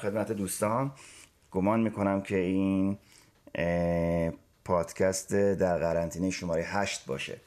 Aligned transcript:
خدمت 0.00 0.32
دوستان 0.32 0.92
گمان 1.50 1.80
می‌کنم 1.80 2.20
که 2.20 2.36
این 2.36 2.98
پادکست 4.64 5.34
در 5.34 5.78
قرنطینه 5.78 6.30
شماره 6.30 6.62
هشت 6.62 7.06
باشه. 7.06 7.40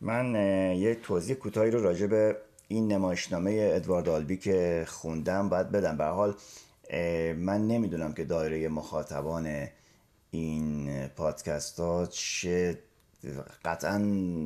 من 0.00 0.34
یه 0.76 0.94
توضیح 0.94 1.36
کوتاهی 1.36 1.70
رو 1.70 1.82
راجع 1.82 2.06
به 2.06 2.36
این 2.68 2.92
نمایشنامه 2.92 3.70
ادوارد 3.74 4.08
آلبی 4.08 4.36
که 4.36 4.84
خوندم 4.88 5.48
باید 5.48 5.70
بدم. 5.70 5.96
به 5.96 6.04
حال 6.04 6.34
من 7.36 7.66
نمی‌دونم 7.66 8.12
که 8.12 8.24
دایره 8.24 8.68
مخاطبان 8.68 9.66
این 10.30 11.06
پادکست 11.06 11.80
ها 11.80 12.06
چه 12.06 12.78
قطعا 13.64 14.00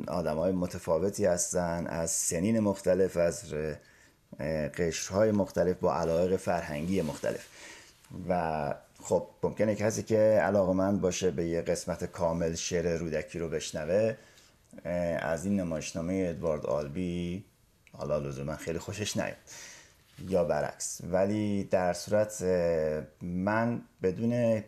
آدم 0.09 0.37
های 0.37 0.53
متفاوتی 0.53 1.25
هستن 1.25 1.87
از 1.87 2.11
سنین 2.11 2.61
مختلف 2.61 3.17
از 3.17 3.55
قشرهای 4.79 5.33
مختلف 5.33 5.77
با 5.77 5.95
علایق 5.95 6.37
فرهنگی 6.37 7.03
مختلف. 7.03 7.47
و 8.29 8.75
خب 9.03 9.27
ممکنه 9.43 9.75
کسی 9.75 10.03
که 10.03 10.19
علاقه 10.19 10.73
من 10.73 10.99
باشه 10.99 11.31
به 11.31 11.47
یه 11.47 11.63
قسمت 11.63 12.05
کامل 12.05 12.55
شعر 12.55 12.97
رودکی 12.97 13.39
رو 13.39 13.49
بشنوه 13.49 14.17
از 15.19 15.45
این 15.45 15.61
نمایشنامه 15.61 16.27
ادوارد 16.29 16.67
آلبی 16.67 17.45
حالا 17.93 18.19
لزوما 18.19 18.57
خیلی 18.57 18.79
خوشش 18.79 19.17
نیاد 19.17 19.37
یا 20.29 20.45
برعکس. 20.45 21.01
ولی 21.05 21.65
در 21.65 21.93
صورت 21.93 22.43
من 23.23 23.83
بدون 24.03 24.63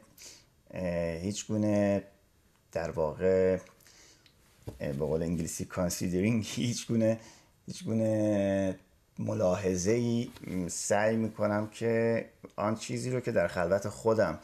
هیچ 1.23 1.47
گونه 1.47 2.05
در 2.73 2.91
واقع 2.91 3.58
به 4.79 4.92
قول 4.92 5.23
انگلیسی 5.23 5.64
کانسیدرینگ 5.64 6.45
هیچ 6.48 6.86
گونه 6.86 7.20
هیچ 7.67 7.84
گونه 7.84 8.79
ملاحظه 9.18 9.91
ای 9.91 10.30
سعی 10.68 11.16
می‌کنم 11.16 11.68
که 11.68 12.24
آن 12.56 12.74
چیزی 12.74 13.10
رو 13.10 13.20
که 13.20 13.32
در 13.32 13.46
خلوت 13.46 13.88
خودم 13.88 14.38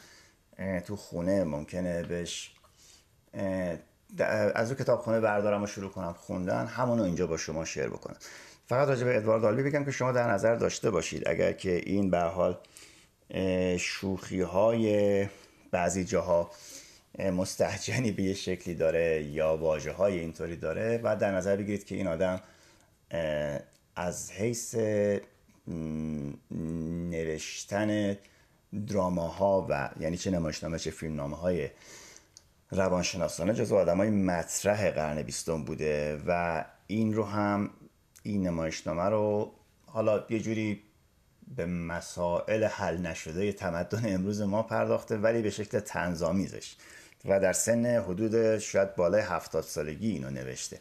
تو 0.86 0.96
خونه 0.96 1.44
ممکنه 1.44 2.02
بهش 2.02 2.54
از 4.54 4.70
او 4.70 4.76
کتاب 4.76 5.00
خونه 5.00 5.20
بردارم 5.20 5.62
و 5.62 5.66
شروع 5.66 5.90
کنم 5.90 6.12
خوندن 6.12 6.66
همونو 6.66 7.02
اینجا 7.02 7.26
با 7.26 7.36
شما 7.36 7.64
شیر 7.64 7.86
بکنم. 7.86 8.16
فقط 8.66 8.88
راجع 8.88 9.04
به 9.04 9.16
ادوارد 9.16 9.44
آلبی 9.44 9.62
بگم 9.62 9.84
که 9.84 9.90
شما 9.90 10.12
در 10.12 10.30
نظر 10.30 10.54
داشته 10.54 10.90
باشید 10.90 11.28
اگر 11.28 11.52
که 11.52 11.82
این 11.86 12.10
به 12.10 12.18
حال 12.18 12.58
شوخی 13.78 14.40
های 14.40 15.26
بعضی 15.70 16.04
جاها 16.04 16.50
مستحجنی 17.18 18.12
به 18.12 18.22
یه 18.22 18.34
شکلی 18.34 18.74
داره 18.74 19.22
یا 19.22 19.56
واجه 19.56 19.92
های 19.92 20.18
اینطوری 20.18 20.56
داره 20.56 21.00
و 21.04 21.16
در 21.16 21.32
نظر 21.32 21.56
بگیرید 21.56 21.84
که 21.84 21.94
این 21.94 22.06
آدم 22.06 22.40
از 23.98 24.32
حیث 24.32 24.74
نوشتن 27.10 28.16
دراما 28.86 29.66
و 29.70 29.90
یعنی 30.00 30.16
چه 30.16 30.30
نمایشنامه 30.30 30.78
چه 30.78 30.90
فیلمنامه 30.90 31.36
های 31.36 31.68
روانشناسانه 32.70 33.54
جزو 33.54 33.76
آدم 33.76 33.96
های 33.96 34.10
مطرح 34.10 34.90
قرن 34.90 35.22
بیستم 35.22 35.64
بوده 35.64 36.22
و 36.26 36.64
این 36.86 37.14
رو 37.14 37.24
هم 37.24 37.70
این 38.22 38.46
نمایشنامه 38.46 39.02
رو 39.02 39.52
حالا 39.86 40.24
یه 40.30 40.40
جوری 40.40 40.82
به 41.56 41.66
مسائل 41.66 42.64
حل 42.64 42.96
نشده 42.96 43.52
تمدن 43.52 44.14
امروز 44.14 44.42
ما 44.42 44.62
پرداخته 44.62 45.16
ولی 45.16 45.42
به 45.42 45.50
شکل 45.50 45.80
تنظامیزش 45.80 46.74
و 47.24 47.40
در 47.40 47.52
سن 47.52 47.86
حدود 47.86 48.58
شاید 48.58 48.96
بالای 48.96 49.20
هفتاد 49.20 49.64
سالگی 49.64 50.10
اینو 50.10 50.30
نوشته. 50.30 50.78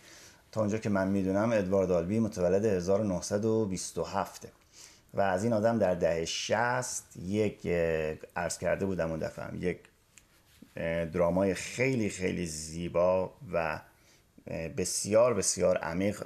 تا 0.51 0.61
اونجا 0.61 0.77
که 0.77 0.89
من 0.89 1.07
می‌دونم 1.07 1.51
ادوارد 1.51 1.91
آلبی 1.91 2.19
متولد 2.19 2.65
1927 2.65 4.47
و 5.13 5.21
از 5.21 5.43
این 5.43 5.53
آدم 5.53 5.79
در 5.79 5.95
دهه 5.95 6.25
60 6.25 7.03
یک 7.17 7.67
عرض 8.35 8.57
کرده 8.57 8.85
بودم 8.85 9.09
اون 9.09 9.19
دفعه 9.19 9.57
یک 9.57 9.79
درامای 11.13 11.53
خیلی 11.53 12.09
خیلی 12.09 12.45
زیبا 12.45 13.33
و 13.53 13.79
بسیار 14.77 15.33
بسیار 15.33 15.77
عمیق 15.77 16.23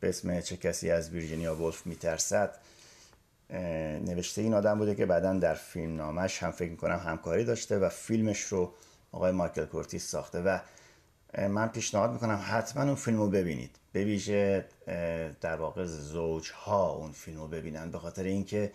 به 0.00 0.08
اسم 0.08 0.40
چه 0.40 0.56
کسی 0.56 0.90
از 0.90 1.10
ویرجینیا 1.10 1.54
ولف 1.54 1.86
میترسد. 1.86 2.58
نوشته 4.00 4.42
این 4.42 4.54
آدم 4.54 4.78
بوده 4.78 4.94
که 4.94 5.06
بعدا 5.06 5.32
در 5.32 5.54
فیلم 5.54 5.96
نامش 5.96 6.42
هم 6.42 6.50
فکر 6.50 6.70
می‌کنم 6.70 7.02
همکاری 7.06 7.44
داشته 7.44 7.78
و 7.78 7.88
فیلمش 7.88 8.40
رو 8.40 8.72
آقای 9.12 9.32
مایکل 9.32 9.64
کورتیس 9.64 10.10
ساخته 10.10 10.40
و 10.40 10.58
من 11.38 11.68
پیشنهاد 11.68 12.12
می‌کنم 12.12 12.44
حتما 12.48 12.82
اون 12.82 12.94
فیلم 12.94 13.18
رو 13.18 13.30
ببینید. 13.30 13.76
به 13.92 14.04
ویژه 14.04 14.64
در 15.40 15.56
واقع 15.56 15.84
زوج 15.84 16.50
ها 16.50 16.90
اون 16.90 17.12
فیلم 17.12 17.40
رو 17.40 17.48
ببینن 17.48 17.90
به 17.90 17.98
خاطر 17.98 18.22
اینکه 18.22 18.72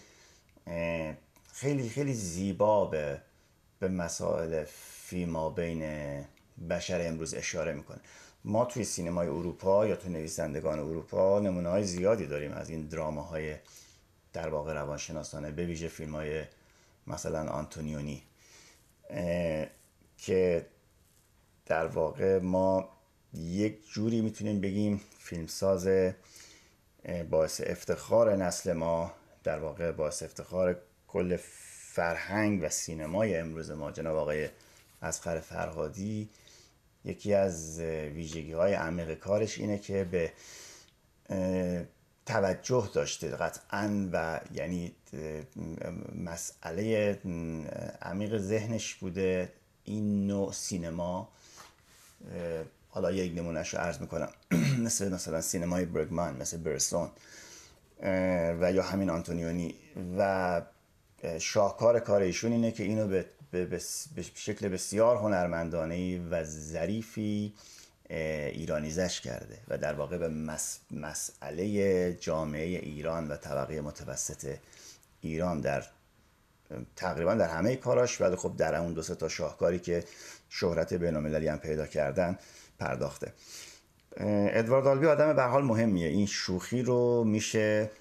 خیلی 1.53 1.89
خیلی 1.89 2.13
زیبا 2.13 2.85
به 2.85 3.21
به 3.79 3.87
مسائل 3.87 4.63
فیما 5.03 5.49
بین 5.49 5.83
بشر 6.69 7.07
امروز 7.07 7.33
اشاره 7.33 7.73
می‌کنه. 7.73 7.99
ما 8.45 8.65
توی 8.65 8.83
سینمای 8.83 9.27
اروپا 9.27 9.87
یا 9.87 9.95
توی 9.95 10.11
نویسندگان 10.11 10.79
اروپا 10.79 11.39
نمونه 11.39 11.69
های 11.69 11.83
زیادی 11.83 12.25
داریم 12.25 12.53
از 12.53 12.69
این 12.69 12.89
های 13.31 13.55
در 14.33 14.49
واقع 14.49 14.73
روانشناسانه 14.73 15.51
به 15.51 15.65
ویژه 15.65 15.87
فیلم 15.87 16.15
های 16.15 16.43
مثلا 17.07 17.49
آنتونیونی 17.49 18.23
که 20.17 20.65
در 21.67 21.85
واقع 21.87 22.39
ما 22.39 22.89
یک 23.33 23.91
جوری 23.91 24.21
می‌تونیم 24.21 24.61
بگیم 24.61 25.01
فیلمساز 25.19 25.87
باعث 27.29 27.61
افتخار 27.65 28.35
نسل 28.35 28.73
ما 28.73 29.11
در 29.43 29.59
واقع 29.59 29.91
باعث 29.91 30.23
افتخار 30.23 30.81
کل 31.07 31.37
فرهنگ 31.91 32.63
و 32.63 32.69
سینمای 32.69 33.37
امروز 33.37 33.71
ما. 33.71 33.91
جناب 33.91 34.17
آقای 34.17 34.49
اسقر 35.01 35.39
فرهادی 35.39 36.29
یکی 37.05 37.33
از 37.33 37.79
ویژگی 37.79 38.51
های 38.51 38.73
عمیق 38.73 39.13
کارش 39.13 39.57
اینه 39.57 39.77
که 39.77 40.03
به 40.03 40.31
توجه 42.25 42.89
داشته 42.93 43.27
قطعا 43.27 44.09
و 44.13 44.39
یعنی 44.53 44.95
مسئله 46.15 47.11
عمیق 48.01 48.37
ذهنش 48.37 48.95
بوده. 48.95 49.51
این 49.83 50.27
نوع 50.27 50.53
سینما 50.53 51.29
حالا 52.89 53.11
یک 53.11 53.37
نمونهش 53.37 53.73
رو 53.73 53.79
عرض 53.79 54.01
می‌کنم. 54.01 54.29
مثل 54.85 55.13
مثلا 55.13 55.41
سینمای 55.41 55.85
برگمان 55.85 56.37
مثل 56.37 56.57
برسون 56.57 57.09
و 58.61 58.71
یا 58.73 58.83
همین 58.83 59.09
آنتونیونی. 59.09 59.75
و 60.17 60.61
شاهکار 61.39 61.99
کار 61.99 62.21
ایشون 62.21 62.51
اینه 62.51 62.71
که 62.71 62.83
اینو 62.83 63.07
به, 63.07 63.25
به, 63.51 63.81
شکل 64.35 64.67
بسیار 64.67 65.17
هنرمندانه 65.17 66.19
و 66.29 66.43
ظریفی 66.43 67.53
ایرانیزش 68.09 69.21
کرده 69.21 69.57
و 69.67 69.77
در 69.77 69.93
واقع 69.93 70.17
به 70.17 70.27
مسئله 70.91 72.13
جامعه 72.13 72.65
ایران 72.65 73.27
و 73.27 73.37
طبقه 73.37 73.81
متوسط 73.81 74.55
ایران 75.21 75.61
در 75.61 75.83
تقریبا 76.95 77.33
در 77.33 77.49
همه 77.49 77.75
کاراش. 77.75 78.21
ولی 78.21 78.35
خب 78.35 78.57
در 78.57 78.75
اون 78.75 78.93
دو 78.93 79.01
تا 79.01 79.29
شاهکاری 79.29 79.79
که 79.79 80.03
شهرت 80.49 80.93
بین‌المللی 80.93 81.47
هم 81.47 81.57
پیدا 81.57 81.87
کردن 81.87 82.37
پرداخته. 82.79 83.33
ادوارد 84.19 84.87
آلبی 84.87 85.07
آدم 85.07 85.35
به 85.35 85.43
حال 85.43 85.63
مهمیه. 85.63 86.07
این 86.07 86.25
شوخی 86.25 86.81
رو 86.81 87.23
میشه 87.23 87.91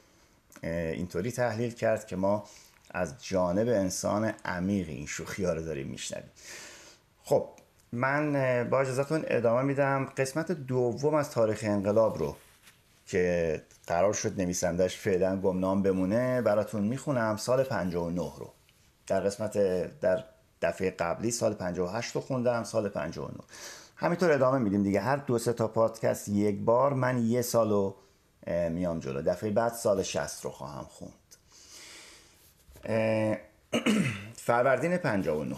اینطوری 0.63 1.33
تحلیل 1.33 1.71
کرد 1.71 2.07
که 2.07 2.17
ما 2.17 2.45
از 2.91 3.25
جانب 3.25 3.69
انسان 3.69 4.33
عمیق 4.45 4.89
این 4.89 5.07
شوخی 5.07 5.45
ها 5.45 5.53
رو 5.53 5.63
داریم 5.63 5.87
میشنویم. 5.87 6.31
خب 7.23 7.49
من 7.93 8.33
با 8.71 8.81
اجازتون 8.81 9.25
ادامه 9.27 9.63
میدم. 9.63 10.05
قسمت 10.17 10.53
دوم 10.53 11.15
از 11.15 11.31
تاریخ 11.31 11.61
انقلاب 11.63 12.19
رو 12.19 12.37
که 13.07 13.63
قرار 13.87 14.13
شد 14.13 14.41
نویسندش 14.41 14.97
فعلا 14.97 15.37
گمنام 15.41 15.83
بمونه 15.83 16.43
براتون 16.43 16.83
می‌خونم. 16.83 17.37
سال 17.37 17.63
59 17.63 18.33
رو. 18.39 18.53
در 19.07 19.21
قسمت 19.21 19.59
در 20.01 20.25
دفعه 20.69 20.91
قبلی 20.91 21.31
سال 21.31 21.55
58 21.55 22.15
رو 22.15 22.21
خوندم 22.21 22.65
سال 22.65 22.89
59 22.89 23.29
همینطور 23.97 24.33
ادامه 24.33 24.59
میدیم 24.59 24.83
دیگه. 24.83 25.01
هر 25.01 25.17
دو 25.17 25.39
سه 25.39 25.53
تا 25.53 25.69
پادکست 25.69 26.29
یک 26.29 26.59
بار 26.59 26.93
من 26.93 27.27
یه 27.27 27.43
سالو 27.43 27.95
میام 28.47 29.01
جلو. 29.01 29.23
دفعه 29.23 29.51
بعد 29.51 29.73
سال 29.73 30.03
60 30.03 30.45
رو 30.45 30.51
خواهم 30.51 30.85
خوند. 30.85 31.13
فروردین 34.47 34.97
59 34.97 35.57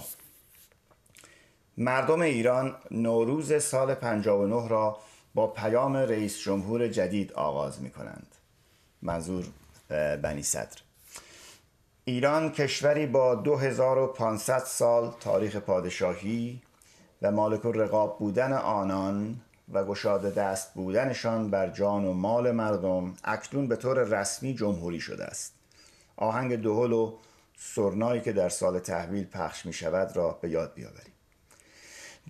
مردم 1.76 2.20
ایران 2.20 2.76
نوروز 2.90 3.62
سال 3.62 3.94
59 3.94 4.68
را 4.68 4.98
با 5.34 5.46
پیام 5.46 5.96
رئیس 5.96 6.38
جمهور 6.38 6.88
جدید 6.88 7.32
آغاز 7.32 7.82
می 7.82 7.90
کنند 7.90 8.34
منظور 9.02 9.44
بنی 10.22 10.42
صدر. 10.42 10.87
ایران 12.08 12.52
کشوری 12.52 13.06
با 13.06 13.34
2500 13.34 14.58
سال 14.58 15.14
تاریخ 15.20 15.56
پادشاهی 15.56 16.62
و 17.22 17.30
مالک 17.30 17.60
رقاب 17.64 18.18
بودن 18.18 18.52
آنان 18.52 19.40
و 19.72 19.84
گشاده 19.84 20.30
دست 20.30 20.74
بودنشان 20.74 21.50
بر 21.50 21.68
جان 21.68 22.04
و 22.04 22.12
مال 22.12 22.50
مردم 22.50 23.14
اکنون 23.24 23.68
به 23.68 23.76
طور 23.76 24.04
رسمی 24.04 24.54
جمهوری 24.54 25.00
شده 25.00 25.24
است. 25.24 25.54
آهنگ 26.16 26.54
دوهل 26.54 26.92
و 26.92 27.12
سرنایی 27.58 28.20
که 28.20 28.32
در 28.32 28.48
سال 28.48 28.78
تحویل 28.78 29.24
پخش 29.24 29.66
می 29.66 29.72
شود 29.72 30.16
را 30.16 30.38
به 30.42 30.50
یاد 30.50 30.74
بیاوریم. 30.74 31.12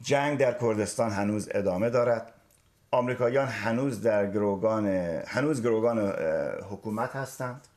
جنگ 0.02 0.38
در 0.38 0.52
کردستان 0.52 1.10
هنوز 1.10 1.48
ادامه 1.50 1.90
دارد. 1.90 2.32
آمریکاییان 2.90 3.48
هنوز 3.48 4.02
در 4.02 4.31
گروگان 4.31 4.86
هنوز 5.26 5.62
گروگان 5.62 5.98
حکومت 6.70 7.16
هستند. 7.16 7.69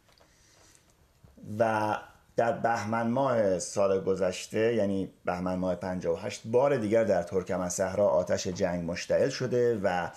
و 1.59 1.97
در 2.35 2.51
بهمن 2.51 3.07
ماه 3.07 3.59
سال 3.59 4.03
گذشته 4.03 4.75
یعنی 4.75 5.09
بهمن 5.25 5.55
ماه 5.55 5.75
58 5.75 6.41
بار 6.45 6.77
دیگر 6.77 7.03
در 7.03 7.23
ترکمن 7.23 7.69
صحرا 7.69 8.07
آتش 8.07 8.47
جنگ 8.47 8.91
مشتعل 8.91 9.29
شده 9.29 9.79
و 9.83 10.07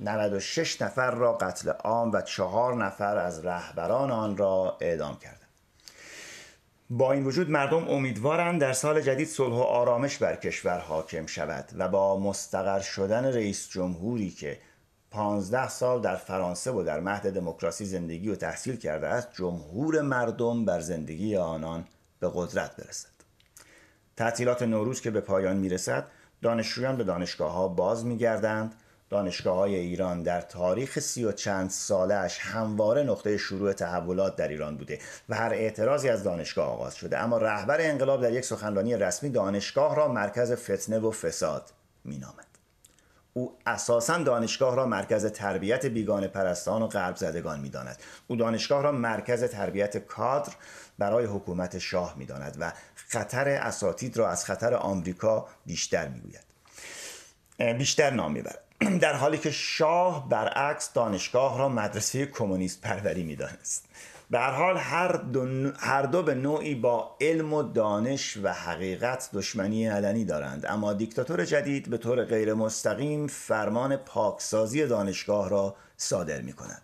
96 0.00 0.82
نفر 0.82 1.10
را 1.10 1.32
قتل 1.32 1.70
عام 1.70 2.12
و 2.12 2.20
چهار 2.20 2.84
نفر 2.84 3.16
از 3.16 3.46
رهبران 3.46 4.10
آن 4.10 4.36
را 4.36 4.76
اعدام 4.80 5.18
کردند. 5.18 5.38
با 6.90 7.12
این 7.12 7.24
وجود 7.24 7.50
مردم 7.50 7.88
امیدوارند 7.88 8.60
در 8.60 8.72
سال 8.72 9.00
جدید 9.00 9.28
صلح 9.28 9.54
و 9.54 9.60
آرامش 9.60 10.18
بر 10.18 10.36
کشور 10.36 10.78
حاکم 10.78 11.26
شود 11.26 11.64
و 11.78 11.88
با 11.88 12.18
مستقر 12.20 12.80
شدن 12.80 13.24
رئیس 13.24 13.68
جمهوری 13.70 14.30
که 14.30 14.58
پانزده 15.10 15.68
سال 15.68 16.00
در 16.00 16.16
فرانسه 16.16 16.70
و 16.70 16.82
در 16.82 17.00
مهد 17.00 17.34
دموکراسی 17.34 17.84
زندگی 17.84 18.28
و 18.28 18.36
تحصیل 18.36 18.76
کرده 18.76 19.06
است 19.06 19.28
جمهور 19.34 20.00
مردم 20.00 20.64
بر 20.64 20.80
زندگی 20.80 21.36
آنان 21.36 21.84
به 22.20 22.30
قدرت 22.34 22.76
برسد. 22.76 23.08
تعطیلات 24.16 24.62
نوروز 24.62 25.00
که 25.00 25.10
به 25.10 25.20
پایان 25.20 25.56
می‌رسد 25.56 26.04
دانشجویان 26.42 26.96
به 26.96 27.04
دانشگاه 27.04 27.52
ها 27.52 27.68
باز 27.68 28.04
میگردند. 28.04 28.74
دانشگاه 29.10 29.56
های 29.56 29.74
ایران 29.74 30.22
در 30.22 30.40
تاریخ 30.40 30.98
سی 30.98 31.24
و 31.24 31.32
چند 31.32 31.70
سالش 31.70 32.38
همواره 32.38 33.02
نقطه 33.02 33.36
شروع 33.36 33.72
تحولات 33.72 34.36
در 34.36 34.48
ایران 34.48 34.76
بوده 34.76 34.98
و 35.28 35.34
هر 35.34 35.52
اعتراضی 35.52 36.08
از 36.08 36.24
دانشگاه 36.24 36.66
آغاز 36.68 36.94
شده. 36.94 37.18
اما 37.18 37.38
رهبر 37.38 37.80
انقلاب 37.80 38.22
در 38.22 38.32
یک 38.32 38.44
سخنرانی 38.44 38.96
رسمی 38.96 39.30
دانشگاه 39.30 39.96
را 39.96 40.08
مرکز 40.08 40.52
فتنه 40.52 40.98
و 40.98 41.10
فساد 41.10 41.70
مینامد. 42.04 42.47
او 43.34 43.56
اساسا 43.66 44.18
دانشگاه 44.18 44.76
را 44.76 44.86
مرکز 44.86 45.26
تربیت 45.26 45.86
بیگان 45.86 46.26
پرستان 46.26 46.82
و 46.82 46.86
غرب 46.86 47.16
زدگان 47.16 47.60
می‌داند. 47.60 47.96
او 48.26 48.36
دانشگاه 48.36 48.82
را 48.82 48.92
مرکز 48.92 49.44
تربیت 49.44 49.96
کادر 49.96 50.52
برای 50.98 51.26
حکومت 51.26 51.78
شاه 51.78 52.14
می‌داند 52.16 52.56
و 52.60 52.72
خطر 52.94 53.48
اساتید 53.48 54.16
را 54.16 54.30
از 54.30 54.44
خطر 54.44 54.74
آمریکا 54.74 55.48
بیشتر 55.66 56.08
می‌گوید. 56.08 56.44
بیشتر 57.78 58.10
نام 58.10 58.32
می‌برد. 58.32 58.64
در 59.00 59.14
حالی 59.14 59.38
که 59.38 59.50
شاه 59.50 60.28
برعکس 60.28 60.92
دانشگاه 60.92 61.58
را 61.58 61.68
مدرسه 61.68 62.26
کمونیست 62.26 62.80
پروری 62.80 63.22
می‌دانست. 63.22 63.84
به 64.30 64.38
هر 64.38 64.50
حال 64.50 64.76
هر 64.76 65.12
دو, 65.12 65.72
هر 65.78 66.02
دو 66.02 66.22
به 66.22 66.34
نوعی 66.34 66.74
با 66.74 67.16
علم 67.20 67.52
و 67.52 67.62
دانش 67.62 68.36
و 68.36 68.52
حقیقت 68.52 69.30
دشمنی 69.32 69.86
علنی 69.86 70.24
دارند. 70.24 70.66
اما 70.66 70.92
دیکتاتور 70.92 71.44
جدید 71.44 71.90
به 71.90 71.98
طور 71.98 72.24
غیر 72.24 72.54
مستقیم 72.54 73.26
فرمان 73.26 73.96
پاکسازی 73.96 74.86
دانشگاه 74.86 75.48
را 75.48 75.76
صادر 75.96 76.40
می 76.40 76.52
کند 76.52 76.82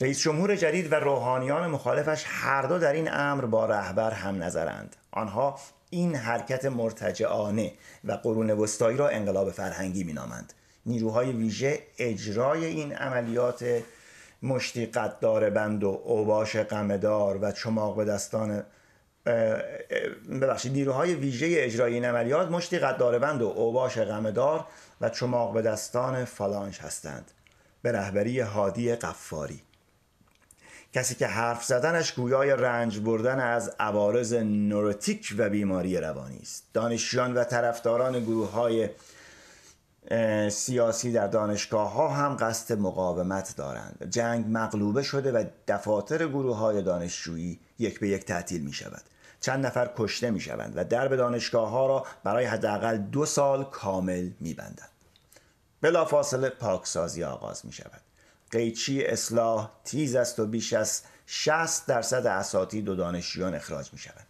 رئیس 0.00 0.20
جمهور 0.20 0.56
جدید 0.56 0.92
و 0.92 0.94
روحانیان 0.94 1.70
مخالفش 1.70 2.24
هر 2.26 2.62
دو 2.62 2.78
در 2.78 2.92
این 2.92 3.08
امر 3.12 3.44
با 3.44 3.66
رهبر 3.66 4.10
هم 4.10 4.42
نظرند. 4.42 4.96
آنها 5.12 5.58
این 5.90 6.14
حرکت 6.14 6.64
مرتجعانه 6.64 7.72
و 8.04 8.12
قرون 8.12 8.50
وسطایی 8.50 8.96
را 8.96 9.08
انقلاب 9.08 9.50
فرهنگی 9.50 10.04
مینامند. 10.04 10.52
نیروهای 10.86 11.32
ویژه 11.32 11.78
اجرای 11.98 12.64
این 12.64 12.92
عملیات 12.92 13.82
مشتی 14.42 14.86
قدار 14.86 15.50
بند 15.50 15.84
و 15.84 16.00
اوباش 16.04 16.56
قمدار 16.56 17.38
و 17.42 17.52
چماق 17.52 17.96
به 17.96 18.04
دستان 18.04 18.62
ببخشید 20.40 20.72
نیروهای 20.72 21.14
ویژه 21.14 21.46
اجرای 21.50 21.94
این 21.94 22.04
عملیات 22.04 22.50
مشتی 22.50 22.78
قدار 22.78 23.18
بند 23.18 23.42
و 23.42 23.46
اوباش 23.46 23.98
غمدار 23.98 24.66
و 25.00 25.08
چماق 25.08 25.52
به 25.52 25.62
دستان 25.62 26.24
فالانش 26.24 26.80
هستند. 26.80 27.30
به 27.82 27.92
رهبری 27.92 28.40
هادی 28.40 28.94
قفاری 28.94 29.62
کسی 30.92 31.14
که 31.14 31.26
حرف 31.26 31.64
زدنش 31.64 32.12
گویای 32.12 32.50
رنج 32.50 33.00
بردن 33.00 33.40
از 33.40 33.74
عوارض 33.80 34.32
نوروتیک 34.32 35.34
و 35.38 35.48
بیماری 35.48 35.96
روانی 35.96 36.38
است. 36.42 36.64
دانشجویان 36.72 37.34
و 37.34 37.44
طرفداران 37.44 38.20
گروه 38.20 38.50
های 38.50 38.88
سیاسی 40.50 41.12
در 41.12 41.26
دانشگاه 41.26 41.92
ها 41.92 42.08
هم 42.08 42.36
قصد 42.40 42.78
مقاومت 42.78 43.56
دارند. 43.56 44.06
جنگ 44.10 44.44
مغلوبه 44.48 45.02
شده 45.02 45.32
و 45.32 45.44
دفاتر 45.68 46.28
گروه 46.28 46.56
های 46.56 46.82
دانشجویی 46.82 47.60
یک 47.78 48.00
به 48.00 48.08
یک 48.08 48.24
تعطیل 48.24 48.62
می 48.62 48.72
شود 48.72 49.02
چند 49.40 49.66
نفر 49.66 49.90
کشته 49.96 50.30
می 50.30 50.40
شوند 50.40 50.72
و 50.76 50.84
درب 50.84 51.16
دانشگاه 51.16 51.70
ها 51.70 51.86
را 51.86 52.06
برای 52.24 52.44
حداقل 52.44 52.96
دو 52.96 53.26
سال 53.26 53.64
کامل 53.64 54.30
می 54.40 54.54
بندند 54.54 54.90
بلافاصله 55.80 56.48
پاکسازی 56.48 57.24
آغاز 57.24 57.66
می 57.66 57.72
شود 57.72 58.00
قیچی 58.50 59.04
اصلاح 59.04 59.70
تیز 59.84 60.14
است 60.14 60.38
و 60.38 60.46
بیش 60.46 60.72
از 60.72 61.02
60 61.26 61.86
درصد 61.86 62.26
اساتید 62.26 62.88
و 62.88 62.94
دانشجویان 62.94 63.54
اخراج 63.54 63.92
می 63.92 63.98
شوند 63.98 64.26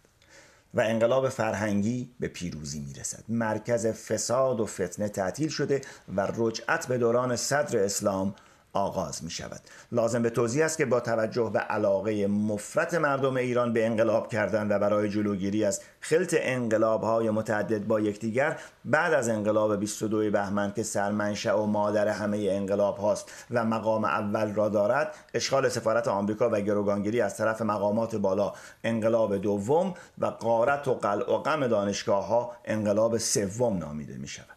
و 0.73 0.81
انقلاب 0.81 1.29
فرهنگی 1.29 2.11
به 2.19 2.27
پیروزی 2.27 2.79
می 2.79 2.93
رسد 2.93 3.23
مرکز 3.29 3.87
فساد 3.87 4.59
و 4.59 4.65
فتنه 4.65 5.09
تعطیل 5.09 5.49
شده 5.49 5.81
و 6.15 6.27
رجعت 6.35 6.87
به 6.87 6.97
دوران 6.97 7.35
صدر 7.35 7.83
اسلام 7.83 8.35
آغاز 8.73 9.23
می 9.23 9.31
شود 9.31 9.61
لازم 9.91 10.21
به 10.21 10.29
توضیح 10.29 10.65
است 10.65 10.77
که 10.77 10.85
با 10.85 10.99
توجه 10.99 11.49
به 11.53 11.59
علاقه 11.59 12.27
مفرت 12.27 12.93
مردم 12.93 13.37
ایران 13.37 13.73
به 13.73 13.85
انقلاب 13.85 14.27
کردن 14.27 14.71
و 14.71 14.79
برای 14.79 15.09
جلوگیری 15.09 15.65
از 15.65 15.81
خلط 15.99 16.35
انقلاب 16.39 17.03
های 17.03 17.29
متعدد 17.29 17.87
با 17.87 17.99
یکدیگر 17.99 18.59
بعد 18.85 19.13
از 19.13 19.29
انقلاب 19.29 19.79
22 19.79 20.31
بهمن 20.31 20.73
که 20.73 20.83
سرمنشأ 20.83 21.57
و 21.57 21.65
مادر 21.65 22.07
همه 22.07 22.47
انقلاب 22.51 22.97
هاست 22.97 23.31
و 23.51 23.65
مقام 23.65 24.05
اول 24.05 24.53
را 24.53 24.69
دارد 24.69 25.15
اشغال 25.33 25.69
سفارت 25.69 26.07
آمریکا 26.07 26.49
و 26.49 26.59
گروگانگیری 26.59 27.21
از 27.21 27.37
طرف 27.37 27.61
مقامات 27.61 28.15
بالا 28.15 28.53
انقلاب 28.83 29.37
دوم 29.37 29.93
و 30.17 30.25
قارت 30.25 30.87
و 30.87 30.93
قلع 30.93 31.33
و 31.33 31.37
غم 31.37 31.67
دانشگاه 31.67 32.27
ها 32.27 32.51
انقلاب 32.65 33.17
سوم 33.17 33.77
نامیده 33.77 34.17
می 34.17 34.27
شود 34.27 34.47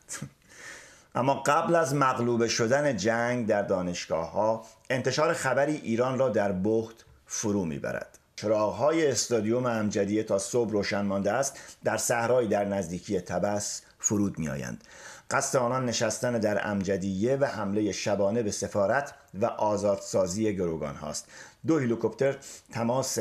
اما 1.15 1.35
قبل 1.35 1.75
از 1.75 1.95
مغلوب 1.95 2.47
شدن 2.47 2.97
جنگ 2.97 3.47
در 3.47 3.63
دانشگاه 3.63 4.33
ها 4.33 4.65
انتشار 4.91 5.33
خبری 5.33 5.77
ایران 5.77 6.19
را 6.19 6.29
در 6.29 6.53
بخت 6.53 7.05
فرو 7.27 7.65
می‌برد. 7.65 8.19
های 8.53 9.11
استادیوم 9.11 9.67
امجدیه 9.67 10.23
تا 10.23 10.39
صبح 10.39 10.71
روشن 10.71 11.01
مانده 11.01 11.33
است 11.33 11.59
در 11.85 11.97
صحرای 11.97 12.47
در 12.47 12.65
نزدیکی 12.65 13.21
تبس 13.21 13.83
فرود 13.99 14.39
میآیند. 14.39 14.85
قصد 15.31 15.59
آنان 15.59 15.87
نشستن 15.87 16.39
در 16.39 16.69
امجدیه 16.69 17.37
و 17.37 17.45
حمله 17.45 17.93
شبانه 17.93 18.43
به 18.43 18.51
سفارت 18.51 19.15
و 19.35 19.47
آزادسازی 19.47 20.57
گروگان 20.57 20.95
هاست. 20.95 21.27
دو 21.67 21.79
هلیکوپتر 21.79 22.37
تماس 22.73 23.19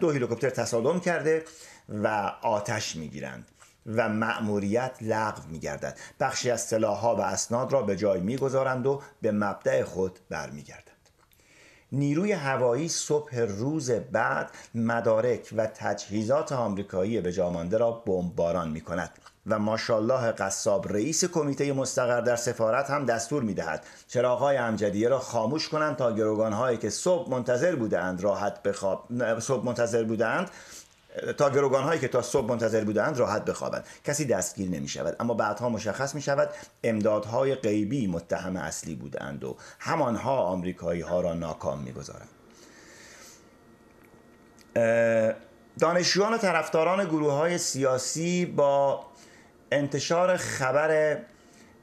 دو 0.00 0.10
هلیکوپتر 0.10 0.50
تصادم 0.50 1.00
کرده 1.00 1.44
و 1.88 2.32
آتش 2.42 2.96
می‌گیرند. 2.96 3.46
و 3.88 4.08
مأموریت 4.08 4.92
لغو 5.00 5.42
میگردد. 5.50 5.98
بخشی 6.20 6.50
از 6.50 6.60
سلاحها 6.60 7.16
و 7.16 7.20
اسناد 7.20 7.72
را 7.72 7.82
به 7.82 7.96
جای 7.96 8.20
می‌گذارند 8.20 8.86
و 8.86 9.02
به 9.22 9.32
مبدع 9.32 9.82
خود 9.82 10.18
برمیگردند 10.30 10.88
نیروی 11.92 12.32
هوایی 12.32 12.88
صبح 12.88 13.36
روز 13.36 13.90
بعد 13.90 14.50
مدارک 14.74 15.48
و 15.56 15.66
تجهیزات 15.66 16.52
آمریکایی 16.52 17.20
به 17.20 17.32
جامانده 17.32 17.78
را 17.78 17.90
بمباران 17.90 18.70
می 18.70 18.80
کند 18.80 19.10
و 19.46 19.58
ماشالله 19.58 20.32
قصاب 20.32 20.92
رئیس 20.92 21.24
کمیته 21.24 21.72
مستقر 21.72 22.20
در 22.20 22.36
سفارت 22.36 22.90
هم 22.90 23.04
دستور 23.04 23.42
می 23.42 23.54
دهد 23.54 23.86
چراغهای 24.08 24.56
امجدیه 24.56 25.08
را 25.08 25.18
خاموش 25.18 25.68
کنند 25.68 25.96
تا 25.96 26.12
گروگانهایی 26.12 26.78
که 26.78 26.90
صبح 26.90 27.30
منتظر 27.30 27.76
بودند 27.76 28.20
راحت 28.20 28.62
بخواب 28.62 29.04
صبح 29.40 29.66
منتظر 29.66 30.04
بودند 30.04 30.50
تا 31.38 31.50
گروگان 31.50 31.84
هایی 31.84 32.00
که 32.00 32.08
تا 32.08 32.22
صبح 32.22 32.48
منتظر 32.48 32.84
بودند 32.84 33.18
راحت 33.18 33.44
بخوابند. 33.44 33.84
کسی 34.04 34.24
دستگیر 34.24 34.68
نمی 34.70 34.88
شود 34.88 35.16
اما 35.20 35.34
بعدها 35.34 35.68
مشخص 35.68 36.14
می 36.14 36.22
شود 36.22 36.50
امدادهای 36.84 37.54
غیبی 37.54 38.06
متهم 38.06 38.56
اصلی 38.56 38.94
بودند 38.94 39.44
و 39.44 39.56
همانها 39.78 40.36
آمریکایی 40.36 41.00
ها 41.00 41.20
را 41.20 41.34
ناکام 41.34 41.78
می 41.78 41.92
گذارند 41.92 42.28
دانشجویان 45.78 46.34
و 46.34 46.38
طرفداران 46.38 47.04
گروه 47.04 47.32
های 47.32 47.58
سیاسی 47.58 48.46
با 48.46 49.04
انتشار 49.72 50.36
خبر 50.36 51.18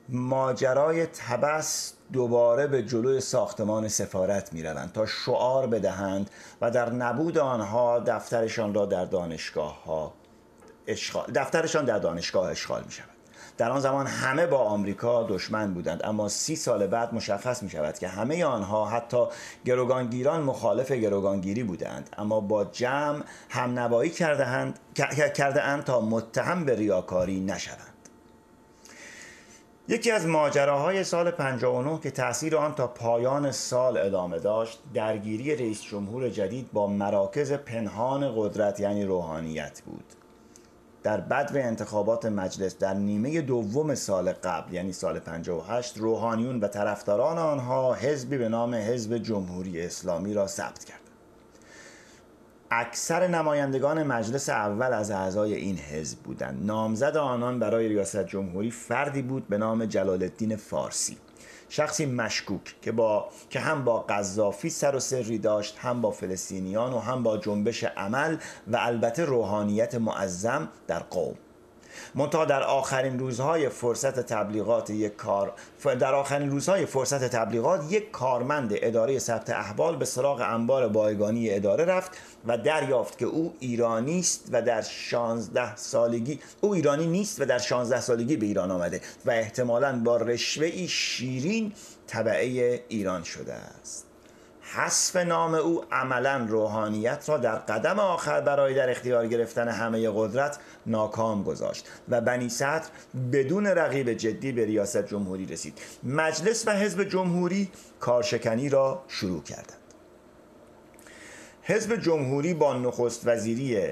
ماجرای 0.10 1.06
تبس 1.06 1.94
دوباره 2.14 2.68
به 2.68 2.84
جلوی 2.84 3.22
ساختمان 3.22 3.88
سفارت 3.88 4.54
می 4.54 4.64
روند 4.64 4.92
تا 4.92 5.06
شعار 5.06 5.68
بدهند 5.68 6.30
و 6.62 6.72
در 6.72 6.90
نبود 6.90 7.38
آنها 7.38 8.00
دفترشان 8.00 8.74
را 8.74 8.86
در 8.86 9.06
دانشگاه 9.06 9.84
ها 9.84 10.14
اشغال 10.88 11.32
دفترشان 11.36 11.86
در 11.86 12.00
دانشگاه 12.00 12.50
اشغال 12.52 12.84
می 12.86 12.92
شود 12.92 13.10
در 13.58 13.72
آن 13.72 13.80
زمان 13.80 14.08
همه 14.08 14.46
با 14.46 14.58
آمریکا 14.58 15.24
دشمن 15.24 15.74
بودند 15.74 16.06
اما 16.06 16.30
سی 16.30 16.56
سال 16.56 16.88
بعد 16.88 17.14
مشخص 17.14 17.64
می 17.64 17.70
شود 17.70 18.00
که 18.00 18.08
همه 18.08 18.46
آنها 18.46 18.86
حتی 18.86 19.26
گروگانگیران 19.66 20.42
مخالف 20.44 20.92
گروگانگیری 20.92 21.64
بودند 21.64 22.10
اما 22.18 22.40
با 22.40 22.66
جمع 22.66 23.24
هم 23.50 23.80
نوایی 23.80 24.10
کرده 24.10 25.62
اند 25.64 25.84
تا 25.84 26.02
متهم 26.02 26.66
به 26.66 26.76
ریاکاری 26.76 27.40
نشوند. 27.40 27.95
یکی 29.88 30.12
از 30.12 30.26
ماجراهای 30.26 31.04
سال 31.04 31.32
59 31.32 32.00
که 32.00 32.12
تاثیر 32.12 32.58
آن 32.58 32.76
تا 32.76 32.88
پایان 32.88 33.52
سال 33.52 33.98
ادامه 33.98 34.40
داشت 34.40 34.80
درگیری 34.94 35.56
رئیس 35.56 35.84
جمهور 35.84 36.30
جدید 36.30 36.72
با 36.74 36.88
مراکز 36.88 37.54
پنهان 37.54 38.34
قدرت 38.36 38.80
یعنی 38.80 39.04
روحانیت 39.04 39.82
بود. 39.86 40.06
در 41.04 41.20
بدو 41.22 41.58
انتخابات 41.58 42.26
مجلس 42.26 42.78
در 42.78 42.94
نیمه 42.94 43.42
دوم 43.42 43.96
سال 43.96 44.32
قبل 44.32 44.74
یعنی 44.74 44.94
سال 44.94 45.20
58 45.20 45.98
روحانیون 45.98 46.60
و 46.60 46.68
طرفداران 46.68 47.38
آنها 47.38 47.94
حزبی 47.94 48.38
به 48.38 48.50
نام 48.50 48.76
حزب 48.76 49.18
جمهوری 49.18 49.82
اسلامی 49.82 50.34
را 50.34 50.48
ثبت 50.48 50.84
کرد 50.84 51.05
اکثر 52.72 53.28
نمایندگان 53.28 54.04
مجلس 54.04 54.50
اول 54.50 54.94
از 54.94 55.12
اعضای 55.12 55.54
این 55.54 55.78
حزب 55.78 56.20
بودند. 56.20 56.66
نامزد 56.66 57.18
آنان 57.18 57.60
برای 57.60 57.88
ریاست 57.88 58.28
جمهوری 58.28 58.72
فردی 58.72 59.22
بود 59.22 59.48
به 59.48 59.58
نام 59.58 59.86
جلال 59.86 60.24
الدین 60.24 60.56
فارسی. 60.56 61.18
شخصی 61.70 62.06
مشکوک 62.06 62.76
که, 62.82 62.92
با... 62.92 63.30
که 63.50 63.60
هم 63.60 63.84
با 63.84 64.00
قذافی 64.00 64.70
سر 64.70 64.96
و 64.96 65.00
سری 65.00 65.38
داشت 65.38 65.78
هم 65.78 66.02
با 66.02 66.12
فلسطینیان 66.12 66.94
و 66.94 67.00
هم 67.00 67.24
با 67.24 67.38
جنبش 67.38 67.84
عمل 67.84 68.38
و 68.68 68.78
البته 68.78 69.26
روحانیت 69.26 69.96
معظم 69.96 70.70
در 70.88 71.00
قوم. 71.00 71.36
منتها 72.16 72.46
در 72.46 72.64
آخرین 72.64 73.20
روزهای 73.20 73.70
فرصت 73.70 74.20
تبلیغات 74.20 74.90
یک 74.90 75.16
کار 75.16 75.54
در 76.00 76.16
آخرین 76.16 76.50
روزهای 76.50 76.86
فرصت 76.86 77.24
تبلیغات 77.24 77.92
یک 77.92 78.12
کارمند 78.12 78.72
اداره 78.76 79.20
ثبت 79.20 79.50
احوال 79.50 79.96
به 79.96 80.06
سراغ 80.06 80.42
انبار 80.42 80.88
بایگانی 80.88 81.50
اداره 81.50 81.86
رفت 81.86 82.12
و 82.48 82.58
دریافت 82.58 83.18
که 83.18 83.26
او 83.26 83.56
ایرانی 83.60 84.20
است 84.20 84.50
و 84.52 84.62
در 84.62 84.82
16 84.82 85.76
سالگی 85.76 86.40
او 86.62 86.74
ایرانی 86.74 87.08
نیست 87.08 87.42
و 87.42 87.46
در 87.46 87.58
16 87.58 88.02
سالگی 88.02 88.38
به 88.38 88.46
ایران 88.46 88.72
آمده 88.72 89.02
و 89.26 89.32
احتمالاً 89.32 90.00
با 90.00 90.18
رشوه 90.18 90.88
شیرین 90.88 91.74
طبعه 92.08 92.84
ایران 92.88 93.24
شده 93.24 93.54
است. 93.54 94.06
حذف 94.74 95.16
نام 95.16 95.54
او 95.54 95.84
عملا 95.92 96.46
روحانیت 96.50 97.30
را 97.30 97.38
در 97.38 97.56
قدم 97.56 98.00
آخر 98.00 98.42
برای 98.42 98.74
در 98.74 98.90
اختیار 98.90 99.28
گرفتن 99.28 99.68
همه 99.68 100.12
قدرت 100.16 100.58
ناکام 100.88 101.44
گذاشت 101.44 101.88
و 102.10 102.22
بنی 102.22 102.50
صدر 102.50 102.86
بدون 103.32 103.68
رقیب 103.68 104.14
جدی 104.14 104.52
به 104.52 104.66
ریاست 104.66 105.08
جمهوری 105.08 105.46
رسید. 105.46 105.80
مجلس 106.04 106.68
و 106.68 106.72
حزب 106.72 107.04
جمهوری 107.04 107.70
کارشکنی 108.00 108.70
را 108.70 109.04
شروع 109.08 109.44
کردند. 109.44 109.78
حزب 111.62 111.96
جمهوری 111.96 112.54
با 112.54 112.74
نخست 112.74 113.28
وزیری 113.28 113.92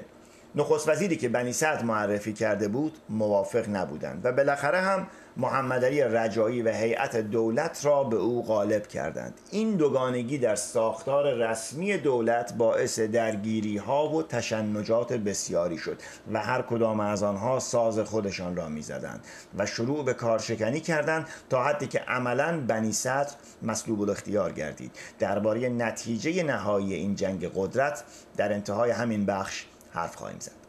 نخست 0.55 0.89
وزیری 0.89 1.15
که 1.15 1.29
بنی 1.29 1.53
صدر 1.53 1.83
معرفی 1.83 2.33
کرده 2.33 2.67
بود 2.67 2.97
موافق 3.09 3.69
نبودند 3.69 4.25
و 4.25 4.31
بالاخره 4.31 4.81
هم 4.81 5.07
محمد 5.37 5.85
علی 5.85 6.01
رجایی 6.01 6.61
و 6.61 6.69
هیئت 6.69 7.15
دولت 7.17 7.85
را 7.85 8.03
به 8.03 8.15
او 8.15 8.43
غالب 8.43 8.87
کردند. 8.87 9.33
این 9.51 9.75
دوگانگی 9.75 10.37
در 10.37 10.55
ساختار 10.55 11.33
رسمی 11.33 11.97
دولت 11.97 12.53
باعث 12.53 12.99
درگیری 12.99 13.77
ها 13.77 14.09
و 14.09 14.23
تشنجات 14.23 15.13
بسیاری 15.13 15.77
شد 15.77 15.97
و 16.33 16.39
هر 16.39 16.61
کدام 16.61 16.99
از 16.99 17.23
آنها 17.23 17.59
ساز 17.59 17.99
خودشان 17.99 18.55
را 18.55 18.69
می‌زدند 18.69 19.25
و 19.57 19.65
شروع 19.65 20.05
به 20.05 20.13
کارشکنی 20.13 20.79
کردند 20.79 21.27
تا 21.49 21.63
حدی 21.63 21.87
که 21.87 21.99
عملا 21.99 22.59
بنی 22.67 22.91
صدر 22.91 23.31
مسلوب 23.61 24.01
الاختیار 24.01 24.51
گردید. 24.51 24.91
درباره 25.19 25.69
نتیجه 25.69 26.43
نهایی 26.43 26.93
این 26.93 27.15
جنگ 27.15 27.51
قدرت 27.55 28.03
در 28.37 28.53
انتهای 28.53 28.91
همین 28.91 29.25
بخش 29.25 29.65
حرف 29.91 30.15
خواهیم 30.15 30.39
زد. 30.39 30.62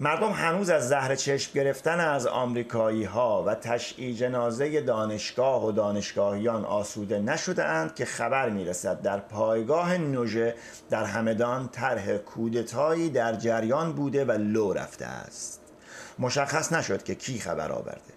مردم 0.00 0.30
هنوز 0.30 0.70
از 0.70 0.88
زهر 0.88 1.14
چشم 1.14 1.52
گرفتن 1.54 2.00
از 2.00 2.26
آمریکایی 2.26 3.04
ها 3.04 3.42
و 3.46 3.54
تشییع 3.54 4.14
جنازه 4.14 4.80
دانشگاه 4.80 5.66
و 5.66 5.72
دانشگاهیان 5.72 6.64
آسوده 6.64 7.18
نشده 7.18 7.64
اند 7.64 7.94
که 7.94 8.04
خبر 8.04 8.50
می‌رسد 8.50 9.02
در 9.02 9.18
پایگاه 9.18 9.98
نوژه 9.98 10.54
در 10.90 11.04
همدان 11.04 11.68
طرح 11.68 12.16
کودتایی 12.16 13.10
در 13.10 13.34
جریان 13.34 13.92
بوده 13.92 14.24
و 14.24 14.32
لو 14.32 14.72
رفته 14.72 15.06
است. 15.06 15.60
مشخص 16.18 16.72
نشد 16.72 17.02
که 17.02 17.14
کی 17.14 17.38
خبر 17.38 17.72
آورده. 17.72 18.15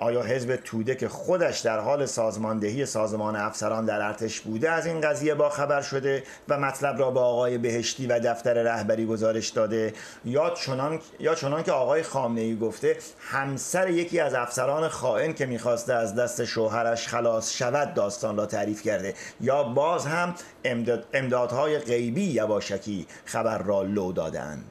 آیا 0.00 0.22
حزب 0.22 0.56
توده 0.56 0.94
که 0.94 1.08
خودش 1.08 1.58
در 1.58 1.78
حال 1.78 2.06
سازماندهی 2.06 2.86
سازمان 2.86 3.36
افسران 3.36 3.84
در 3.84 4.02
ارتش 4.02 4.40
بوده 4.40 4.70
از 4.70 4.86
این 4.86 5.00
قضیه 5.00 5.34
با 5.34 5.48
خبر 5.48 5.82
شده 5.82 6.22
و 6.48 6.58
مطلب 6.58 6.98
را 6.98 7.10
به 7.10 7.20
آقای 7.20 7.58
بهشتی 7.58 8.06
و 8.06 8.18
دفتر 8.18 8.62
رهبری 8.62 9.06
گزارش 9.06 9.48
داده؟ 9.48 9.92
یا 10.24 10.50
چنان, 10.50 11.00
یا 11.18 11.34
چنان 11.34 11.62
که 11.62 11.72
آقای 11.72 12.02
خامنه 12.02 12.40
ای 12.40 12.56
گفته 12.56 12.96
همسر 13.18 13.90
یکی 13.90 14.20
از 14.20 14.34
افسران 14.34 14.88
خائن 14.88 15.32
که 15.32 15.46
می‌خواسته 15.46 15.94
از 15.94 16.14
دست 16.14 16.44
شوهرش 16.44 17.08
خلاص 17.08 17.52
شود 17.52 17.94
داستان 17.94 18.36
را 18.36 18.46
تعریف 18.46 18.82
کرده. 18.82 19.14
یا 19.40 19.62
باز 19.62 20.06
هم 20.06 20.34
امداد 20.64 21.04
امدادهای 21.14 21.78
غیبی 21.78 22.24
یواشکی 22.24 23.06
خبر 23.24 23.58
را 23.58 23.82
لو 23.82 24.12
دادند. 24.12 24.64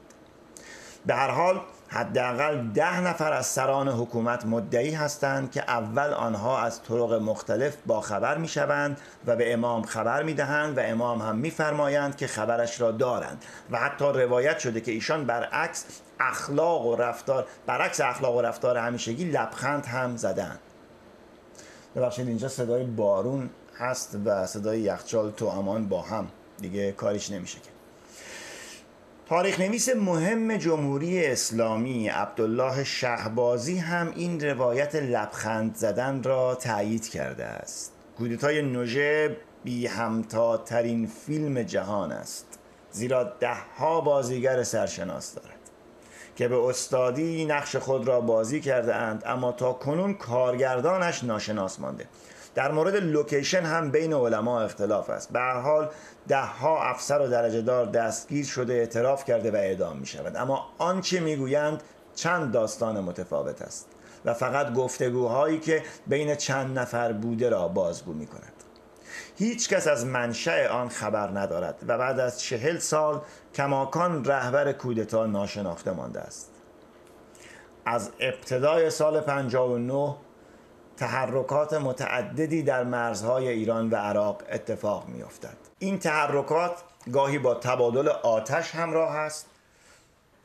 به 1.06 1.14
هر 1.14 1.30
حال 1.30 1.60
حداقل 1.92 2.68
ده 2.68 3.00
نفر 3.00 3.32
از 3.32 3.46
سران 3.46 3.88
حکومت 3.88 4.46
مدعی 4.46 4.90
هستند 4.90 5.50
که 5.50 5.62
اول 5.62 6.12
آنها 6.12 6.62
از 6.62 6.82
طرق 6.82 7.12
مختلف 7.12 7.76
با 7.86 8.00
خبر 8.00 8.38
می 8.38 8.48
شوند 8.48 9.00
و 9.26 9.36
به 9.36 9.52
امام 9.52 9.82
خبر 9.82 10.22
می 10.22 10.34
دهند 10.34 10.78
و 10.78 10.80
امام 10.84 11.22
هم 11.22 11.36
میفرمایند 11.36 12.16
که 12.16 12.26
خبرش 12.26 12.80
را 12.80 12.90
دارند. 12.90 13.44
و 13.70 13.78
حتی 13.78 14.04
روایت 14.04 14.58
شده 14.58 14.80
که 14.80 14.92
ایشان 14.92 15.24
برعکس 15.24 15.84
اخلاق 16.20 16.86
و 16.86 16.96
رفتار 16.96 17.46
برعکس 17.66 18.00
اخلاق 18.00 18.36
و 18.36 18.40
رفتار 18.40 18.76
همیشگی 18.76 19.24
لبخند 19.24 19.86
هم 19.86 20.16
زدند. 20.16 20.58
ببخشید 21.96 22.28
اینجا 22.28 22.48
صدای 22.48 22.84
بارون 22.84 23.50
هست 23.78 24.16
و 24.24 24.46
صدای 24.46 24.80
یخچال 24.80 25.30
تو 25.30 25.46
امان 25.46 25.88
با 25.88 26.02
هم. 26.02 26.28
دیگه 26.60 26.92
کاریش 26.92 27.30
نمیشه 27.30 27.58
که. 27.58 27.79
تاریخ 29.30 29.60
نویس 29.60 29.88
مهم 29.88 30.56
جمهوری 30.56 31.26
اسلامی 31.26 32.08
عبدالله 32.08 32.84
شهبازی 32.84 33.78
هم 33.78 34.12
این 34.16 34.40
روایت 34.40 34.94
لبخند 34.94 35.74
زدن 35.74 36.22
را 36.22 36.54
تایید 36.54 37.08
کرده 37.08 37.44
است. 37.44 37.92
کودتای 38.18 38.62
نوژه 38.62 39.36
بی 39.64 39.86
همتاترین 39.86 41.06
فیلم 41.06 41.62
جهان 41.62 42.12
است 42.12 42.46
زیرا 42.90 43.24
ده 43.24 43.56
ها 43.78 44.00
بازیگر 44.00 44.62
سرشناس 44.62 45.34
دارد 45.34 45.70
که 46.36 46.48
به 46.48 46.56
استادی 46.56 47.44
نقش 47.44 47.76
خود 47.76 48.08
را 48.08 48.20
بازی 48.20 48.60
کرده 48.60 48.94
اند 48.94 49.22
اما 49.26 49.52
تا 49.52 49.72
کنون 49.72 50.14
کارگردانش 50.14 51.24
ناشناس 51.24 51.80
مانده. 51.80 52.06
در 52.54 52.72
مورد 52.72 52.96
لوکیشن 52.96 53.62
هم 53.62 53.90
بین 53.90 54.12
علما 54.12 54.62
اختلاف 54.62 55.10
است. 55.10 55.32
به 55.32 55.38
هر 55.38 55.60
حال 55.60 55.88
ده 56.28 56.40
ها 56.40 56.82
افسر 56.82 57.20
و 57.20 57.28
درجه 57.28 57.62
دار 57.62 57.86
دستگیر 57.86 58.46
شده 58.46 58.72
اعتراف 58.72 59.24
کرده 59.24 59.50
و 59.50 59.56
اعدام 59.56 59.96
می 59.96 60.06
شود 60.06 60.36
اما 60.36 60.66
آنچه 60.78 61.20
می‌گویند 61.20 61.82
چند 62.14 62.52
داستان 62.52 63.00
متفاوت 63.00 63.62
است 63.62 63.88
و 64.24 64.34
فقط 64.34 64.74
گفتگوهایی 64.74 65.58
که 65.58 65.82
بین 66.06 66.34
چند 66.34 66.78
نفر 66.78 67.12
بوده 67.12 67.48
را 67.48 67.68
بازگو 67.68 68.12
می 68.12 68.26
کند 68.26 68.52
هیچ 69.36 69.68
کس 69.68 69.86
از 69.86 70.06
منشأ 70.06 70.68
آن 70.68 70.88
خبر 70.88 71.28
ندارد 71.28 71.74
و 71.88 71.98
بعد 71.98 72.20
از 72.20 72.40
چهل 72.40 72.78
سال 72.78 73.20
کماکان 73.54 74.24
رهبر 74.24 74.72
کودتا 74.72 75.26
ناشناخته 75.26 75.92
مانده 75.92 76.20
است. 76.20 76.50
از 77.86 78.10
ابتدای 78.20 78.90
سال 78.90 79.20
59 79.20 80.16
تحرکات 81.00 81.72
متعددی 81.72 82.62
در 82.62 82.84
مرزهای 82.84 83.48
ایران 83.48 83.90
و 83.90 83.96
عراق 83.96 84.42
اتفاق 84.50 85.08
می 85.08 85.22
افتد. 85.22 85.56
این 85.78 85.98
تحرکات 85.98 86.82
گاهی 87.12 87.38
با 87.38 87.54
تبادل 87.54 88.08
آتش 88.08 88.74
همراه 88.74 89.16
است 89.16 89.46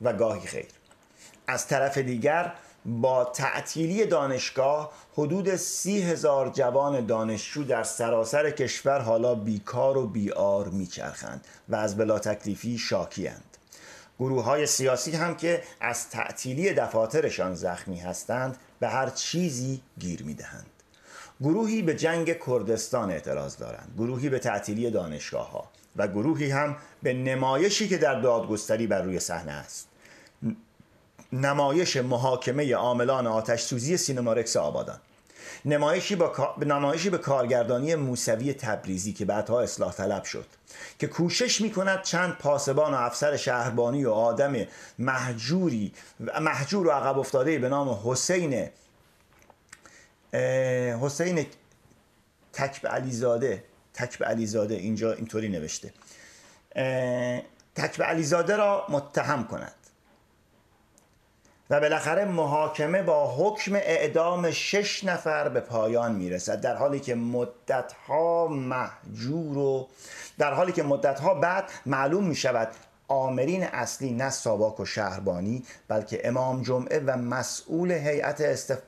و 0.02 0.14
گاهی 0.14 0.48
خیر 0.48 0.66
از 1.48 1.68
طرف 1.68 1.98
دیگر 1.98 2.54
با 2.86 3.24
تعطیلی 3.24 4.06
دانشگاه 4.06 4.92
حدود 5.14 5.56
سی 5.56 6.02
هزار 6.02 6.50
جوان 6.50 7.06
دانشجو 7.06 7.64
در 7.64 7.84
سراسر 7.84 8.52
کشور 8.52 9.00
حالا 9.00 9.36
بیکار 9.36 9.98
و 9.98 10.08
بیار 10.08 10.68
میچرخند 10.68 11.48
و 11.70 11.76
از 11.76 11.98
بلا 11.98 12.20
تکلیفی 12.20 12.78
شاکیند 12.78 13.44
گروه 14.20 14.44
های 14.44 14.66
سیاسی 14.66 15.12
هم 15.12 15.36
که 15.36 15.64
از 15.82 16.10
تعطیلی 16.10 16.74
دفاترشان 16.74 17.56
زخمی 17.56 18.00
هستند 18.00 18.58
به 18.80 18.88
هر 18.88 19.10
چیزی 19.10 19.82
گیر 20.00 20.24
می‌دهند. 20.24 20.66
گروهی 21.42 21.82
به 21.82 21.96
جنگ 21.96 22.46
کردستان 22.46 23.12
اعتراض 23.12 23.58
دارند 23.58 23.94
گروهی 23.98 24.30
به 24.30 24.40
تعطیلی 24.40 24.92
دانشگاه 24.92 25.52
ها 25.52 25.70
و 25.96 26.08
گروهی 26.08 26.52
هم 26.52 26.78
به 27.04 27.14
نمایشی 27.14 27.88
که 27.88 27.98
در 27.98 28.22
دادگستری 28.22 28.88
بر 28.88 29.02
روی 29.02 29.20
صحنه 29.20 29.52
است. 29.52 29.88
نمایش 31.34 31.98
محاکمه 31.98 32.76
عاملان 32.76 33.28
آتش 33.28 33.62
سوزی 33.62 33.98
سینمارکس 33.98 34.58
آبادان. 34.58 35.00
نمایشی, 35.66 36.16
با... 36.16 36.56
نمایشی 36.66 37.10
به 37.10 37.18
کارگردانی 37.18 37.96
موسوی 37.96 38.54
تبریزی 38.54 39.14
که 39.14 39.26
بعدها 39.26 39.62
اصلاح 39.62 39.94
طلب 39.94 40.24
شد 40.24 40.46
که 41.00 41.08
کوشش 41.08 41.62
می 41.62 41.72
کند 41.72 42.02
چند 42.02 42.38
پاسبان 42.38 42.94
و 42.94 42.98
افسر 42.98 43.38
شهربانی 43.38 44.06
و 44.06 44.12
آدم 44.12 44.56
محجوری 45.00 45.94
محجور 46.42 46.88
و 46.88 46.92
عقب 46.92 47.20
افتاده 47.20 47.60
به 47.60 47.70
نام 47.70 48.00
حسین 48.06 48.70
حسین 51.02 51.46
تکب 52.54 52.88
علیزاده 52.88 53.64
تکب 53.94 54.24
علیزاده 54.24 54.76
اینجا 54.76 55.14
اینطوری 55.14 55.50
نوشته 55.50 55.94
تکب 57.76 58.04
علیزاده 58.04 58.56
را 58.56 58.86
متهم 58.90 59.48
کند. 59.48 59.75
و 61.70 61.80
بالاخره 61.80 62.26
محاکمه 62.26 63.04
با 63.04 63.36
حکم 63.38 63.76
اعدام 63.76 64.52
شش 64.52 65.04
نفر 65.04 65.50
به 65.50 65.60
پایان 65.60 66.16
می‌رسد. 66.16 66.62
در 66.62 66.76
حالی 66.76 67.00
که 67.00 67.16
مدتها 67.16 68.48
محجور 68.48 69.58
و 69.58 69.88
در 70.38 70.54
حالی 70.54 70.72
که 70.72 70.84
مدتها 70.84 71.34
بعد 71.34 71.72
معلوم 71.86 72.24
می 72.24 72.36
شود 72.36 72.68
آمرین 73.08 73.64
اصلی 73.64 74.12
نه 74.12 74.30
ساواک 74.30 74.80
و 74.80 74.86
شهربانی 74.86 75.64
بلکه 75.88 76.28
امام 76.28 76.62
جمعه 76.62 77.00
و 77.00 77.18
مسئول 77.18 77.92
هیئت 77.92 78.42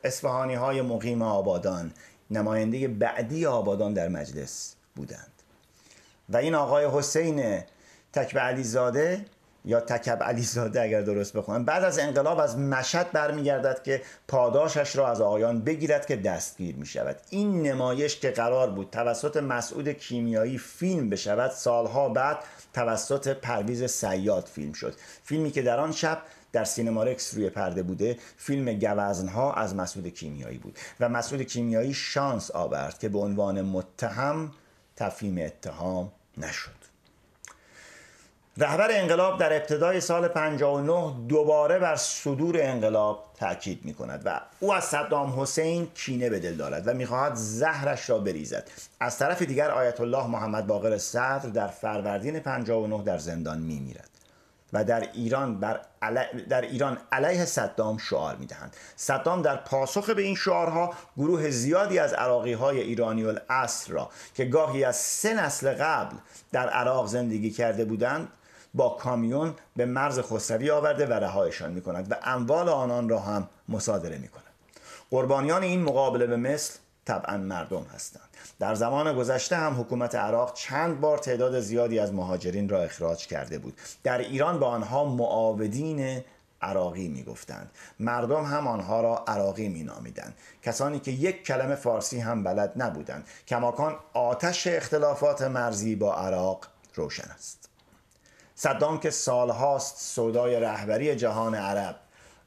اصفهانی 0.03 0.55
های 0.55 0.81
مقیم 0.81 1.21
آبادان 1.21 1.93
نماینده 2.31 2.87
بعدی 2.87 3.45
آبادان 3.45 3.93
در 3.93 4.07
مجلس 4.07 4.75
بودند. 4.95 5.31
و 6.29 6.37
این 6.37 6.55
آقای 6.55 6.85
حسین 6.93 7.63
تکب 8.13 8.39
علیزاده 8.39 9.25
یا 9.67 9.79
تکب 9.79 10.23
علیزاده 10.23 10.81
اگر 10.81 11.01
درست 11.01 11.33
بخونم. 11.33 11.65
بعد 11.65 11.83
از 11.83 11.99
انقلاب 11.99 12.39
از 12.39 12.57
مشهد 12.57 13.11
برمیگردد 13.11 13.83
که 13.83 14.01
پاداشش 14.27 14.95
را 14.95 15.07
از 15.07 15.21
آقایان 15.21 15.61
بگیرد 15.61 16.05
که 16.05 16.15
دستگیر 16.15 16.75
می 16.75 16.85
شود 16.85 17.15
این 17.29 17.61
نمایش 17.61 18.19
که 18.19 18.31
قرار 18.31 18.69
بود 18.69 18.89
توسط 18.89 19.37
مسعود 19.37 19.89
کیمیایی 19.89 20.57
فیلم 20.57 21.09
بشود 21.09 21.51
سالها 21.51 22.09
بعد 22.09 22.37
توسط 22.73 23.27
پرویز 23.27 23.83
سیاد 23.83 24.43
فیلم 24.43 24.73
شد. 24.73 24.93
فیلمی 25.23 25.51
که 25.51 25.61
در 25.61 25.79
آن 25.79 25.91
شب 25.91 26.21
در 26.51 26.63
سینمارکس 26.63 27.33
روی 27.33 27.49
پرده 27.49 27.83
بوده 27.83 28.17
فیلم 28.37 28.79
گوزنها 28.79 29.53
از 29.53 29.75
مسعود 29.75 30.07
کیمیایی 30.07 30.57
بود 30.57 30.79
و 30.99 31.09
مسعود 31.09 31.41
کیمیایی 31.41 31.93
شانس 31.93 32.51
آورد 32.51 32.99
که 32.99 33.09
به 33.09 33.19
عنوان 33.19 33.61
متهم 33.61 34.51
تفهیم 34.95 35.37
اتهام 35.37 36.11
نشد. 36.37 36.76
رهبر 38.59 38.87
انقلاب 38.91 39.39
در 39.39 39.53
ابتدای 39.53 40.01
سال 40.01 40.27
59 40.27 41.13
دوباره 41.27 41.79
بر 41.79 41.95
صدور 41.95 42.55
انقلاب 42.61 43.25
تاکید 43.39 43.85
می 43.85 43.93
کند 43.93 44.21
و 44.25 44.41
او 44.59 44.73
از 44.73 44.83
صدام 44.83 45.39
حسین 45.41 45.87
کینه 45.95 46.29
به 46.29 46.39
دل 46.39 46.53
دارد 46.53 46.87
و 46.87 46.93
می‌خواهد 46.93 47.35
زهرش 47.35 48.09
را 48.09 48.19
بریزد. 48.19 48.69
از 48.99 49.17
طرف 49.17 49.41
دیگر 49.41 49.71
آیت 49.71 50.01
الله 50.01 50.27
محمد 50.27 50.67
باقر 50.67 50.97
صدر 50.97 51.49
در 51.49 51.67
فروردین 51.67 52.39
59 52.39 53.03
در 53.03 53.17
زندان 53.17 53.59
می 53.59 53.79
میرد 53.79 54.09
و 54.73 54.83
در 54.83 54.99
ایران 55.13 55.59
بر 55.59 55.79
در 56.49 56.61
ایران 56.61 56.97
علیه 57.11 57.45
صدام 57.45 57.97
شعار 57.97 58.35
می‌دهند. 58.35 58.75
صدام 58.95 59.41
در 59.41 59.55
پاسخ 59.55 60.09
به 60.09 60.21
این 60.21 60.35
شعارها 60.35 60.93
گروه 61.17 61.49
زیادی 61.49 61.99
از 61.99 62.13
عراقی 62.13 62.53
های 62.53 62.79
ایرانی 62.79 63.25
الاصل 63.25 63.93
را 63.93 64.09
که 64.35 64.45
گاهی 64.45 64.83
از 64.83 64.95
سه 64.95 65.33
نسل 65.33 65.73
قبل 65.73 66.15
در 66.51 66.69
عراق 66.69 67.07
زندگی 67.07 67.51
کرده 67.51 67.85
بودند 67.85 68.27
با 68.77 68.89
کامیون 68.89 69.53
به 69.75 69.85
مرز 69.85 70.19
خسروی 70.19 70.71
آورده 70.71 71.05
و 71.05 71.13
رهایشان 71.13 71.71
می 71.71 71.81
کند 71.81 72.11
و 72.11 72.15
اموال 72.23 72.69
آنان 72.69 73.09
را 73.09 73.19
هم 73.19 73.49
مصادره 73.69 74.17
می 74.17 74.27
کند 74.27 74.43
قربانیان 75.11 75.63
این 75.63 75.83
مقابله 75.83 76.27
به 76.27 76.37
مثل 76.37 76.73
طبعا 77.05 77.37
مردم 77.37 77.83
هستند. 77.83 78.29
در 78.59 78.75
زمان 78.75 79.15
گذشته 79.15 79.55
هم 79.55 79.79
حکومت 79.79 80.15
عراق 80.15 80.53
چند 80.53 81.01
بار 81.01 81.17
تعداد 81.17 81.59
زیادی 81.59 81.99
از 81.99 82.13
مهاجرین 82.13 82.69
را 82.69 82.81
اخراج 82.81 83.27
کرده 83.27 83.57
بود. 83.57 83.77
در 84.03 84.17
ایران 84.17 84.59
به 84.59 84.65
آنها 84.65 85.05
معاودین 85.05 86.23
عراقی 86.61 87.07
می 87.07 87.23
گفتند 87.23 87.71
مردم 87.99 88.43
هم 88.43 88.67
آنها 88.67 89.01
را 89.01 89.23
عراقی 89.27 89.69
می 89.69 89.83
نامیدند 89.83 90.35
کسانی 90.63 90.99
که 90.99 91.11
یک 91.11 91.43
کلمه 91.43 91.75
فارسی 91.75 92.19
هم 92.19 92.43
بلد 92.43 92.73
نبودند. 92.75 93.27
کماکان 93.47 93.95
آتش 94.13 94.67
اختلافات 94.67 95.41
مرزی 95.41 95.95
با 95.95 96.15
عراق 96.15 96.65
روشن 96.95 97.31
است. 97.35 97.66
صدام 98.59 98.99
که 98.99 99.09
سالهاست 99.09 99.97
سودای 99.97 100.59
رهبری 100.59 101.15
جهان 101.15 101.55
عرب 101.55 101.95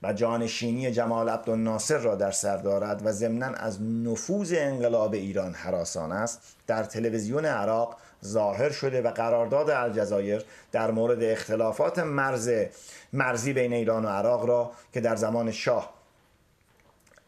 و 0.03 0.12
جانشینی 0.12 0.90
جمال 0.90 1.29
عبدالناصر 1.29 1.99
را 1.99 2.14
در 2.14 2.31
سر 2.31 2.57
دارد 2.57 3.07
و 3.07 3.12
ضمنا 3.12 3.46
از 3.46 3.83
نفوذ 3.83 4.55
انقلاب 4.57 5.14
ایران 5.14 5.55
حراسان 5.55 6.12
است 6.12 6.40
در 6.66 6.85
تلویزیون 6.85 7.44
عراق 7.44 7.96
ظاهر 8.25 8.70
شده 8.70 9.03
و 9.03 9.11
قرارداد 9.11 9.70
الجزایر 9.70 10.44
در 10.73 10.90
مورد 10.90 11.23
اختلافات 11.23 11.99
مرز 11.99 12.51
مرزی 13.12 13.53
بین 13.53 13.73
ایران 13.73 14.05
و 14.05 14.09
عراق 14.09 14.44
را 14.44 14.70
که 14.92 15.01
در 15.01 15.16
زمان 15.16 15.53
شاه 15.53 16.00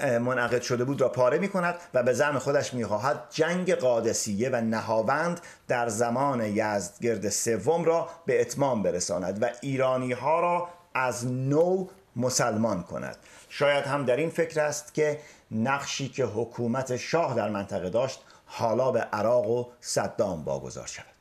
منعقد 0.03 0.62
شده 0.62 0.85
بود 0.85 1.01
را 1.01 1.09
پاره 1.09 1.38
می 1.38 1.49
کند 1.49 1.75
و 1.95 2.03
به 2.03 2.12
زعم 2.12 2.38
خودش 2.38 2.75
می 2.75 2.85
خواهد 2.85 3.25
جنگ 3.31 3.75
قادسیه 3.75 4.51
و 4.51 4.61
نهاوند 4.61 5.41
در 5.69 5.88
زمان 5.88 6.41
یزدگرد 6.41 7.29
سوم 7.29 7.85
را 7.85 8.09
به 8.27 8.41
اتمام 8.41 8.83
برساند 8.83 9.43
و 9.43 9.49
ایرانی 9.61 10.12
ها 10.12 10.41
را 10.41 10.69
از 10.95 11.27
نو 11.27 11.87
مسلمان 12.17 12.83
کند. 12.83 13.17
شاید 13.49 13.85
هم 13.85 14.05
در 14.05 14.17
این 14.17 14.31
فکر 14.31 14.61
است 14.61 14.95
که 14.95 15.21
نقشی 15.51 16.09
که 16.09 16.25
حکومت 16.25 16.97
شاه 16.97 17.35
در 17.35 17.51
منطقه 17.51 17.91
داشت 17.91 18.21
حالا 18.47 18.91
به 18.91 19.01
عراق 19.01 19.49
و 19.49 19.67
صدام 19.81 20.45
واگذار 20.45 20.87
شود. 20.87 21.12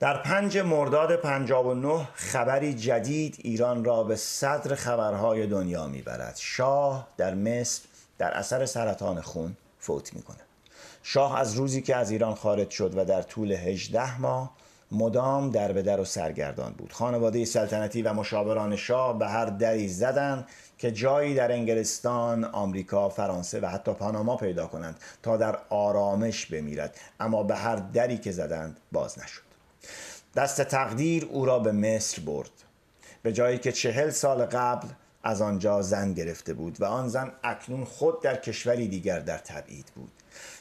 در 0.00 0.16
پنج 0.16 0.58
مرداد 0.58 1.16
59 1.16 2.08
خبری 2.14 2.74
جدید 2.74 3.36
ایران 3.38 3.84
را 3.84 4.04
به 4.04 4.16
صدر 4.16 4.74
خبرهای 4.74 5.46
دنیا 5.46 5.86
می‌برد. 5.86 6.36
شاه 6.36 7.08
در 7.16 7.34
مصر 7.34 7.82
در 8.18 8.30
اثر 8.30 8.66
سرطان 8.66 9.20
خون 9.20 9.56
فوت 9.78 10.14
می‌کنه 10.14 10.36
شاه 11.02 11.38
از 11.38 11.54
روزی 11.54 11.82
که 11.82 11.96
از 11.96 12.10
ایران 12.10 12.34
خارج 12.34 12.70
شد 12.70 12.98
و 12.98 13.04
در 13.04 13.22
طول 13.22 13.52
18 13.52 14.20
ماه 14.20 14.52
مدام 14.92 15.50
در 15.50 15.72
به 15.72 15.82
در 15.82 16.00
و 16.00 16.04
سرگردان 16.04 16.72
بود. 16.72 16.92
خانواده 16.92 17.44
سلطنتی 17.44 18.02
و 18.02 18.12
مشاوران 18.12 18.76
شاه 18.76 19.18
به 19.18 19.26
هر 19.28 19.46
دری 19.46 19.88
زدند 19.88 20.48
که 20.78 20.92
جایی 20.92 21.34
در 21.34 21.52
انگلستان، 21.52 22.44
آمریکا، 22.44 23.08
فرانسه 23.08 23.60
و 23.60 23.66
حتی 23.66 23.92
پاناما 23.92 24.36
پیدا 24.36 24.66
کنند 24.66 25.00
تا 25.22 25.36
در 25.36 25.58
آرامش 25.70 26.46
بمیرد. 26.46 26.96
اما 27.20 27.42
به 27.42 27.56
هر 27.56 27.76
دری 27.76 28.18
که 28.18 28.32
زدند 28.32 28.80
باز 28.92 29.18
نشد. 29.18 29.45
دست 30.36 30.62
تقدیر 30.62 31.28
او 31.30 31.44
را 31.44 31.58
به 31.58 31.72
مصر 31.72 32.22
برد. 32.22 32.50
به 33.22 33.32
جایی 33.32 33.58
که 33.58 33.72
چهل 33.72 34.10
سال 34.10 34.44
قبل 34.44 34.88
از 35.22 35.42
آنجا 35.42 35.82
زن 35.82 36.12
گرفته 36.12 36.54
بود 36.54 36.80
و 36.80 36.84
آن 36.84 37.08
زن 37.08 37.32
اکنون 37.44 37.84
خود 37.84 38.22
در 38.22 38.36
کشوری 38.36 38.88
دیگر 38.88 39.20
در 39.20 39.38
تبعید 39.38 39.86
بود. 39.94 40.12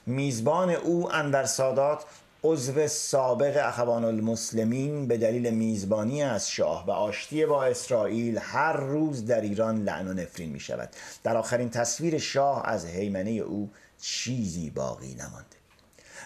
میزبان 0.06 0.70
او 0.70 1.14
انور 1.14 1.46
سادات 1.46 2.04
عضو 2.44 2.88
سابق 2.88 3.68
اخوان 3.68 4.04
المسلمین 4.04 5.08
به 5.08 5.18
دلیل 5.18 5.54
میزبانی 5.54 6.24
از 6.24 6.50
شاه 6.50 6.86
و 6.86 6.92
آشتی 6.92 7.46
با 7.46 7.64
اسرائیل 7.64 8.38
هر 8.42 8.74
روز 8.74 9.26
در 9.26 9.42
ایران 9.42 9.84
لعن 9.84 10.08
و 10.08 10.14
نفرین 10.14 10.50
می 10.50 10.60
شود 10.60 10.90
در 11.24 11.38
آخرین 11.38 11.70
تصویر 11.70 12.18
شاه 12.18 12.62
از 12.66 12.86
حیمنه 12.86 13.32
او 13.32 13.70
چیزی 14.02 14.70
باقی 14.70 15.16
نمانده. 15.16 15.65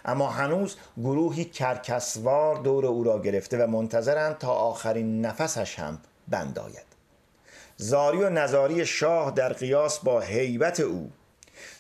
اما 0.09 0.29
هنوز 0.29 0.75
گروهی 0.97 1.45
کرکسوار 1.45 2.55
دور 2.55 2.85
او 2.85 3.03
را 3.03 3.21
گرفته 3.21 3.65
و 3.65 3.67
منتظرند 3.67 4.37
تا 4.37 4.51
آخرین 4.53 5.25
نفسش 5.25 5.79
هم 5.79 5.99
بند 6.27 6.59
آید. 6.59 6.89
زاری 7.77 8.17
و 8.17 8.29
نظاری 8.29 8.85
شاه 8.85 9.31
در 9.31 9.53
قیاس 9.53 9.99
با 9.99 10.19
حیبت 10.19 10.79
او. 10.79 11.11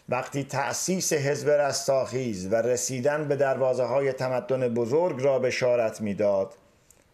وقتی 0.09 0.43
تأسیس 0.43 1.13
حزب 1.13 1.49
رستاخیز 1.49 2.47
و 2.51 2.55
رسیدن 2.55 3.27
به 3.27 3.35
دروازه 3.35 3.83
های 3.83 4.13
تمدن 4.13 4.73
بزرگ 4.73 5.23
را 5.23 5.39
بشارت 5.39 6.01
می‌داد 6.01 6.53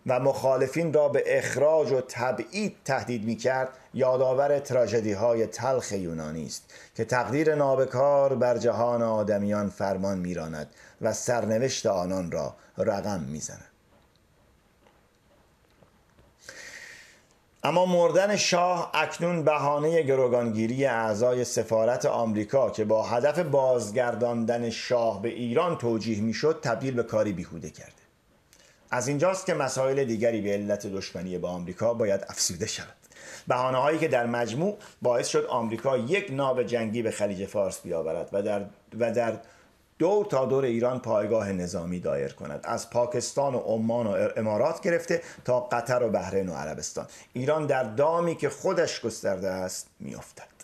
و 0.05 0.19
مخالفین 0.19 0.93
را 0.93 1.09
به 1.09 1.37
اخراج 1.37 1.91
و 1.91 2.01
تبعید 2.01 2.75
تهدید 2.85 3.23
می 3.23 3.35
کرد 3.35 3.69
یادآور 3.93 4.59
تراژدی 4.59 5.11
های 5.11 5.47
تلخ 5.47 5.91
یونانی 5.91 6.45
است 6.45 6.73
که 6.95 7.05
تقدیر 7.05 7.55
نابکار 7.55 8.35
بر 8.35 8.57
جهان 8.57 9.01
آدمیان 9.01 9.69
فرمان 9.69 10.17
میراند 10.17 10.69
و 11.01 11.13
سرنوشت 11.13 11.85
آنان 11.85 12.31
را 12.31 12.55
رقم 12.77 13.19
می‌زند. 13.19 13.65
اما 17.63 17.85
مردن 17.85 18.35
شاه 18.35 18.91
اکنون 18.93 19.43
بهانه 19.43 20.01
گروگانگیری 20.01 20.85
اعضای 20.85 21.45
سفارت 21.45 22.05
آمریکا 22.05 22.69
که 22.69 22.85
با 22.85 23.03
هدف 23.03 23.39
بازگرداندن 23.39 24.69
شاه 24.69 25.21
به 25.21 25.29
ایران 25.29 25.77
توجیه 25.77 26.21
می‌شد 26.21 26.59
تبدیل 26.63 26.93
به 26.93 27.03
کاری 27.03 27.33
بیهوده 27.33 27.69
کرده. 27.69 28.04
از 28.95 29.07
اینجاست 29.07 29.45
که 29.45 29.53
مسائل 29.53 30.03
دیگری 30.03 30.41
به 30.41 30.53
علت 30.53 30.87
دشمنی 30.87 31.37
با 31.37 31.49
آمریکا 31.49 31.93
باید 31.93 32.25
افسوده 32.29 32.65
شود. 32.65 32.95
بهانه 33.47 33.77
هایی 33.77 33.99
که 33.99 34.07
در 34.07 34.25
مجموع 34.25 34.77
باعث 35.01 35.27
شد 35.27 35.45
آمریکا 35.45 35.97
یک 35.97 36.27
ناو 36.31 36.63
جنگی 36.63 37.01
به 37.01 37.11
خلیج 37.11 37.45
فارس 37.45 37.79
بیاورد 37.79 38.29
و 38.33 38.41
در, 38.41 38.65
و 38.99 39.11
در 39.11 39.33
دور 39.99 40.25
تا 40.25 40.45
دور 40.45 40.63
ایران 40.63 40.99
پایگاه 40.99 41.51
نظامی 41.51 41.99
دایر 41.99 42.33
کند. 42.33 42.59
از 42.63 42.89
پاکستان 42.89 43.55
و 43.55 43.57
عمان 43.57 44.07
و 44.07 44.27
امارات 44.35 44.81
گرفته 44.81 45.21
تا 45.45 45.59
قطر 45.59 46.03
و 46.03 46.09
بحرین 46.09 46.49
و 46.49 46.53
عربستان. 46.53 47.07
ایران 47.33 47.65
در 47.65 47.83
دامی 47.83 48.35
که 48.35 48.49
خودش 48.49 49.01
گسترده 49.01 49.49
است 49.49 49.87
میافتد. 49.99 50.55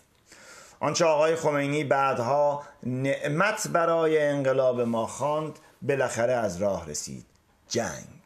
آنچه 0.80 1.04
آقای 1.04 1.36
خمینی 1.36 1.84
بعدها 1.84 2.62
نعمت 2.82 3.68
برای 3.68 4.18
انقلاب 4.22 4.80
ما 4.80 5.06
خواند 5.06 5.58
بالاخره 5.82 6.32
از 6.32 6.56
راه 6.56 6.90
رسید 6.90 7.26
جنگ. 7.68 8.21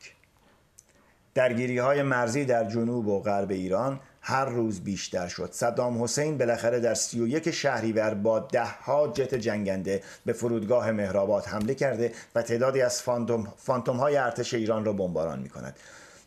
درگیری 1.36 1.78
های 1.78 2.02
مرزی 2.02 2.44
در 2.44 2.64
جنوب 2.64 3.06
و 3.06 3.20
غرب 3.20 3.50
ایران 3.50 4.00
هر 4.20 4.44
روز 4.44 4.80
بیشتر 4.80 5.28
شد. 5.28 5.48
صدام 5.52 6.02
حسین 6.02 6.38
بالاخره 6.38 6.80
در 6.80 6.94
سی 6.94 7.20
و 7.20 7.26
یک 7.26 7.50
شهریور 7.50 8.14
با 8.14 8.38
ده 8.38 8.64
ها 8.64 9.08
جت 9.08 9.34
جنگنده 9.34 10.02
به 10.26 10.32
فرودگاه 10.32 10.90
مهرآباد 10.90 11.44
حمله 11.44 11.74
کرده 11.74 12.12
و 12.34 12.42
تعدادی 12.42 12.82
از 12.82 13.02
فانتوم, 13.02 13.52
فانتوم 13.56 13.96
های 13.96 14.16
ارتش 14.16 14.54
ایران 14.54 14.84
را 14.84 14.92
بمباران 14.92 15.38
می 15.38 15.48
کند 15.48 15.76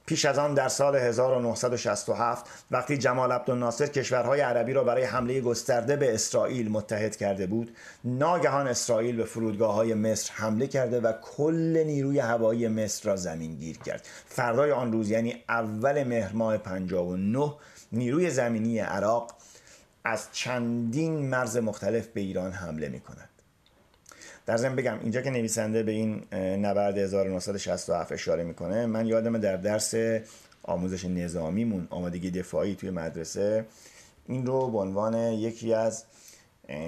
پیش 0.10 0.26
از 0.26 0.40
آن 0.40 0.54
در 0.54 0.68
سال 0.68 0.96
1967 0.96 2.46
وقتی 2.72 2.98
جمال 2.98 3.32
عبدالناصر 3.32 3.88
کشورهای 3.88 4.42
عربی 4.42 4.74
را 4.74 4.84
برای 4.84 5.04
حمله 5.04 5.42
گسترده 5.42 5.96
به 5.96 6.14
اسرائیل 6.14 6.72
متحد 6.72 7.16
کرده 7.16 7.48
بود 7.48 7.76
ناگهان 8.04 8.68
اسرائیل 8.68 9.16
به 9.16 9.26
فرودگاه 9.26 9.74
های 9.74 9.94
مصر 9.94 10.34
حمله 10.34 10.68
کرده 10.68 11.00
و 11.00 11.14
کل 11.22 11.84
نیروی 11.86 12.20
هوایی 12.20 12.68
مصر 12.68 13.10
را 13.10 13.16
زمین 13.16 13.56
گیر 13.56 13.78
کرد. 13.78 14.08
فردای 14.26 14.72
آن 14.72 14.92
روز 14.92 15.10
یعنی 15.10 15.44
اول 15.50 16.04
مهر 16.04 16.34
ماه 16.34 16.58
59 16.58 17.54
نیروی 17.92 18.30
زمینی 18.30 18.80
عراق 18.80 19.36
از 20.04 20.28
چندین 20.32 21.30
مرز 21.30 21.58
مختلف 21.58 22.08
به 22.08 22.22
ایران 22.22 22.52
حمله 22.52 22.90
می 22.90 23.00
کند 23.00 23.29
در 24.50 24.58
ضمن 24.58 24.76
بگم 24.76 25.00
اینجا 25.02 25.22
که 25.22 25.30
نویسنده 25.30 25.84
به 25.84 25.92
این 25.92 26.34
نبرد 26.66 26.98
1967 26.98 28.12
اشاره 28.12 28.44
می‌کنه 28.44 28.86
من 28.86 29.08
یادم 29.08 29.38
در 29.38 29.58
درس 29.58 29.94
آموزش 30.64 31.06
نظامیمون 31.06 31.88
آمادگی 31.90 32.32
دفاعی 32.32 32.76
توی 32.76 32.90
مدرسه 32.90 33.66
این 34.28 34.46
رو 34.46 34.72
به 34.72 34.78
عنوان 34.78 35.14
یکی 35.16 35.74
از 35.74 36.04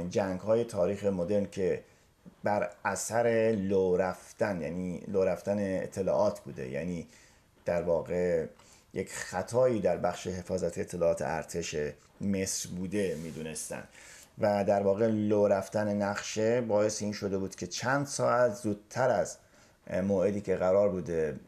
جنگ 0.10 0.40
های 0.40 0.64
تاریخ 0.64 1.04
مدرن 1.04 1.46
که 1.46 1.84
بر 2.44 2.70
اثر 2.86 3.56
لو 3.58 3.98
رفتن 3.98 4.62
یعنی 4.62 5.04
لو 5.08 5.24
رفتن 5.24 5.58
اطلاعات 5.60 6.40
بوده. 6.40 6.70
یعنی 6.70 7.08
در 7.66 7.82
واقع 7.82 8.46
یک 8.94 9.10
خطایی 9.12 9.82
در 9.82 9.98
بخش 9.98 10.28
حفاظت 10.28 10.78
اطلاعات 10.78 11.22
ارتش 11.22 11.76
مصر 12.22 12.70
بوده 12.70 13.18
می‌دونستن. 13.24 13.84
و 14.40 14.64
در 14.64 14.84
واقع 14.84 15.08
لو 15.08 15.48
رفتن 15.48 16.02
نقشه 16.02 16.62
باعث 16.62 17.02
این 17.02 17.14
شده 17.14 17.38
بود 17.38 17.56
که 17.56 17.68
چند 17.68 18.06
ساعت 18.06 18.54
زودتر 18.54 19.10
از 19.10 19.38
موعدی 20.04 20.42
که 20.42 20.56
قرار 20.56 20.90
بوده 20.90 21.40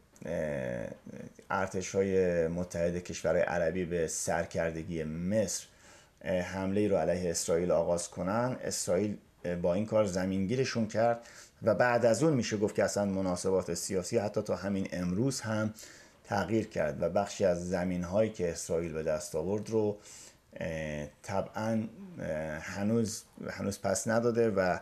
ارتش 1.50 1.96
های 1.96 2.48
متحد 2.48 2.98
کشورهای 2.98 3.44
عربی 3.44 3.86
به 3.86 4.08
سرکردگی 4.08 5.04
مصر 5.04 5.66
حمله 6.26 6.82
ای 6.82 6.88
رو 6.88 6.98
علیه 6.98 7.30
اسرائیل 7.30 7.72
آغاز 7.72 8.10
کنن 8.10 8.58
اسرائیل 8.64 9.18
با 9.62 9.74
این 9.74 9.86
کار 9.86 10.06
زمینگیرشون 10.06 10.88
کرد 10.88 11.28
و 11.64 11.76
بعد 11.76 12.06
از 12.06 12.24
اون 12.24 12.34
میشه 12.34 12.58
گفت 12.58 12.76
که 12.76 12.84
اصلا 12.84 13.06
مناسبات 13.06 13.74
سیاسی 13.74 14.18
حتی 14.18 14.42
تا 14.42 14.56
همین 14.56 14.88
امروز 14.92 15.42
هم 15.42 15.74
تغییر 16.24 16.68
کرد 16.68 17.02
و 17.04 17.10
بخشی 17.10 17.46
از 17.46 17.70
زمین 17.70 18.04
هایی 18.04 18.30
که 18.30 18.52
اسرائیل 18.52 18.94
به 18.94 19.04
دست 19.04 19.36
آورد 19.36 19.70
رو 19.70 19.98
طبعا 21.24 21.88
هنوز 22.62 23.24
هنوز 23.52 23.82
پس 23.82 24.08
نداده 24.08 24.50
و 24.50 24.80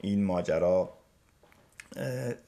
این 0.00 0.24
ماجرا 0.24 0.92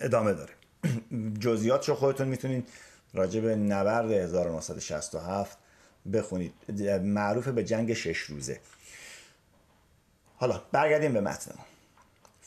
ادامه 0.00 0.32
داره. 0.32 0.52
جزئیات 1.40 1.88
رو 1.88 1.94
خودتون 1.94 2.28
می‌تونید 2.28 2.68
راجع 3.14 3.40
به 3.40 3.56
نبرد 3.56 4.10
1967 4.10 5.58
بخونید. 6.12 6.54
معروف 7.02 7.48
به 7.48 7.64
جنگ 7.64 7.92
شش 7.92 8.18
روزه. 8.18 8.60
حالا 10.36 10.62
برگردیم 10.72 11.12
به 11.12 11.20
متن 11.20 11.54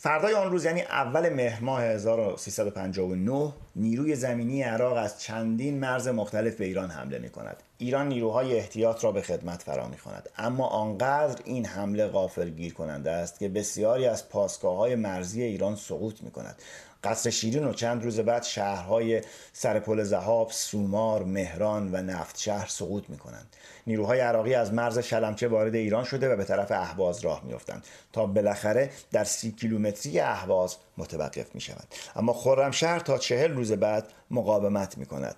فردای 0.04 0.34
آن 0.34 0.52
روز 0.52 0.66
یعنی 0.66 0.82
اول 0.82 1.30
مهر 1.30 1.64
ماه 1.64 1.84
1359 1.84 3.54
نیروی 3.76 4.16
زمینی 4.16 4.64
عراق 4.64 4.98
از 4.98 5.22
چندین 5.22 5.80
مرز 5.80 6.08
مختلف 6.08 6.56
به 6.56 6.66
ایران 6.66 6.90
حمله 6.90 7.20
می 7.20 7.30
کند. 7.30 7.64
ایران 7.78 8.08
نیروهای 8.08 8.58
احتیاط 8.58 9.04
را 9.04 9.12
به 9.12 9.22
خدمت 9.22 9.62
فرا 9.62 9.88
می 9.88 9.98
کند. 9.98 10.30
اما 10.38 10.68
آنقدر 10.68 11.42
این 11.46 11.66
حمله 11.66 12.08
غافل 12.08 12.50
گیر 12.50 12.74
کننده 12.74 13.12
است 13.12 13.40
که 13.40 13.50
بسیاری 13.50 14.06
از 14.06 14.30
پاسگاه 14.30 14.78
های 14.78 14.96
مرزی 14.96 15.44
ایران 15.44 15.76
سقوط 15.76 16.22
می 16.22 16.32
کند. 16.32 16.56
قصر 17.04 17.30
شیرین 17.30 17.64
و 17.64 17.74
چند 17.74 18.04
روز 18.04 18.20
بعد 18.20 18.44
شهرهای 18.44 19.22
سرپل 19.54 20.04
زهاب، 20.04 20.52
سومار، 20.52 21.24
مهران 21.24 21.96
و 21.96 22.02
نفت 22.02 22.38
شهر 22.38 22.68
سقوط 22.68 23.10
می 23.10 23.18
کنند. 23.18 23.56
نیروهای 23.88 24.20
عراقی 24.20 24.56
از 24.56 24.74
مرز 24.74 25.00
شلمچه 25.00 25.48
وارد 25.48 25.76
ایران 25.76 26.04
شده 26.04 26.30
و 26.30 26.36
به 26.36 26.44
طرف 26.44 26.72
اهواز 26.72 27.20
راه 27.20 27.44
میافتند 27.46 27.86
تا 28.14 28.26
بالاخره 28.26 28.90
در 29.12 29.24
سی 29.24 29.52
کیلومتری 29.52 30.20
اهواز 30.20 30.78
متوقف 30.98 31.56
می 31.56 31.62
شود 31.62 31.88
اما 32.16 32.34
خرمشهر 32.34 33.00
تا 33.00 33.18
چهل 33.18 33.52
روز 33.52 33.72
بعد 33.72 34.08
مقاومت 34.32 34.98
می 34.98 35.06
کند 35.06 35.36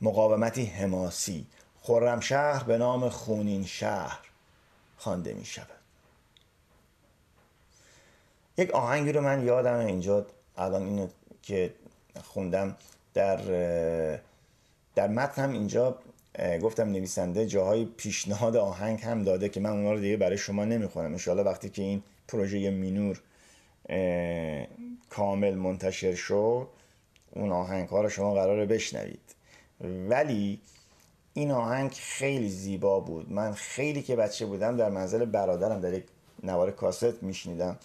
مقاومتی 0.00 0.64
حماسی. 0.64 1.46
خرمشهر 1.82 2.62
به 2.62 2.78
نام 2.78 3.08
خونین 3.08 3.64
شهر 3.64 4.18
خوانده 4.96 5.34
می 5.34 5.44
شود 5.44 5.66
یک 8.58 8.70
آهنگی 8.70 9.12
رو 9.12 9.20
من 9.20 9.46
یادم 9.46 9.78
اینجا 9.78 10.26
الان 10.56 10.82
اینو 10.82 11.06
که 11.42 11.72
خوندم 12.24 12.76
در 13.14 13.36
در 14.94 15.08
متن 15.08 15.42
هم 15.42 15.52
اینجا 15.52 15.98
گفتم 16.62 16.88
نویسنده 16.88 17.46
جاهای 17.46 17.84
پیشنهاد 17.84 18.56
آهنگ 18.56 19.00
هم 19.00 19.24
داده 19.24 19.48
که 19.48 19.60
من 19.60 19.70
اونا 19.70 19.92
رو 19.92 20.00
دیگه 20.00 20.16
برای 20.16 20.38
شما 20.38 20.64
نمی‌خونم. 20.64 21.12
انشاءالله 21.12 21.50
وقتی 21.50 21.68
که 21.68 21.82
این 21.82 22.02
پروژه 22.28 22.70
مینور 22.70 23.20
کامل 25.10 25.54
منتشر 25.54 26.14
شد 26.14 26.68
اون 27.30 27.52
آهنگ 27.52 27.88
ها 27.88 28.02
رو 28.02 28.08
شما 28.08 28.34
قراره 28.34 28.66
بشنوید. 28.66 29.34
ولی 30.08 30.60
این 31.34 31.50
آهنگ 31.50 31.90
خیلی 31.90 32.48
زیبا 32.48 33.00
بود. 33.00 33.32
من 33.32 33.52
خیلی 33.52 34.02
که 34.02 34.16
بچه 34.16 34.46
بودم 34.46 34.76
در 34.76 34.90
منزل 34.90 35.24
برادرم 35.24 35.80
در 35.80 35.92
یک 35.92 36.04
نوار 36.42 36.70
کاست 36.70 37.22
میشنیدم. 37.22 37.78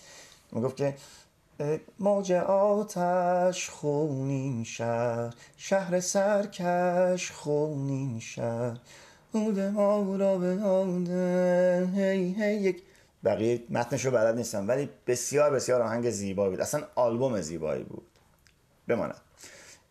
می‌گفت 0.51 0.77
که 0.77 0.95
موج 1.99 2.31
آتش 2.31 3.69
خونین 3.69 4.63
شهر 4.63 5.33
شهر 5.57 5.99
سرکش 5.99 7.31
خونین 7.31 8.19
شهر. 8.19 8.77
اوده 9.31 9.69
ما 9.69 10.15
را 10.15 10.37
به 10.37 11.87
هی 11.95 12.35
هی 12.43 12.55
یک 12.55 12.83
بقیه 13.23 13.63
متنشو 13.69 14.11
بلد 14.11 14.35
نیستم 14.35 14.67
ولی 14.67 14.89
بسیار 15.07 15.51
بسیار 15.51 15.81
آهنگ 15.81 16.09
زیبایی 16.09 16.49
بود. 16.49 16.61
اصلا 16.61 16.83
آلبوم 16.95 17.41
زیبایی 17.41 17.83
بود. 17.83 18.07
بماند. 18.87 19.21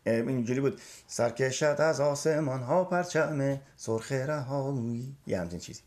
اینجوری 0.05 0.61
بود. 0.61 0.81
سرکشت 1.07 1.63
از 1.63 2.01
آسمان 2.01 2.61
ها 2.61 2.83
پرچم 2.83 3.59
سرخ 3.77 4.11
رهایی. 4.11 5.15
یه 5.27 5.39
همچین 5.39 5.59
چیزی. 5.59 5.81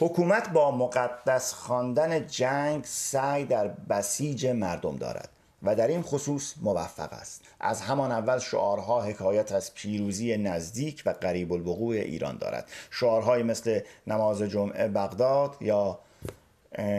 حکومت 0.00 0.50
با 0.50 0.70
مقدس 0.70 1.52
خواندن 1.52 2.26
جنگ 2.26 2.84
سعی 2.84 3.44
در 3.44 3.68
بسیج 3.68 4.46
مردم 4.46 4.96
دارد 4.96 5.28
و 5.62 5.74
در 5.74 5.86
این 5.86 6.02
خصوص 6.02 6.54
موفق 6.62 7.12
است. 7.12 7.40
از 7.60 7.80
همان 7.80 8.12
اول 8.12 8.38
شعارها 8.38 9.02
حکایت 9.02 9.52
از 9.52 9.74
پیروزی 9.74 10.36
نزدیک 10.36 11.02
و 11.06 11.10
قریب 11.10 11.52
الوقوع 11.52 11.96
ایران 11.96 12.36
دارد. 12.38 12.70
شعارهایی 12.90 13.42
مثل 13.42 13.80
نماز 14.06 14.42
جمعه 14.42 14.88
بغداد 14.88 15.56
یا 15.60 15.98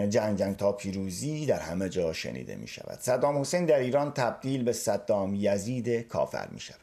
جنگ 0.09 0.37
جنگ 0.37 0.57
تا 0.57 0.71
پیروزی 0.71 1.45
در 1.45 1.59
همه 1.59 1.89
جا 1.89 2.13
شنیده 2.13 2.55
می 2.55 2.67
شود 2.67 2.99
صدام 3.01 3.41
حسین 3.41 3.65
در 3.65 3.79
ایران 3.79 4.11
تبدیل 4.13 4.63
به 4.63 4.73
صدام 4.73 5.35
یزید 5.35 6.07
کافر 6.07 6.47
می 6.51 6.59
شود 6.59 6.79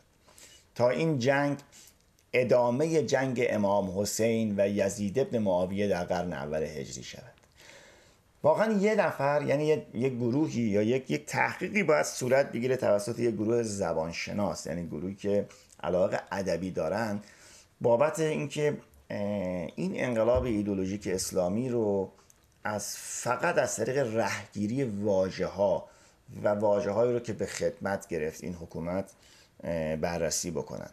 تا 0.74 0.90
این 0.90 1.18
جنگ 1.18 1.58
ادامه 2.36 3.02
جنگ 3.02 3.46
امام 3.48 4.00
حسین 4.00 4.54
و 4.60 4.68
یزید 4.68 5.18
ابن 5.18 5.38
معاویه 5.38 5.88
در 5.88 6.04
قرن 6.04 6.32
اول 6.32 6.62
هجری 6.62 7.02
شود. 7.02 7.32
واقعا 8.42 8.72
یه 8.72 8.94
نفر 8.94 9.42
یعنی 9.46 9.82
یک 9.94 10.12
گروهی 10.12 10.62
یا 10.62 10.82
یک, 10.82 11.10
یک 11.10 11.26
تحقیقی 11.26 11.82
باید 11.82 12.06
صورت 12.06 12.52
بگیره 12.52 12.76
توسط 12.76 13.18
یک 13.18 13.34
گروه 13.34 13.62
زبانشناس 13.62 14.66
یعنی 14.66 14.86
گروهی 14.86 15.14
که 15.14 15.46
علاقه 15.82 16.20
ادبی 16.32 16.70
دارن 16.70 17.20
بابت 17.80 18.20
اینکه 18.20 18.76
این 19.76 20.04
انقلاب 20.04 20.44
ایدولوژیک 20.44 21.08
اسلامی 21.12 21.68
رو 21.68 22.10
از 22.64 22.96
فقط 22.96 23.58
از 23.58 23.76
طریق 23.76 24.16
رهگیری 24.16 24.84
واژه 24.84 25.46
ها 25.46 25.88
و 26.44 26.54
هایی 26.92 27.12
رو 27.12 27.20
که 27.20 27.32
به 27.32 27.46
خدمت 27.46 28.08
گرفت 28.08 28.44
این 28.44 28.54
حکومت 28.54 29.10
بررسی 30.00 30.50
بکنن. 30.50 30.90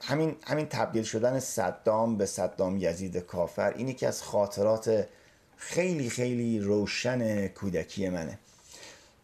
همین 0.00 0.36
همین 0.46 0.66
تبدیل 0.66 1.02
شدن 1.02 1.40
صدام 1.40 2.16
به 2.16 2.26
صدام 2.26 2.76
یزید 2.76 3.16
کافر 3.16 3.72
این 3.72 3.88
یکی 3.88 4.06
از 4.06 4.22
خاطرات 4.22 5.08
خیلی 5.56 6.10
خیلی 6.10 6.60
روشن 6.60 7.48
کودکی 7.48 8.08
منه. 8.08 8.38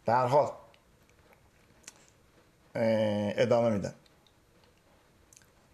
به 0.05 0.15
حال 0.15 0.53
ادامه 2.75 3.71
میدم. 3.71 3.95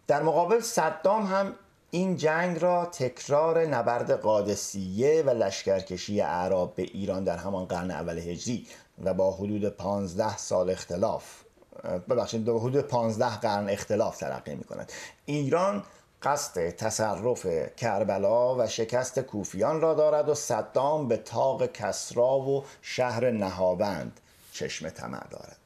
در 0.06 0.22
مقابل 0.22 0.60
صدام 0.60 1.26
هم 1.26 1.54
این 1.90 2.16
جنگ 2.16 2.62
را 2.62 2.86
تکرار 2.86 3.66
نبرد 3.66 4.10
قادسیه 4.10 5.22
و 5.26 5.30
لشکرکشی 5.30 6.20
اعراب 6.20 6.74
به 6.74 6.82
ایران 6.82 7.24
در 7.24 7.36
همان 7.36 7.64
قرن 7.64 7.90
اول 7.90 8.18
هجری 8.18 8.66
و 9.04 9.14
با 9.14 9.32
حدود 9.32 9.68
15 9.68 10.36
سال 10.36 10.70
اختلاف 10.70 11.43
ببخشید 11.82 12.48
حدود 12.48 12.80
15 12.80 13.36
قرن 13.36 13.68
اختلاف 13.68 14.18
ترقی 14.18 14.54
می 14.54 14.64
کند 14.64 14.92
ایران 15.26 15.82
قصد 16.22 16.70
تصرف 16.70 17.46
کربلا 17.76 18.56
و 18.56 18.66
شکست 18.66 19.18
کوفیان 19.18 19.80
را 19.80 19.94
دارد 19.94 20.28
و 20.28 20.34
صدام 20.34 21.08
به 21.08 21.16
تاق 21.16 21.66
کسرا 21.66 22.38
و 22.38 22.64
شهر 22.82 23.30
نهاوند 23.30 24.20
چشم 24.52 24.88
طمع 24.88 25.28
دارد. 25.30 25.56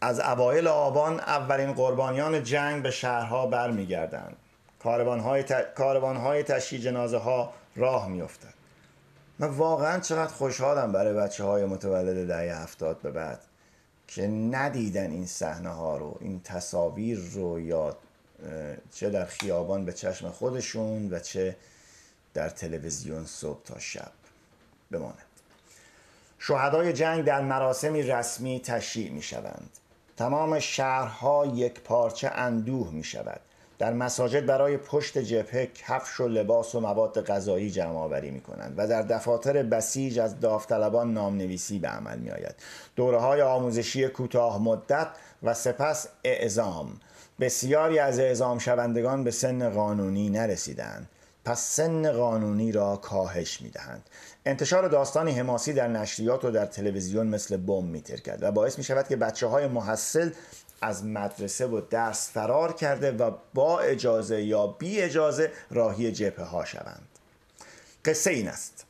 از 0.00 0.20
اوایل 0.20 0.68
آبان 0.68 1.20
اولین 1.20 1.72
قربانیان 1.72 2.42
جنگ 2.42 2.82
به 2.82 2.90
شهرها 2.90 3.46
برمیگردند. 3.46 4.36
کاروانهای, 4.82 5.42
ت... 5.42 5.74
کاروانهای 5.74 6.42
تشییع 6.42 6.82
جنازه 6.82 7.18
ها 7.18 7.52
راه 7.76 8.08
میافتند 8.08 8.54
من 9.38 9.48
واقعا 9.48 10.00
چقدر 10.00 10.32
خوشحالم 10.32 10.92
برای 10.92 11.14
بچه 11.14 11.44
های 11.44 11.64
متولد 11.64 12.26
دهه 12.26 12.62
هفتاد 12.62 13.00
به 13.02 13.10
بعد 13.10 13.40
که 14.08 14.26
ندیدن 14.26 15.10
این 15.10 15.26
صحنه 15.26 15.68
ها 15.68 15.96
رو 15.96 16.18
این 16.20 16.40
تصاویر 16.44 17.18
رو 17.32 17.60
یا 17.60 17.96
چه 18.94 19.10
در 19.10 19.24
خیابان 19.24 19.84
به 19.84 19.92
چشم 19.92 20.30
خودشون 20.30 21.12
و 21.12 21.18
چه 21.18 21.56
در 22.34 22.48
تلویزیون 22.48 23.26
صبح 23.26 23.62
تا 23.64 23.78
شب 23.78 24.12
بماند. 24.90 25.18
شهدای 26.38 26.92
جنگ 26.92 27.24
در 27.24 27.40
مراسمی 27.40 28.02
رسمی 28.02 28.60
تشییع 28.60 29.10
می 29.10 29.22
شوند 29.22 29.70
تمام 30.16 30.58
شهرها 30.58 31.46
یک 31.46 31.80
پارچه 31.80 32.28
اندوه 32.28 32.90
می 32.90 33.04
شود 33.04 33.40
در 33.78 33.92
مساجد 33.92 34.46
برای 34.46 34.76
پشت 34.76 35.18
جبهه 35.18 35.66
کفش 35.74 36.20
و 36.20 36.28
لباس 36.28 36.74
و 36.74 36.80
مواد 36.80 37.26
غذایی 37.26 37.70
جمع 37.70 37.96
آوری 37.96 38.30
می 38.30 38.40
کنند 38.40 38.74
و 38.76 38.88
در 38.88 39.02
دفاتر 39.02 39.62
بسیج 39.62 40.18
از 40.18 40.40
داوطلبان 40.40 41.14
نام 41.14 41.36
نویسی 41.36 41.78
به 41.78 41.88
عمل 41.88 42.18
می 42.18 42.30
آید 42.30 42.54
دوره 42.96 43.18
های 43.18 43.42
آموزشی 43.42 44.08
کوتاه 44.08 44.62
مدت 44.62 45.08
و 45.42 45.54
سپس 45.54 46.08
اعزام. 46.24 47.00
بسیاری 47.40 47.98
از 47.98 48.18
اعزام 48.18 48.58
شوندگان 48.58 49.24
به 49.24 49.30
سن 49.30 49.70
قانونی 49.70 50.30
نرسیدند 50.30 51.08
پس 51.44 51.60
سن 51.60 52.12
قانونی 52.12 52.72
را 52.72 52.96
کاهش 52.96 53.60
می 53.60 53.70
دهند 53.70 54.02
انتشار 54.46 54.88
داستانی 54.88 55.32
حماسی 55.32 55.72
در 55.72 55.88
نشریات 55.88 56.44
و 56.44 56.50
در 56.50 56.66
تلویزیون 56.66 57.26
مثل 57.26 57.56
بم 57.56 57.84
میتر 57.84 58.16
کرد 58.16 58.42
و 58.42 58.52
باعث 58.52 58.78
می 58.78 58.84
شود 58.84 59.08
که 59.08 59.16
بچه 59.16 59.46
های 59.46 59.66
محصل 59.66 60.30
از 60.80 61.04
مدرسه 61.04 61.66
و 61.66 61.80
درس 61.90 62.30
فرار 62.30 62.72
کرده 62.72 63.12
و 63.12 63.30
با 63.54 63.80
اجازه 63.80 64.42
یا 64.42 64.66
بی 64.66 65.00
اجازه 65.00 65.52
راهی 65.70 66.12
جبهه 66.12 66.44
ها 66.46 66.64
شوند. 66.64 67.08
قصه 68.04 68.30
این 68.30 68.48
است. 68.48 68.84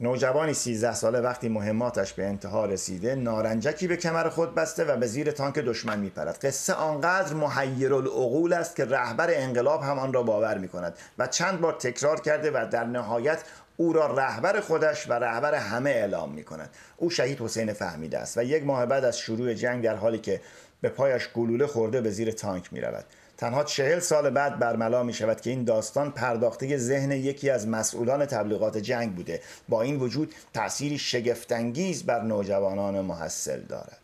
نوجوانی 0.00 0.54
13 0.54 0.94
ساله 0.94 1.20
وقتی 1.20 1.48
مهماتش 1.48 2.12
به 2.12 2.26
انتها 2.26 2.64
رسیده 2.64 3.14
نارنجکی 3.14 3.86
به 3.86 3.96
کمر 3.96 4.28
خود 4.28 4.54
بسته 4.54 4.84
و 4.84 4.96
به 4.96 5.06
زیر 5.06 5.30
تانک 5.30 5.58
دشمن 5.58 5.98
میپرد. 5.98 6.38
قصه 6.46 6.72
آنقدر 6.72 7.34
محیر 7.34 7.94
العقول 7.94 8.52
است 8.52 8.76
که 8.76 8.84
رهبر 8.84 9.28
انقلاب 9.30 9.82
هم 9.82 9.98
آن 9.98 10.12
را 10.12 10.22
باور 10.22 10.58
می 10.58 10.68
کند 10.68 10.94
و 11.18 11.26
چند 11.26 11.60
بار 11.60 11.72
تکرار 11.72 12.20
کرده 12.20 12.50
و 12.50 12.66
در 12.70 12.84
نهایت 12.84 13.38
او 13.76 13.92
را 13.92 14.14
رهبر 14.14 14.60
خودش 14.60 15.08
و 15.08 15.12
رهبر 15.12 15.54
همه 15.54 15.90
اعلام 15.90 16.32
می 16.32 16.44
کند 16.44 16.70
او 16.96 17.10
شهید 17.10 17.40
حسین 17.40 17.72
فهمیده 17.72 18.18
است 18.18 18.38
و 18.38 18.42
یک 18.42 18.64
ماه 18.64 18.86
بعد 18.86 19.04
از 19.04 19.18
شروع 19.18 19.54
جنگ 19.54 19.84
در 19.84 19.94
حالی 19.94 20.18
که 20.18 20.40
به 20.80 20.88
پایش 20.88 21.28
گلوله 21.28 21.66
خورده 21.66 22.00
به 22.00 22.10
زیر 22.10 22.30
تانک 22.30 22.72
می 22.72 22.80
رود 22.80 23.04
تنها 23.38 23.64
چهل 23.64 23.98
سال 23.98 24.30
بعد 24.30 24.58
برملا 24.58 25.02
می 25.02 25.12
شود 25.12 25.40
که 25.40 25.50
این 25.50 25.64
داستان 25.64 26.10
پرداخته 26.10 26.76
ذهن 26.76 27.12
یکی 27.12 27.50
از 27.50 27.68
مسئولان 27.68 28.26
تبلیغات 28.26 28.78
جنگ 28.78 29.14
بوده. 29.14 29.40
با 29.68 29.82
این 29.82 29.96
وجود 29.96 30.34
تأثیری 30.54 30.98
شگفتانگیز 30.98 32.02
بر 32.02 32.22
نوجوانان 32.22 33.00
محصل 33.00 33.60
دارد. 33.60 33.98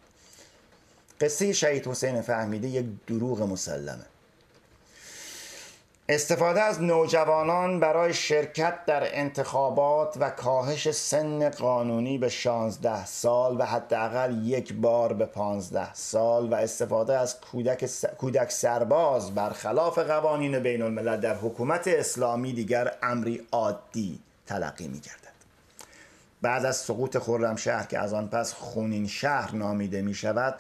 قصه 1.21 1.53
شهید 1.53 1.87
حسین 1.87 2.21
فهمیده 2.21 2.69
یک 2.69 2.87
دروغ 3.07 3.43
مسلمه. 3.43 4.07
استفاده 6.09 6.63
از 6.63 6.83
نوجوانان 6.83 7.81
برای 7.81 8.15
شرکت 8.15 8.85
در 8.85 9.19
انتخابات 9.19 10.17
و 10.21 10.31
کاهش 10.31 10.91
سن 10.91 11.51
قانونی 11.51 12.19
به 12.19 12.29
16 12.29 13.07
سال 13.07 13.61
و 13.61 13.65
حداقل 13.65 14.47
یک 14.47 14.75
بار 14.75 15.13
به 15.13 15.27
15 15.27 15.95
سال 15.95 16.53
و 16.53 16.55
استفاده 16.55 17.19
از 17.19 17.41
کودک, 17.41 17.91
کودک 18.19 18.51
سرباز 18.51 19.35
برخلاف 19.35 19.99
قوانین 19.99 20.59
بین 20.59 20.83
الملل 20.83 21.21
در 21.21 21.35
حکومت 21.35 21.89
اسلامی 21.89 22.53
دیگر 22.53 22.93
امری 23.03 23.47
عادی 23.53 24.21
تلقی 24.47 24.89
می 24.89 25.01
گردد. 25.01 25.35
بعد 26.43 26.65
از 26.65 26.77
سقوط 26.77 27.19
خرمشهر 27.19 27.87
که 27.87 27.99
از 27.99 28.15
آن 28.15 28.29
پس 28.29 28.53
خونین 28.53 29.07
شهر 29.07 29.55
نامیده 29.55 30.03
می 30.03 30.15
شود 30.15 30.55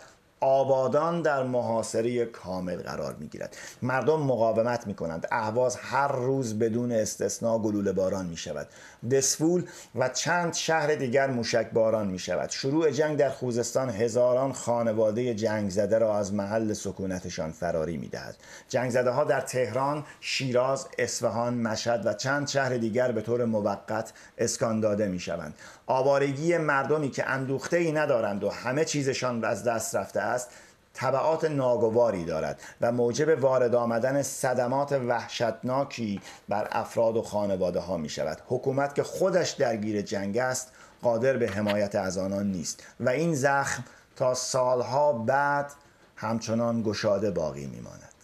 آبادان 0.44 1.22
در 1.22 1.42
محاصره 1.42 2.24
کامل 2.24 2.76
قرار 2.76 3.14
می 3.14 3.28
گیرد 3.28 3.56
مردم 3.82 4.20
مقاومت 4.20 4.86
می 4.86 4.94
کنند 4.94 5.28
اهواز 5.32 5.76
هر 5.76 6.12
روز 6.12 6.58
بدون 6.58 6.92
استثنا 6.92 7.58
گلوله 7.58 7.92
باران 7.92 8.26
می 8.26 8.36
شود 8.36 8.68
دسفول 9.10 9.64
و 9.94 10.08
چند 10.08 10.54
شهر 10.54 10.94
دیگر 10.94 11.30
موشک 11.30 11.70
باران 11.70 12.06
می 12.08 12.18
شود 12.18 12.50
شروع 12.50 12.90
جنگ 12.90 13.18
در 13.18 13.30
خوزستان 13.30 13.90
هزاران 13.90 14.52
خانواده 14.52 15.34
جنگ 15.34 15.70
زده 15.70 15.98
را 15.98 16.18
از 16.18 16.34
محل 16.34 16.72
سکونتشان 16.72 17.52
فراری 17.52 17.96
می 17.96 18.08
دهد 18.08 18.36
جنگ 18.68 18.90
زده 18.90 19.10
ها 19.10 19.24
در 19.24 19.40
تهران، 19.40 20.04
شیراز، 20.20 20.86
اصفهان، 20.98 21.54
مشهد 21.54 22.06
و 22.06 22.14
چند 22.14 22.48
شهر 22.48 22.76
دیگر 22.76 23.12
به 23.12 23.22
طور 23.22 23.44
موقت 23.44 24.12
اسکان 24.38 24.80
داده 24.80 25.06
می 25.08 25.20
شوند 25.20 25.54
آوارگی 25.86 26.56
مردمی 26.56 27.10
که 27.10 27.30
اندوخته 27.30 27.76
ای 27.76 27.92
ندارند 27.92 28.44
و 28.44 28.50
همه 28.50 28.84
چیزشان 28.84 29.44
از 29.44 29.64
دست 29.64 29.94
رفته 29.96 30.20
است 30.20 30.50
طبعات 30.94 31.44
ناگواری 31.44 32.24
دارد 32.24 32.60
و 32.80 32.92
موجب 32.92 33.42
وارد 33.42 33.74
آمدن 33.74 34.22
صدمات 34.22 34.92
وحشتناکی 34.92 36.20
بر 36.48 36.68
افراد 36.72 37.16
و 37.16 37.22
خانواده 37.22 37.80
ها 37.80 37.96
می 37.96 38.08
شود 38.08 38.38
حکومت 38.46 38.94
که 38.94 39.02
خودش 39.02 39.50
درگیر 39.50 40.02
جنگ 40.02 40.38
است 40.38 40.72
قادر 41.02 41.36
به 41.36 41.48
حمایت 41.48 41.94
از 41.94 42.18
آنان 42.18 42.52
نیست 42.52 42.82
و 43.00 43.08
این 43.08 43.34
زخم 43.34 43.84
تا 44.16 44.34
سالها 44.34 45.12
بعد 45.12 45.72
همچنان 46.16 46.82
گشاده 46.82 47.30
باقی 47.30 47.66
می 47.66 47.80
ماند 47.80 48.14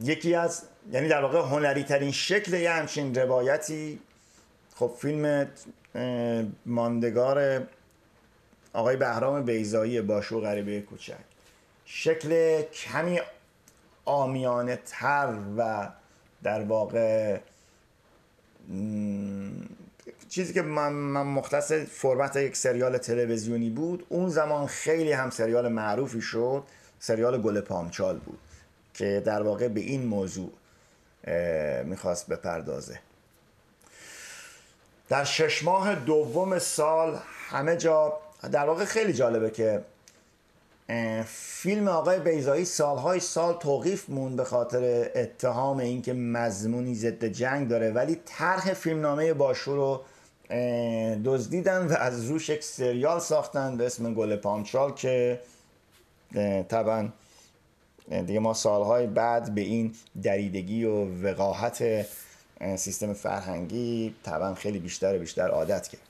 یکی 0.00 0.34
از 0.34 0.62
یعنی 0.92 1.08
در 1.08 1.22
واقع 1.22 1.38
هنری 1.38 1.82
ترین 1.82 2.12
شکل 2.12 2.54
یه 2.54 2.70
همچین 2.70 3.14
روایتی 3.14 4.00
خب 4.74 4.92
فیلم 4.98 5.48
ماندگار 6.66 7.66
آقای 8.72 8.96
بهرام 8.96 9.42
بیزایی 9.42 10.00
باشو 10.00 10.40
غریبه 10.40 10.80
کوچک. 10.80 11.14
شکل 11.84 12.62
کمی 12.62 13.20
آمیانه 14.04 14.78
تر 14.86 15.34
و 15.58 15.88
در 16.42 16.62
واقع 16.62 17.38
چیزی 20.28 20.52
که 20.52 20.62
من, 20.62 20.92
من 20.92 21.22
مختص 21.22 21.72
فرمت 21.72 22.36
یک 22.36 22.56
سریال 22.56 22.98
تلویزیونی 22.98 23.70
بود 23.70 24.06
اون 24.08 24.28
زمان 24.28 24.66
خیلی 24.66 25.12
هم 25.12 25.30
سریال 25.30 25.68
معروفی 25.68 26.20
شد 26.20 26.62
سریال 26.98 27.42
گل 27.42 27.60
پامچال 27.60 28.18
بود 28.18 28.38
که 28.94 29.22
در 29.26 29.42
واقع 29.42 29.68
به 29.68 29.80
این 29.80 30.06
موضوع 30.06 30.52
می‌خواست 31.84 32.28
بپردازه. 32.28 33.00
در 35.08 35.24
شش 35.24 35.62
ماه 35.62 35.94
دوم 35.94 36.58
سال 36.58 37.18
همه 37.48 37.76
جا 37.76 38.18
در 38.52 38.64
واقع 38.64 38.84
خیلی 38.84 39.12
جالبه 39.12 39.50
که 39.50 39.84
فیلم 41.26 41.88
آقای 41.88 42.20
بیزایی 42.20 42.64
سالهای 42.64 43.20
سال 43.20 43.54
توقیف 43.54 44.10
مون 44.10 44.36
به 44.36 44.44
خاطر 44.44 45.10
اتهام 45.14 45.78
اینکه 45.78 46.12
مضمونی 46.12 46.94
ضد 46.94 47.24
جنگ 47.24 47.68
داره 47.68 47.90
ولی 47.90 48.20
طرح 48.24 48.74
فیلمنامه 48.74 49.32
باشو 49.32 49.74
رو 49.76 50.00
دزدیدن 51.24 51.86
و 51.86 51.92
از 51.92 52.24
روش 52.24 52.48
یک 52.48 52.64
سریال 52.64 53.18
ساختن 53.20 53.76
به 53.76 53.86
اسم 53.86 54.14
گل 54.14 54.36
پامچال 54.36 54.94
که 54.94 55.40
طبعا 56.68 57.08
دیگه 58.08 58.40
ما 58.40 58.54
سالهای 58.54 59.06
بعد 59.06 59.54
به 59.54 59.60
این 59.60 59.94
دریدگی 60.22 60.84
و 60.84 61.22
وقاحت 61.22 62.06
سیستم 62.76 63.12
فرهنگی 63.12 64.14
طبعا 64.22 64.54
خیلی 64.54 64.78
بیشتر 64.78 65.16
و 65.16 65.18
بیشتر 65.18 65.48
عادت 65.48 65.88
کرد. 65.88 66.00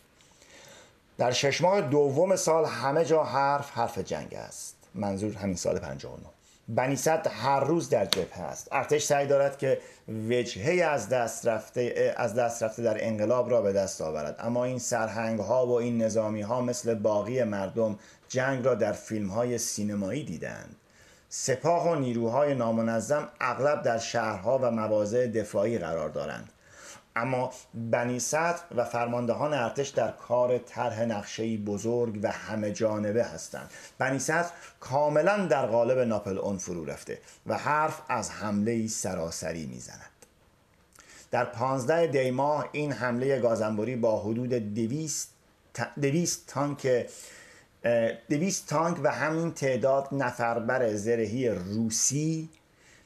در 1.19 1.33
شش 1.33 1.61
ماه 1.61 1.81
دوم 1.81 2.37
سال 2.37 2.65
همه 2.65 3.05
جا 3.05 3.25
حرف 3.25 3.71
حرف 3.71 3.99
جنگ 3.99 4.35
است. 4.35 4.77
منظور 4.95 5.33
همین 5.33 5.57
سال 5.57 5.79
59 5.79 6.15
بنی 6.69 6.97
صدر 6.97 7.31
هر 7.31 7.61
روز 7.61 7.89
در 7.89 8.07
جبهه 8.07 8.41
است. 8.41 8.69
ارتش 8.73 9.05
سعی 9.05 9.27
دارد 9.27 9.59
که 9.59 9.81
وجهه 10.29 10.85
از 10.85 11.09
دست 11.09 11.47
رفته 11.47 12.15
از 12.17 12.35
دست 12.35 12.63
رفته 12.63 12.83
در 12.83 13.05
انقلاب 13.05 13.51
را 13.51 13.63
به 13.63 13.73
دست 13.73 14.01
آورد. 14.01 14.37
اما 14.39 14.65
این 14.65 14.79
سرهنگ 14.79 15.41
ها 15.41 15.67
و 15.67 15.73
این 15.73 16.03
نظامی 16.03 16.41
ها 16.43 16.61
مثل 16.61 16.95
باقی 16.95 17.45
مردم 17.45 17.99
جنگ 18.29 18.65
را 18.65 18.75
در 18.75 18.93
فیلم 18.93 19.29
های 19.29 19.59
سینمایی 19.59 20.25
دیدند. 20.25 20.77
سپاه 21.37 21.91
و 21.91 21.95
نیروهای 21.95 22.55
نامنظم 22.55 23.29
اغلب 23.41 23.83
در 23.83 23.99
شهرها 23.99 24.59
و 24.59 24.71
مواضع 24.71 25.27
دفاعی 25.27 25.79
قرار 25.79 26.09
دارند. 26.09 26.53
اما 27.17 27.53
بنی 27.75 28.21
و 28.77 28.85
فرماندهان 28.85 29.55
ارتش 29.55 29.89
در 29.89 30.11
کار 30.11 30.59
طرح 30.59 31.03
نقشه‌ای 31.03 31.57
بزرگ 31.57 32.21
و 32.23 32.31
همه 32.31 32.73
جانبه 32.73 33.25
هستند. 33.25 33.71
بنی 33.99 34.19
صدر 34.19 34.51
کاملا 34.81 35.47
در 35.47 35.67
قالب 35.67 35.99
ناپل 35.99 36.39
اون 36.39 36.59
فرو 36.59 36.85
رفته 36.85 37.19
و 37.47 37.59
حرف 37.59 38.01
از 38.09 38.31
حمله 38.31 38.87
سراسری 38.87 39.67
می‌زند. 39.67 40.11
در 41.31 41.45
پانزده 41.45 42.07
دی 42.07 42.31
ماه 42.31 42.69
این 42.73 42.93
حمله 42.93 43.41
گازنبوری 43.41 43.97
با 43.97 44.21
حدود 44.21 44.51
دویست, 44.75 45.29
دویست 46.03 46.47
تانک 46.47 47.07
دویست 48.31 48.69
تانک 48.69 49.01
و 49.03 49.11
همین 49.11 49.53
تعداد 49.53 50.09
نفربر 50.13 50.95
زرهی 50.95 51.49
روسی 51.49 52.49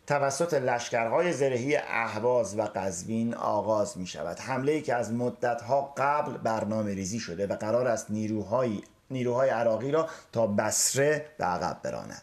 توسط 0.06 0.54
لشکرهای 0.54 1.32
زرهی 1.32 1.76
اهواز 1.76 2.58
و 2.58 2.62
قزوین 2.62 3.34
آغاز 3.34 3.98
می 3.98 4.06
شود 4.06 4.40
حمله 4.40 4.72
ای 4.72 4.82
که 4.82 4.94
از 4.94 5.12
مدتها 5.12 5.94
قبل 5.96 6.32
برنامه 6.32 6.94
ریزی 6.94 7.20
شده 7.20 7.46
و 7.46 7.56
قرار 7.56 7.88
است 7.88 8.10
نیروهای, 8.10 8.82
نیروهای 9.10 9.50
عراقی 9.50 9.90
را 9.90 10.08
تا 10.32 10.46
بسره 10.46 11.26
به 11.38 11.44
عقب 11.44 11.80
براند 11.82 12.22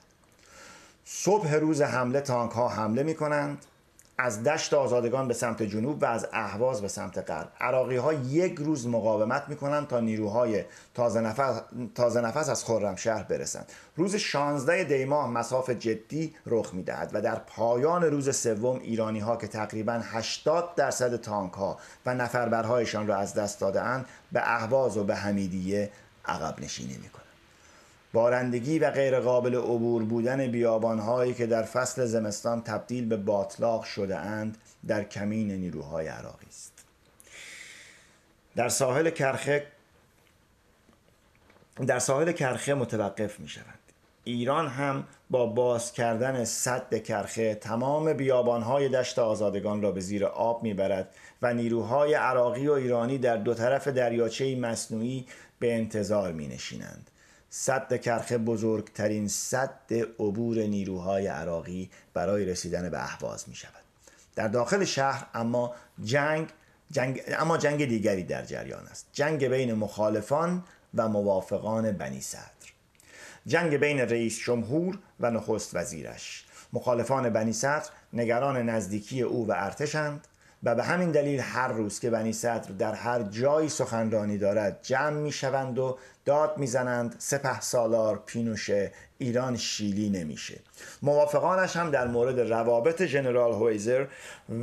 صبح 1.06 1.54
روز 1.54 1.82
حمله 1.82 2.22
تانک 2.22 2.52
ها 2.52 2.68
حمله 2.68 3.04
می 3.04 3.16
کنند 3.16 3.66
از 4.18 4.44
دشت 4.44 4.74
آزادگان 4.74 5.28
به 5.28 5.34
سمت 5.34 5.64
جنوب 5.64 6.04
و 6.04 6.06
از 6.06 6.28
اهواز 6.34 6.82
به 6.82 6.88
سمت 6.88 7.30
غرب. 7.30 7.52
عراقی 7.62 7.96
ها 7.96 8.14
یک 8.14 8.56
روز 8.56 8.88
مقاومت 8.88 9.44
می‌کنند 9.48 9.88
تا 9.88 10.00
نیروهای 10.00 10.64
تازه 10.94 11.22
نفس, 11.22 11.62
تازه 11.96 12.22
نفس 12.22 12.50
از 12.50 12.64
خرمشهر 12.64 13.24
برسند. 13.24 13.72
روز 13.96 14.16
16 14.16 14.84
دی 14.84 15.06
ماه 15.06 15.32
مساف 15.32 15.70
جدی 15.70 16.36
رخ 16.46 16.74
می‌دهد 16.74 17.12
و 17.14 17.22
در 17.22 17.36
پایان 17.36 18.04
روز 18.04 18.36
سوم 18.36 18.80
ایرانی 18.80 19.20
ها 19.20 19.38
که 19.38 19.48
تقریبا 19.48 20.02
80 20.04 20.76
درصد 20.76 21.22
تانک 21.22 21.54
ها 21.54 21.78
و 22.06 22.16
نفربرهایشان 22.16 23.08
را 23.08 23.16
از 23.16 23.34
دست 23.34 23.60
دادهاند 23.60 24.06
به 24.32 24.42
اهواز 24.44 24.98
و 24.98 25.04
به 25.04 25.16
حمیدیه 25.16 25.92
عقب 26.26 26.60
نشینی 26.60 26.98
می‌کنند. 26.98 27.25
بارندگی 28.16 28.80
و 28.80 28.92
غیر 28.92 29.20
قابل 29.20 29.56
عبور 29.56 30.04
بودن 30.04 30.48
بیابانهایی 30.48 31.34
که 31.34 31.46
در 31.46 31.64
فصل 31.64 32.06
زمستان 32.06 32.62
تبدیل 32.62 33.06
به 33.06 33.18
باطلاق 33.18 33.84
شده 33.84 34.18
اند 34.18 34.58
در 34.88 35.04
کمین 35.04 35.52
نیروهای 35.52 36.08
عراقی 36.08 36.48
است. 36.48 36.74
در 38.56 38.70
ساحل 38.70 39.10
کرخه 39.10 39.68
در 41.88 42.00
ساحل 42.00 42.32
کرخه 42.32 42.74
متوقف 42.74 43.40
می 43.40 43.48
شوند 43.48 43.80
ایران 44.24 44.68
هم 44.68 45.08
با 45.30 45.46
باز 45.46 45.92
کردن 45.92 46.44
صد 46.44 47.04
کرخه 47.04 47.56
تمام 47.56 48.14
بیابانهای 48.14 48.90
دشت 48.90 49.20
آزادگان 49.20 49.82
را 49.82 49.92
به 49.92 50.00
زیر 50.00 50.26
آب 50.26 50.64
می‌برد 50.64 51.16
و 51.42 51.54
نیروهای 51.54 52.14
عراقی 52.14 52.68
و 52.68 52.72
ایرانی 52.72 53.18
در 53.18 53.38
دو 53.38 53.54
طرف 53.54 53.88
دریاچه 53.88 54.56
مصنوعی 54.56 55.26
به 55.60 55.76
انتظار 55.76 56.32
می 56.32 56.48
نشینند 56.48 57.12
صد 57.58 58.02
کرخه 58.02 58.38
بزرگترین 58.38 59.28
صد 59.28 59.94
عبور 60.20 60.58
نیروهای 60.58 61.28
عراقی 61.28 61.90
برای 62.14 62.46
رسیدن 62.46 62.90
به 62.90 63.04
اهواز 63.04 63.50
می 63.50 63.56
شود 63.56 63.84
در 64.36 64.48
داخل 64.48 64.86
شهر 64.86 65.28
اما 65.34 65.76
جنگ, 66.04 66.50
جنگ 66.92 67.22
اما 67.28 67.58
جنگ 67.58 67.86
دیگری 67.86 68.24
در 68.24 68.46
جریان 68.46 68.88
است. 68.88 69.08
جنگ 69.14 69.48
بین 69.48 69.74
مخالفان 69.74 70.64
و 70.94 71.08
موافقان 71.08 71.92
بنی 71.92 72.22
صدر. 72.22 72.72
جنگ 73.48 73.78
بین 73.78 74.00
رئیس 74.00 74.40
جمهور 74.40 75.00
و 75.20 75.32
نخست 75.32 75.76
وزیرش. 75.76 76.46
مخالفان 76.74 77.30
بنی 77.30 77.54
صدر 77.54 77.90
نگران 78.14 78.70
نزدیکی 78.70 79.22
او 79.22 79.48
و 79.48 79.54
ارتشند 79.56 80.28
و 80.64 80.76
به 80.76 80.84
همین 80.84 81.12
دلیل 81.12 81.40
هر 81.40 81.68
روز 81.68 82.00
که 82.00 82.10
بنی 82.10 82.34
صدر 82.34 82.72
در 82.72 82.94
هر 82.94 83.24
جایی 83.24 83.70
سخنرانی 83.70 84.38
دارد 84.38 84.80
جمع 84.82 85.10
می 85.10 85.32
شوند 85.32 85.80
و 85.80 85.98
داد 86.26 86.58
می‌زنند 86.58 87.16
سپه 87.20 87.62
سالار 87.62 88.24
پینوشه 88.26 88.92
ایران 89.18 89.58
شیلی 89.58 90.10
نمیشه. 90.10 90.60
موافقانش 91.02 91.76
هم 91.76 91.92
در 91.92 92.08
مورد 92.08 92.40
روابط 92.40 93.02
جنرال 93.02 93.52
هویزر 93.54 94.06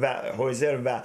و 0.01 0.07
هویزر 0.07 0.81
و 0.85 1.03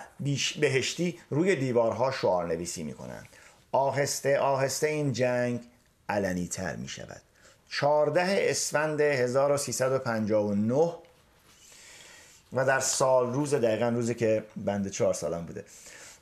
بهشتی 0.59 1.19
روی 1.29 1.55
دیوارها 1.55 2.11
شعار 2.11 2.47
نویسی 2.47 2.83
می 2.83 2.93
کنند 2.93 3.27
آهسته 3.71 4.39
آهسته 4.39 4.87
این 4.87 5.13
جنگ 5.13 5.59
علنی 6.09 6.47
تر 6.47 6.75
می 6.75 6.87
شود 6.87 7.21
14 7.69 8.21
اسفند 8.49 9.01
1359 9.01 10.93
و 12.53 12.65
در 12.65 12.79
سال 12.79 13.33
روز 13.33 13.53
دقیقا 13.53 13.89
روزی 13.89 14.15
که 14.15 14.43
بنده 14.55 14.89
چهار 14.89 15.13
سالم 15.13 15.45
بوده. 15.45 15.63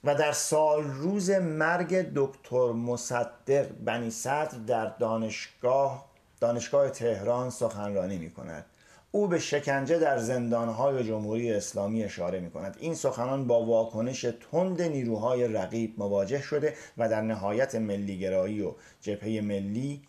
و 0.06 0.16
در 0.16 0.32
سال 0.32 0.84
روز 0.84 1.30
مرگ 1.30 2.12
دکتر 2.16 2.72
مصدق 2.72 3.68
بنی 3.86 4.12
صدر 4.12 4.58
در 4.68 4.86
دانشگاه 4.86 6.06
دانشگاه 6.40 6.90
تهران 6.90 7.50
سخنرانی 7.50 8.18
می 8.18 8.32
کند 8.32 8.66
او 9.12 9.28
به 9.28 9.40
شکنجه 9.40 10.00
در 10.00 10.18
زندانهای 10.18 11.04
جمهوری 11.04 11.54
اسلامی 11.54 12.04
اشاره 12.04 12.40
می 12.40 12.52
کند 12.52 12.78
این 12.80 12.96
سخنان 12.96 13.48
با 13.48 13.66
واکنش 13.66 14.26
تند 14.52 14.82
نیروهای 14.82 15.48
رقیب 15.48 15.94
مواجه 15.98 16.42
شده 16.42 16.74
و 16.98 17.10
در 17.10 17.22
نهایت 17.22 17.76
ملیگرایی 17.76 18.62
و 18.62 18.74
جبهه 19.02 19.42
ملی 19.42 20.02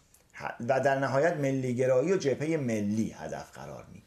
و 0.69 0.81
در 0.81 0.99
نهایت 0.99 1.37
ملیگرایی 1.37 2.13
و 2.13 2.17
جبهه 2.17 2.57
ملی 2.57 3.11
هدف 3.19 3.53
قرار 3.53 3.87
می 3.95 4.03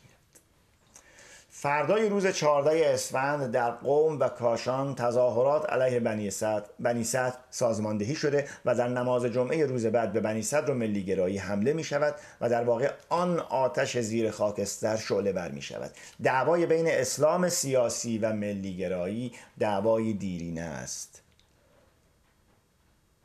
فردای 1.62 2.10
روز 2.10 2.28
14 2.28 2.94
اسفند 2.94 3.52
در 3.52 3.72
قوم 3.72 4.20
و 4.20 4.28
کاشان 4.28 4.96
تظاهرات 4.96 5.70
علیه 5.70 6.00
بنی 6.00 6.32
صدر 6.32 6.66
بنی 6.80 7.04
صدر 7.04 7.34
سازماندهی 7.50 8.16
شده 8.16 8.48
و 8.66 8.76
در 8.76 8.88
نماز 8.88 9.26
جمعه 9.26 9.66
روز 9.66 9.86
بعد 9.86 10.14
به 10.14 10.20
بنی 10.20 10.42
صدر 10.42 10.72
و 10.72 10.74
ملیگرایی 10.74 11.38
حمله 11.38 11.74
می 11.74 11.84
شود 11.84 12.16
و 12.42 12.50
در 12.50 12.64
واقع 12.64 12.92
آن 13.10 13.40
آتش 13.40 13.98
زیر 13.98 14.32
خاکستر 14.32 14.98
شعله 14.98 15.32
بر 15.32 15.52
می 15.52 15.62
شود 15.62 15.92
دعوای 16.24 16.66
بین 16.66 16.88
اسلام 16.88 17.50
سیاسی 17.50 18.18
و 18.18 18.34
ملیگرایی 18.34 19.32
دعوای 19.60 20.14
دیرینه 20.14 20.62
است. 20.62 21.22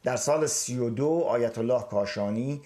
در 0.05 0.17
سال 0.17 0.47
32 0.47 1.25
آیت 1.29 1.59
الله 1.59 1.83
کاشانی 1.83 2.63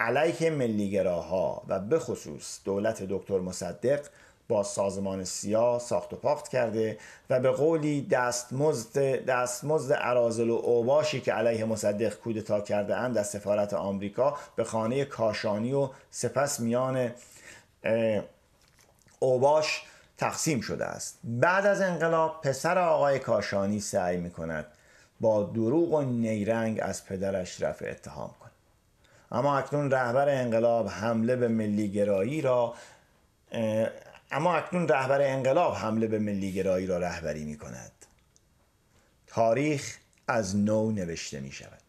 علیه 0.00 0.50
ملیگراها 0.50 1.62
و 1.68 1.80
به 1.80 1.98
خصوص 1.98 2.60
دولت 2.64 3.02
دکتر 3.02 3.38
مصدق 3.38 4.00
با 4.48 4.62
سازمان 4.62 5.24
سیاه 5.24 5.78
ساخت 5.78 6.12
و 6.12 6.16
پاخت 6.16 6.48
کرده 6.48 6.98
و 7.30 7.40
به 7.40 7.50
قولی 7.50 8.02
دستمزد 8.02 8.98
دستمزد 9.24 9.98
ارازل 10.00 10.50
و 10.50 10.54
اوباشی 10.54 11.20
که 11.20 11.32
علیه 11.32 11.64
مصدق 11.64 12.14
کودتا 12.14 12.60
کرده 12.60 12.96
اند 12.96 13.14
در 13.14 13.22
سفارت 13.22 13.74
آمریکا 13.74 14.36
به 14.56 14.64
خانه 14.64 15.04
کاشانی 15.04 15.72
و 15.72 15.88
سپس 16.10 16.60
میان 16.60 17.10
اوباش 19.18 19.82
تقسیم 20.18 20.60
شده 20.60 20.84
است. 20.84 21.18
بعد 21.24 21.66
از 21.66 21.80
انقلاب 21.80 22.40
پسر 22.40 22.78
آقای 22.78 23.18
کاشانی 23.18 23.80
سعی 23.80 24.16
می 24.16 24.30
کند 24.30 24.66
با 25.20 25.42
دروغ 25.42 25.92
و 25.92 26.02
نیرنگ 26.02 26.78
از 26.82 27.06
پدرش 27.06 27.62
رفع 27.62 27.90
اتهام 27.90 28.30
کند. 28.40 28.50
اما 29.32 29.58
اکنون 29.58 29.90
رهبر 29.90 30.28
انقلاب 30.28 30.88
حمله 30.88 31.36
به 31.36 31.48
ملیگرایی 31.48 32.40
را 32.40 32.74
اما 34.30 34.56
اکنون 34.56 34.88
رهبر 34.88 35.20
انقلاب 35.22 35.74
حمله 35.74 36.06
به 36.06 36.18
ملیگرایی 36.18 36.86
را 36.86 36.98
رهبری 36.98 37.44
می 37.44 37.58
کند 37.58 37.92
تاریخ 39.26 39.96
از 40.28 40.56
نو 40.56 40.90
نوشته 40.90 41.40
می 41.40 41.52
شود 41.52 41.82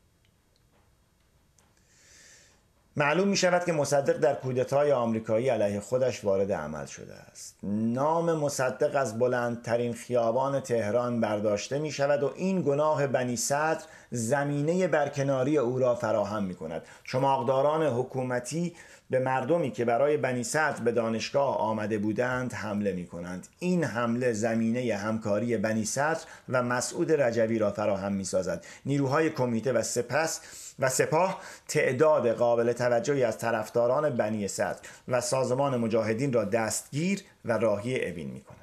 معلوم 2.99 3.27
می 3.27 3.37
شود 3.37 3.65
که 3.65 3.73
مصدق 3.73 4.17
در 4.17 4.33
کودتای 4.33 4.91
آمریکایی 4.91 5.49
علیه 5.49 5.79
خودش 5.79 6.23
وارد 6.23 6.51
عمل 6.51 6.85
شده 6.85 7.13
است. 7.15 7.57
نام 7.63 8.33
مصدق 8.33 8.95
از 8.95 9.19
بلندترین 9.19 9.93
خیابان 9.93 10.59
تهران 10.59 11.21
برداشته 11.21 11.79
می 11.79 11.91
شود 11.91 12.23
و 12.23 12.33
این 12.35 12.61
گناه 12.61 13.07
بنی 13.07 13.35
صدر 13.35 13.83
زمینه 14.11 14.87
برکناری 14.87 15.57
او 15.57 15.79
را 15.79 15.95
فراهم 15.95 16.43
می 16.43 16.55
کند 16.55 16.81
چماقداران 17.03 17.83
حکومتی 17.83 18.75
به 19.10 19.20
مردمی 19.20 19.72
که 19.72 19.86
برای 19.86 20.18
بنی 20.18 20.43
صدر 20.43 20.84
به 20.84 20.91
دانشگاه 20.91 21.57
آمده 21.57 21.97
بودند 21.97 22.53
حمله 22.53 22.91
می 22.91 23.07
کنند 23.07 23.47
این 23.60 23.84
حمله 23.84 24.34
زمینه 24.34 24.95
همکاری 24.95 25.57
بنی 25.57 25.86
صدر 25.86 26.22
و 26.49 26.64
مسعود 26.64 27.12
رجوی 27.12 27.60
را 27.60 27.72
فراهم 27.72 28.14
می 28.14 28.24
سازد 28.24 28.66
نیروهای 28.86 29.30
کمیته 29.30 29.74
و 29.74 29.82
سپس 29.82 30.41
و 30.80 30.89
سپاه 30.89 31.41
تعداد 31.68 32.32
قابل 32.32 32.74
توجهی 32.74 33.24
از 33.24 33.38
طرفداران 33.38 34.10
بنی 34.10 34.47
صدر 34.47 34.80
و 35.07 35.22
سازمان 35.22 35.78
مجاهدین 35.78 36.34
را 36.34 36.45
دستگیر 36.45 37.24
و 37.45 37.57
راهی 37.57 38.10
اوین 38.10 38.30
می 38.30 38.41
کنند. 38.41 38.60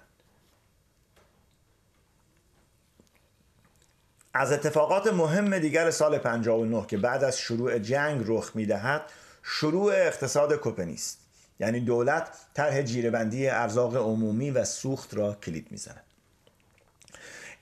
از 4.35 4.53
اتفاقات 4.53 5.07
مهم 5.07 5.59
دیگر 5.59 5.91
سال 5.91 6.19
59 6.19 6.87
که 6.87 6.97
بعد 6.97 7.25
از 7.25 7.39
شروع 7.39 7.79
جنگ 7.79 8.25
رخ 8.27 8.51
می 8.55 8.67
دهد 8.67 9.03
شروع 9.49 9.93
اقتصاد 9.93 10.57
کوپنی 10.57 10.95
است 10.95 11.19
یعنی 11.61 11.81
دولت 11.81 12.29
طرح 12.55 12.83
جیرهبندی 12.83 13.49
ارزاق 13.49 13.97
عمومی 13.97 14.51
و 14.51 14.65
سوخت 14.65 15.15
را 15.15 15.35
کلید 15.35 15.67
می‌زند. 15.71 16.03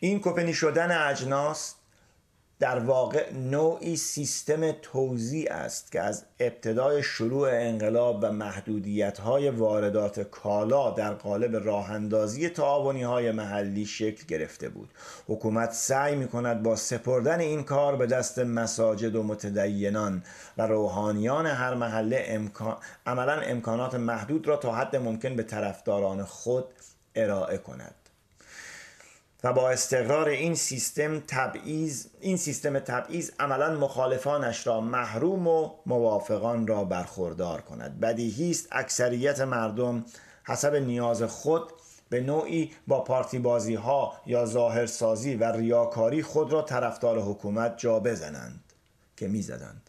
این 0.01 0.21
کوپنی 0.21 0.55
شدن 0.55 1.09
اجناس 1.09 1.75
در 2.59 2.79
واقع 2.79 3.33
نوعی 3.33 3.97
سیستم 3.97 4.73
توزیع 4.73 5.53
است 5.53 5.93
که 5.93 6.01
از 6.01 6.25
ابتدای 6.41 7.03
شروع 7.03 7.49
انقلاب 7.53 8.19
و 8.23 8.33
محدودیت 8.33 9.19
های 9.19 9.51
واردات 9.51 10.21
کالا 10.21 10.91
در 10.91 11.15
قالب 11.15 11.57
راه 11.67 11.91
اندازی 11.91 12.49
تعاونی 12.49 13.03
های 13.03 13.33
محلی 13.33 13.87
شکل 13.87 14.27
گرفته 14.27 14.69
بود. 14.69 14.89
حکومت 15.27 15.73
سعی 15.73 16.17
می 16.17 16.29
کند 16.29 16.63
با 16.63 16.77
سپردن 16.77 17.41
این 17.41 17.63
کار 17.63 17.97
به 17.97 18.07
دست 18.07 18.39
مساجد 18.39 19.17
و 19.17 19.23
متدینان 19.23 20.23
و 20.59 20.67
روحانیان 20.67 21.47
هر 21.47 21.75
محله 21.75 22.25
امکان... 22.29 22.77
عملا 23.07 23.41
امکانات 23.41 23.95
محدود 23.95 24.49
را 24.49 24.57
تا 24.57 24.73
حد 24.73 24.97
ممکن 24.97 25.37
به 25.37 25.43
طرفداران 25.43 26.25
خود 26.25 26.65
ارائه 27.15 27.59
کند. 27.59 28.04
و 29.45 29.53
با 29.53 29.71
استقرار 29.71 30.29
این 30.29 30.55
سیستم 30.55 31.21
تبعیض 31.21 32.07
این 32.21 32.37
سیستم 32.37 32.79
تبعیض 32.79 33.31
عملا 33.41 33.75
مخالفانش 33.75 34.67
را 34.67 34.81
محروم 34.81 35.47
و 35.47 35.71
موافقان 35.87 36.67
را 36.67 36.85
برخوردار 36.85 37.61
کند. 37.61 38.01
بدیهی 38.01 38.51
است 38.51 38.69
اکثریت 38.73 39.41
مردم 39.41 40.05
حسب 40.45 40.75
نیاز 40.75 41.23
خود 41.23 41.73
به 42.09 42.21
نوعی 42.21 42.73
با 42.87 43.01
پارتی 43.01 43.39
بازی 43.39 43.75
ها 43.75 44.13
یا 44.27 44.47
ظاهرسازی 44.47 45.35
و 45.35 45.53
ریاکاری 45.53 46.23
خود 46.23 46.53
را 46.53 46.63
طرفدار 46.63 47.19
حکومت 47.19 47.79
جا 47.79 48.01
بزنند 48.01 48.73
که 49.17 49.29
می‌زدند. 49.29 49.84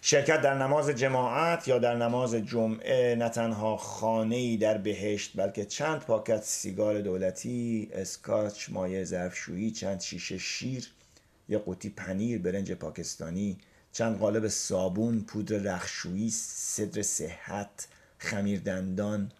شرکت 0.00 0.40
در 0.40 0.54
نماز 0.54 0.90
جماعت 0.90 1.68
یا 1.68 1.78
در 1.78 1.96
نماز 1.96 2.34
جمعه 2.34 3.14
نه 3.14 3.28
تنها 3.28 3.76
خانه 3.76 4.56
در 4.56 4.78
بهشت 4.78 5.32
بلکه 5.36 5.64
چند 5.64 6.00
پاکت 6.00 6.42
سیگار 6.42 7.00
دولتی 7.00 7.90
اسکاچ 7.92 8.70
مایع 8.70 9.04
ظرفشویی 9.04 9.70
چند 9.70 10.00
شیشه 10.00 10.38
شیر 10.38 10.88
یا 11.48 11.58
قوطی 11.58 11.90
پنیر 11.90 12.38
برنج 12.38 12.72
پاکستانی 12.72 13.58
چند 13.92 14.18
قالب 14.18 14.48
صابون 14.48 15.20
پودر 15.20 15.56
رخشویی 15.56 16.30
صدر 16.30 17.02
صحت 17.02 17.88
خمیر 18.18 18.60
دندان 18.60 19.32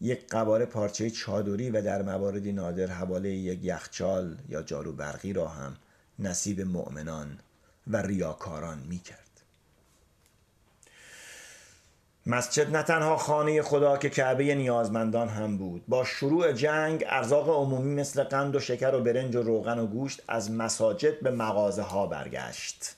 یک 0.00 0.26
قبار 0.28 0.64
پارچه 0.64 1.10
چادری 1.10 1.70
و 1.70 1.82
در 1.82 2.02
مواردی 2.02 2.52
نادر 2.52 2.86
حواله 2.86 3.30
یک 3.30 3.60
یخچال 3.62 4.36
یا 4.48 4.62
جارو 4.62 4.92
برقی 4.92 5.32
را 5.32 5.48
هم 5.48 5.76
نصیب 6.18 6.60
مؤمنان 6.60 7.38
و 7.86 7.96
ریاکاران 7.96 8.78
می 8.78 8.98
کرد. 8.98 9.25
مسجد 12.28 12.76
نه 12.76 12.82
تنها 12.82 13.16
خانه 13.16 13.62
خدا 13.62 13.96
که 13.96 14.10
کعبه 14.10 14.54
نیازمندان 14.54 15.28
هم 15.28 15.56
بود 15.56 15.84
با 15.88 16.04
شروع 16.04 16.52
جنگ 16.52 17.04
ارزاق 17.08 17.48
عمومی 17.48 17.94
مثل 17.94 18.24
قند 18.24 18.56
و 18.56 18.60
شکر 18.60 18.94
و 18.94 19.00
برنج 19.00 19.36
و 19.36 19.42
روغن 19.42 19.78
و 19.78 19.86
گوشت 19.86 20.22
از 20.28 20.50
مساجد 20.50 21.20
به 21.20 21.30
مغازه 21.30 21.82
ها 21.82 22.06
برگشت. 22.06 22.96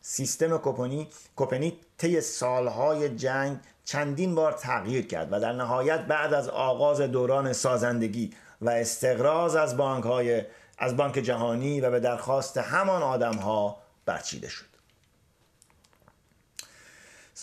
سیستم 0.00 0.58
کوپنی 0.58 1.08
کوپنی 1.36 1.78
طی 1.98 2.20
سالهای 2.20 3.08
جنگ 3.08 3.58
چندین 3.84 4.34
بار 4.34 4.52
تغییر 4.52 5.06
کرد 5.06 5.28
و 5.32 5.40
در 5.40 5.52
نهایت 5.52 6.00
بعد 6.00 6.34
از 6.34 6.48
آغاز 6.48 7.00
دوران 7.00 7.52
سازندگی 7.52 8.30
و 8.60 8.70
استقراض 8.70 9.54
از 9.54 9.76
بانک 9.76 10.04
های 10.04 10.42
از 10.78 10.96
بانک 10.96 11.14
جهانی 11.14 11.80
و 11.80 11.90
به 11.90 12.00
درخواست 12.00 12.58
همان 12.58 13.02
آدم 13.02 13.34
ها 13.34 13.76
برچیده 14.06 14.48
شد. 14.48 14.73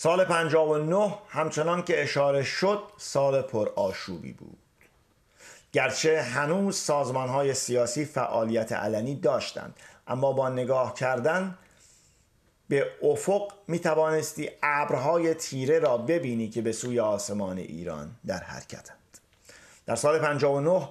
سال 0.02 0.24
59 0.24 1.14
همچنان 1.28 1.82
که 1.82 2.02
اشاره 2.02 2.42
شد 2.42 2.82
سال 2.96 3.42
پر 3.42 3.68
آشوبی 3.76 4.32
بود. 4.32 4.58
گرچه 5.72 6.22
هنوز 6.22 6.76
سازمان 6.76 7.28
های 7.28 7.54
سیاسی 7.54 8.04
فعالیت 8.04 8.72
علنی 8.72 9.14
داشتند 9.14 9.76
اما 10.06 10.32
با 10.32 10.48
نگاه 10.48 10.94
کردن 10.94 11.58
به 12.68 12.86
افق 13.02 13.52
می 13.68 13.78
توانستی 13.78 14.50
ابرهای 14.62 15.34
تیره 15.34 15.78
را 15.78 15.98
ببینی 15.98 16.48
که 16.48 16.62
به 16.62 16.72
سوی 16.72 17.00
آسمان 17.00 17.58
ایران 17.58 18.10
در 18.26 18.42
حرکتند. 18.42 19.18
در 19.86 19.96
سال 19.96 20.18
59 20.18 20.88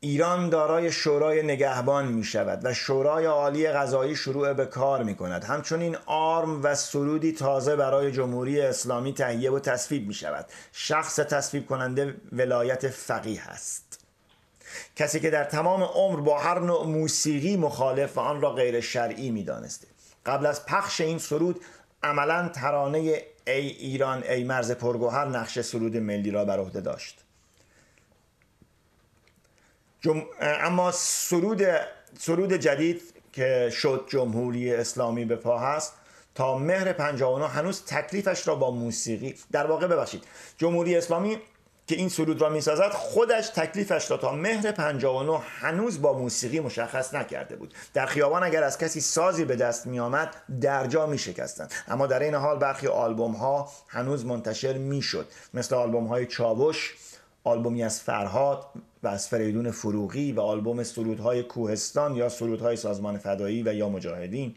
ایران 0.00 0.48
دارای 0.48 0.92
شورای 0.92 1.42
نگهبان 1.42 2.06
می 2.06 2.24
شود 2.24 2.60
و 2.64 2.74
شورای 2.74 3.26
عالی 3.26 3.68
غذایی 3.68 4.16
شروع 4.16 4.52
به 4.52 4.66
کار 4.66 5.02
می 5.02 5.14
کند 5.14 5.44
همچنین 5.44 5.96
آرم 6.06 6.62
و 6.62 6.74
سرودی 6.74 7.32
تازه 7.32 7.76
برای 7.76 8.12
جمهوری 8.12 8.60
اسلامی 8.60 9.12
تهیه 9.12 9.50
و 9.50 9.58
تصویب 9.58 10.08
می 10.08 10.14
شود 10.14 10.46
شخص 10.72 11.16
تصویب 11.16 11.66
کننده 11.66 12.14
ولایت 12.32 12.88
فقیه 12.88 13.42
است. 13.42 14.00
کسی 14.96 15.20
که 15.20 15.30
در 15.30 15.44
تمام 15.44 15.82
عمر 15.82 16.20
با 16.20 16.38
هر 16.38 16.58
نوع 16.58 16.86
موسیقی 16.86 17.56
مخالف 17.56 18.16
و 18.16 18.20
آن 18.20 18.40
را 18.40 18.52
غیر 18.52 18.80
شرعی 18.80 19.30
می 19.30 19.44
دانسته 19.44 19.86
قبل 20.26 20.46
از 20.46 20.66
پخش 20.66 21.00
این 21.00 21.18
سرود 21.18 21.60
عملا 22.02 22.48
ترانه 22.48 22.98
ای 23.46 23.66
ایران 23.68 24.22
ای 24.22 24.44
مرز 24.44 24.72
پرگوهر 24.72 25.28
نقش 25.28 25.60
سرود 25.60 25.96
ملی 25.96 26.30
را 26.30 26.44
بر 26.44 26.58
عهده 26.58 26.80
داشت. 26.80 27.25
جم... 30.06 30.22
اما 30.40 30.92
سرود 30.92 31.62
سرود 32.18 32.52
جدید 32.52 33.02
که 33.32 33.70
شد 33.72 34.04
جمهوری 34.08 34.74
اسلامی 34.74 35.24
به 35.24 35.36
پا 35.36 35.58
هست 35.58 35.92
تا 36.34 36.58
مهر 36.58 36.92
59 36.92 37.48
هنوز 37.48 37.82
تکلیفش 37.86 38.48
را 38.48 38.54
با 38.54 38.70
موسیقی 38.70 39.34
در 39.52 39.66
واقع 39.66 39.86
ببخشید 39.86 40.24
جمهوری 40.58 40.96
اسلامی 40.96 41.38
که 41.86 41.96
این 41.96 42.08
سرود 42.08 42.40
را 42.40 42.48
می‌سازد 42.48 42.90
خودش 42.90 43.48
تکلیفش 43.48 44.10
را 44.10 44.16
تا 44.16 44.32
مهر 44.32 44.72
59 44.72 45.38
هنوز 45.38 46.02
با 46.02 46.12
موسیقی 46.12 46.60
مشخص 46.60 47.14
نکرده 47.14 47.56
بود. 47.56 47.74
در 47.94 48.06
خیابان 48.06 48.42
اگر 48.42 48.62
از 48.62 48.78
کسی 48.78 49.00
سازی 49.00 49.44
به 49.44 49.56
دست 49.56 49.86
می 49.86 50.00
آمد 50.00 50.34
درجا 50.60 51.06
می 51.06 51.18
شکستند 51.18 51.72
اما 51.88 52.06
در 52.06 52.22
این 52.22 52.34
حال 52.34 52.58
برخی 52.58 52.86
آلبوم 52.86 53.32
ها 53.32 53.68
هنوز 53.88 54.26
منتشر 54.26 54.72
می 54.72 55.02
شد 55.02 55.26
مثل 55.54 55.74
آلبوم 55.74 56.06
های 56.06 56.26
چاوش 56.26 56.94
آلبومی 57.44 57.82
از 57.82 58.00
فرهاد 58.00 58.66
و 59.02 59.08
از 59.08 59.28
فریدون 59.28 59.70
فروغی 59.70 60.32
و 60.32 60.40
آلبوم 60.40 60.82
سرودهای 60.82 61.42
کوهستان 61.42 62.16
یا 62.16 62.28
سرودهای 62.28 62.76
سازمان 62.76 63.18
فدایی 63.18 63.62
و 63.62 63.74
یا 63.74 63.88
مجاهدین. 63.88 64.54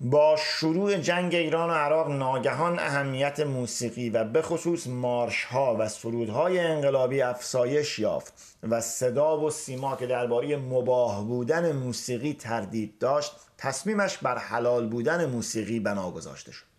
با 0.00 0.36
شروع 0.36 0.96
جنگ 0.96 1.34
ایران 1.34 1.70
و 1.70 1.72
عراق 1.72 2.10
ناگهان 2.10 2.78
اهمیت 2.78 3.40
موسیقی 3.40 4.10
و 4.10 4.24
به 4.24 4.42
خصوص 4.42 4.86
مارش 4.86 5.44
ها 5.44 5.76
و 5.78 5.88
سرودهای 5.88 6.58
انقلابی 6.58 7.22
افسایش 7.22 7.98
یافت 7.98 8.32
و 8.62 8.80
صدا 8.80 9.40
و 9.40 9.50
سیما 9.50 9.96
که 9.96 10.06
درباره 10.06 10.56
مباه 10.56 11.24
بودن 11.24 11.72
موسیقی 11.72 12.32
تردید 12.32 12.98
داشت 12.98 13.32
تصمیمش 13.58 14.18
بر 14.18 14.38
حلال 14.38 14.86
بودن 14.86 15.26
موسیقی 15.26 15.80
بنا 15.80 16.10
گذاشته 16.10 16.52
شد. 16.52 16.69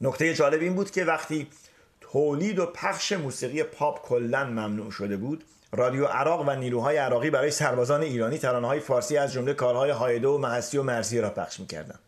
نکته 0.00 0.34
جالب 0.34 0.60
این 0.60 0.74
بود 0.74 0.90
که 0.90 1.04
وقتی 1.04 1.48
تولید 2.00 2.58
و 2.58 2.66
پخش 2.66 3.12
موسیقی 3.12 3.62
پاپ 3.62 4.02
کلا 4.02 4.44
ممنوع 4.44 4.90
شده 4.90 5.16
بود 5.16 5.44
رادیو 5.72 6.04
عراق 6.04 6.48
و 6.48 6.50
نیروهای 6.50 6.96
عراقی 6.96 7.30
برای 7.30 7.50
سربازان 7.50 8.02
ایرانی 8.02 8.36
های 8.38 8.80
فارسی 8.80 9.16
از 9.16 9.32
جمله 9.32 9.54
کارهای 9.54 9.90
هایده 9.90 10.28
و 10.28 10.38
محسی 10.38 10.78
و 10.78 10.82
مرسی 10.82 11.20
را 11.20 11.30
پخش 11.30 11.60
می‌کردن 11.60 11.98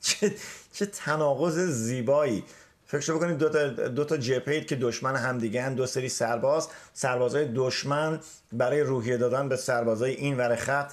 چه, 0.00 0.34
چه 0.72 0.86
تناقض 0.86 1.58
زیبایی. 1.58 2.44
فکر 2.86 3.14
بکنید 3.14 3.38
دو 3.38 3.48
تا, 3.48 3.68
دو 3.68 4.04
تا 4.04 4.16
جپید 4.16 4.66
که 4.66 4.76
دشمن 4.76 5.16
همدیگه 5.16 5.62
هم 5.62 5.74
دو 5.74 5.86
سری 5.86 6.08
سرباز. 6.08 6.68
سربازای 6.94 7.48
دشمن 7.54 8.20
برای 8.52 8.80
روحیه 8.80 9.16
دادن 9.16 9.48
به 9.48 9.56
سربازای 9.56 10.14
این 10.14 10.36
ور 10.36 10.56
خط 10.56 10.92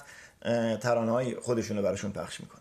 ترانه 0.80 1.12
های 1.12 1.36
خودشون 1.36 1.76
رو 1.76 1.82
براشون 1.82 2.12
پخش 2.12 2.40
می‌کنن. 2.40 2.57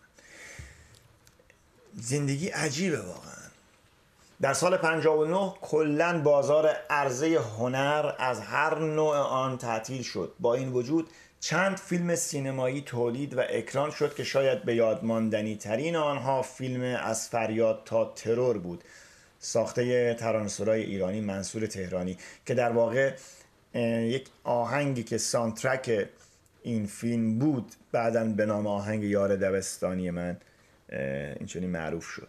زندگی 2.02 2.48
عجیبه 2.48 2.98
واقعا. 2.98 3.48
در 4.42 4.54
سال 4.54 4.78
59 4.78 5.54
کلا 5.62 6.22
بازار 6.22 6.68
عرضه 6.90 7.40
هنر 7.58 8.12
از 8.20 8.40
هر 8.40 8.80
نوع 8.80 9.16
آن 9.18 9.58
تعطیل 9.58 10.02
شد. 10.02 10.34
با 10.40 10.54
این 10.54 10.70
وجود 10.70 11.10
چند 11.40 11.78
فیلم 11.78 12.16
سینمایی 12.16 12.82
تولید 12.82 13.38
و 13.38 13.42
اکران 13.50 13.92
شد 13.92 14.16
که 14.16 14.24
شاید 14.24 14.64
به 14.64 14.76
یاد 14.76 15.04
ماندنی 15.04 15.56
ترین 15.56 15.96
آنها 15.96 16.42
فیلم 16.42 16.82
از 17.04 17.30
فریاد 17.30 17.82
تا 17.86 18.06
ترور 18.06 18.58
بود. 18.58 18.84
ساخته 19.40 20.14
ترانسرای 20.14 20.84
ایرانی 20.84 21.22
منصور 21.22 21.66
تهرانی 21.66 22.18
که 22.46 22.54
در 22.54 22.72
واقع 22.72 23.14
یک 23.76 24.28
آهنگی 24.44 25.04
که 25.04 25.18
سانترک 25.18 26.10
این 26.64 26.86
فیلم 26.86 27.40
بود 27.40 27.72
بعدا 27.92 28.24
به 28.24 28.46
نام 28.46 28.68
آهنگ 28.68 29.04
یار 29.04 29.36
دبستانی 29.36 30.12
من 30.12 30.38
اینچنین 30.90 31.70
معروف 31.70 32.06
شد. 32.06 32.28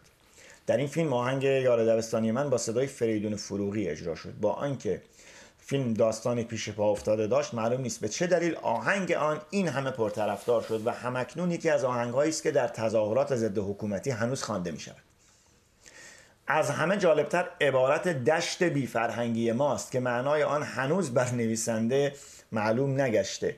در 0.66 0.76
این 0.76 0.86
فیلم 0.86 1.12
آهنگ 1.12 1.42
یار 1.42 1.84
دبستانی 1.84 2.32
من 2.32 2.50
با 2.50 2.58
صدای 2.58 2.86
فریدون 2.86 3.36
فروغی 3.36 3.88
اجرا 3.88 4.14
شد. 4.14 4.34
با 4.40 4.52
آنکه 4.52 5.02
فیلم 5.58 5.94
داستانی 5.94 6.44
پیش 6.44 6.68
پا 6.70 6.90
افتاده 6.90 7.26
داشت 7.26 7.54
معلوم 7.54 7.80
نیست 7.80 8.00
به 8.00 8.08
چه 8.08 8.26
دلیل 8.26 8.54
آهنگ 8.54 9.12
آن 9.12 9.40
این 9.50 9.68
همه 9.68 9.90
پرطرفدار 9.90 10.62
شد 10.62 10.86
و 10.86 10.90
همکنون 10.90 11.50
یکی 11.50 11.70
از 11.70 11.84
آهنگهایی 11.84 12.30
است 12.30 12.42
که 12.42 12.50
در 12.50 12.68
تظاهرات 12.68 13.34
ضد 13.34 13.58
حکومتی 13.58 14.10
هنوز 14.10 14.42
خوانده 14.42 14.70
می 14.70 14.80
شود 14.80 14.96
از 16.46 16.70
همه 16.70 16.96
جالبتر 16.96 17.48
عبارت 17.60 18.08
دشت 18.08 18.62
بی 18.62 18.86
فرهنگی 18.86 19.52
ماست 19.52 19.92
که 19.92 20.00
معنای 20.00 20.42
آن 20.42 20.62
هنوز 20.62 21.14
بر 21.14 21.30
نویسنده 21.30 22.12
معلوم 22.52 23.00
نگشته. 23.00 23.56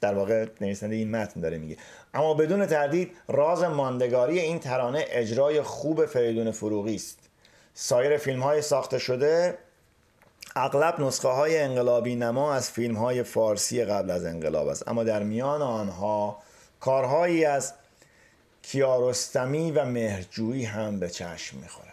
در 0.00 0.14
واقع 0.14 0.46
نویسنده 0.60 0.94
این 0.94 1.10
متن 1.10 1.40
داره 1.40 1.58
میگه. 1.58 1.76
اما 2.14 2.34
بدون 2.34 2.66
تردید 2.66 3.16
راز 3.28 3.62
ماندگاری 3.62 4.38
این 4.38 4.58
ترانه 4.58 5.04
اجرای 5.08 5.62
خوب 5.62 6.06
فریدون 6.06 6.50
فروغی 6.50 6.94
است. 6.94 7.18
سایر 7.74 8.16
فیلم 8.16 8.42
های 8.42 8.62
ساخته 8.62 8.98
شده 8.98 9.58
اغلب 10.56 11.00
نسخه 11.00 11.28
های 11.28 11.58
انقلابی 11.58 12.14
نما 12.14 12.54
از 12.54 12.70
فیلم 12.70 12.96
های 12.96 13.22
فارسی 13.22 13.84
قبل 13.84 14.10
از 14.10 14.24
انقلاب 14.24 14.68
است. 14.68 14.88
اما 14.88 15.04
در 15.04 15.22
میان 15.22 15.62
آنها 15.62 16.42
کارهایی 16.80 17.44
از 17.44 17.72
کیارستمی 18.62 19.70
و 19.70 19.84
مهرجویی 19.84 20.64
هم 20.64 21.00
به 21.00 21.10
چشم 21.10 21.56
می‌خورد. 21.58 21.91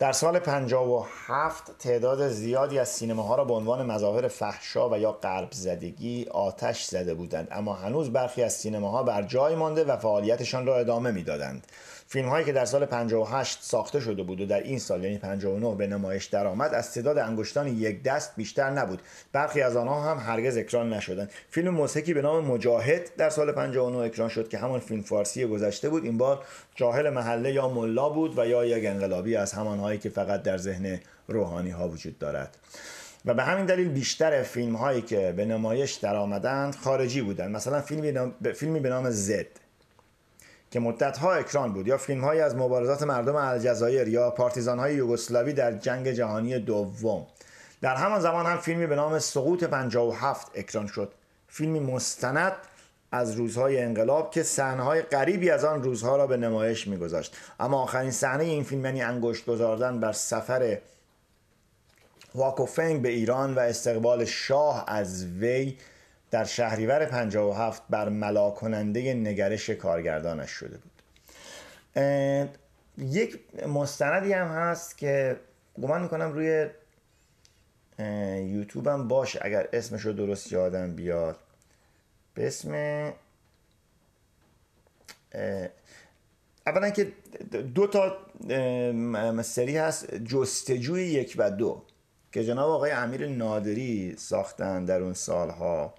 در 0.00 0.12
سال 0.12 0.38
57 0.38 1.78
تعداد 1.78 2.28
زیادی 2.28 2.78
از 2.78 2.88
سینماها 2.88 3.34
را 3.34 3.44
به 3.44 3.52
عنوان 3.52 3.86
مظاهر 3.86 4.28
فحشا 4.28 4.88
و 4.88 4.98
یا 4.98 5.12
قرب 5.12 5.48
زدگی 5.52 6.26
آتش 6.30 6.84
زده 6.84 7.14
بودند. 7.14 7.48
اما 7.50 7.72
هنوز 7.74 8.12
برخی 8.12 8.42
از 8.42 8.52
سینماها 8.52 9.02
بر 9.02 9.22
جای 9.22 9.54
مانده 9.54 9.84
و 9.84 9.96
فعالیتشان 9.96 10.66
را 10.66 10.76
ادامه 10.76 11.10
می‌دادند. 11.10 11.66
فیلم 12.12 12.28
هایی 12.28 12.44
که 12.44 12.52
در 12.52 12.64
سال 12.64 12.86
58 12.86 13.58
ساخته 13.62 14.00
شده 14.00 14.22
بود 14.22 14.40
و 14.40 14.46
در 14.46 14.62
این 14.62 14.78
سال 14.78 15.04
یعنی 15.04 15.18
59 15.18 15.74
به 15.74 15.86
نمایش 15.86 16.24
درآمد 16.24 16.74
از 16.74 16.94
تعداد 16.94 17.18
انگشتان 17.18 17.68
یک 17.68 18.02
دست 18.02 18.36
بیشتر 18.36 18.70
نبود. 18.70 19.02
برخی 19.32 19.60
از 19.62 19.76
آنها 19.76 20.10
هم 20.10 20.18
هرگز 20.18 20.56
اکران 20.56 20.92
نشدند. 20.92 21.30
فیلم 21.50 21.74
موسیقی 21.74 22.14
به 22.14 22.22
نام 22.22 22.44
مجاهد 22.44 23.16
در 23.16 23.30
سال 23.30 23.52
59 23.52 23.98
اکران 23.98 24.28
شد 24.28 24.48
که 24.48 24.58
همان 24.58 24.80
فیلم 24.80 25.02
فارسی 25.02 25.46
گذشته 25.46 25.88
بود. 25.88 26.04
این 26.04 26.18
بار 26.18 26.44
جاهل 26.74 27.10
محله 27.10 27.52
یا 27.52 27.68
ملا 27.68 28.08
بود 28.08 28.38
و 28.38 28.46
یا 28.46 28.64
یک 28.64 28.86
انقلابی 28.86 29.36
از 29.36 29.52
همانهایی 29.52 29.98
که 29.98 30.08
فقط 30.08 30.42
در 30.42 30.58
ذهن 30.58 31.00
روحانی 31.28 31.70
ها 31.70 31.88
وجود 31.88 32.18
دارد. 32.18 32.56
و 33.24 33.34
به 33.34 33.42
همین 33.42 33.66
دلیل 33.66 33.88
بیشتر 33.88 34.42
فیلم 34.42 34.76
هایی 34.76 35.02
که 35.02 35.34
به 35.36 35.44
نمایش 35.44 35.94
درآمدند 35.94 36.74
خارجی 36.74 37.22
بودند. 37.22 37.56
مثلا 37.56 37.80
فیلمی 38.54 38.80
به 38.80 38.88
نام 38.88 39.10
زد. 39.10 39.59
که 40.70 40.80
مدت 40.80 41.18
ها 41.18 41.32
اکران 41.32 41.72
بود. 41.72 41.86
یا 41.86 41.98
فیلم 41.98 42.24
های 42.24 42.40
از 42.40 42.56
مبارزات 42.56 43.02
مردم 43.02 43.36
الجزایر 43.36 44.08
یا 44.08 44.30
پارتیزان 44.30 44.78
های 44.78 44.94
یوگسلاوی 44.94 45.52
در 45.52 45.72
جنگ 45.72 46.10
جهانی 46.10 46.58
دوم. 46.58 47.26
در 47.80 47.96
همان 47.96 48.20
زمان 48.20 48.46
هم 48.46 48.58
فیلمی 48.58 48.86
به 48.86 48.96
نام 48.96 49.18
سقوط 49.18 49.64
57 49.64 50.50
اکران 50.54 50.86
شد. 50.86 51.12
فیلمی 51.48 51.80
مستند 51.80 52.52
از 53.12 53.34
روزهای 53.34 53.82
انقلاب 53.82 54.30
که 54.30 54.42
صحنه‌های 54.42 55.02
غریبی 55.02 55.50
از 55.50 55.64
آن 55.64 55.82
روزها 55.82 56.16
را 56.16 56.26
به 56.26 56.36
نمایش 56.36 56.86
میگذاشت. 56.86 57.36
اما 57.60 57.82
آخرین 57.82 58.10
صحنه 58.10 58.44
این 58.44 58.64
فیلم 58.64 58.84
یعنی 58.84 59.02
انگشت 59.02 59.46
گذاردن 59.46 60.00
بر 60.00 60.12
سفر 60.12 60.78
واکوفنگ 62.34 63.02
به 63.02 63.08
ایران 63.08 63.54
و 63.54 63.58
استقبال 63.58 64.24
شاه 64.24 64.84
از 64.86 65.24
وی 65.24 65.76
در 66.30 66.44
شهریور 66.44 67.04
57 67.04 67.82
بر 67.90 68.08
ملا 68.08 68.50
کننده 68.50 69.14
نگرش 69.14 69.70
کارگردانش 69.70 70.50
شده 70.50 70.78
بود. 70.78 71.02
یک 72.98 73.40
مستندی 73.66 74.32
هم 74.32 74.46
هست 74.46 74.98
که 74.98 75.40
گمان 75.82 76.02
می‌کنم 76.02 76.32
روی 76.32 76.66
یوتیوب 78.38 78.88
هم 78.88 79.08
باشه 79.08 79.38
اگر 79.42 79.68
اسمش 79.72 80.02
رو 80.02 80.12
درست 80.12 80.52
یادم 80.52 80.94
بیاد. 80.94 81.38
به 82.34 82.46
اسم 82.46 82.72
اولا 86.66 86.90
که 86.90 87.12
دو 87.74 87.86
تا 87.86 88.16
سری 89.42 89.76
هست 89.76 90.14
جستجوی 90.14 91.02
یک 91.02 91.34
و 91.38 91.50
دو 91.50 91.82
که 92.32 92.44
جناب 92.44 92.70
آقای 92.70 92.90
امیر 92.90 93.28
نادری 93.28 94.16
ساختن 94.16 94.84
در 94.84 95.00
اون 95.00 95.14
سالها. 95.14 95.94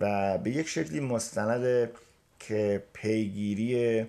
و 0.00 0.38
به 0.38 0.50
یک 0.50 0.68
شکلی 0.68 1.00
مستند 1.00 1.90
که 2.38 2.82
پیگیری 2.92 4.06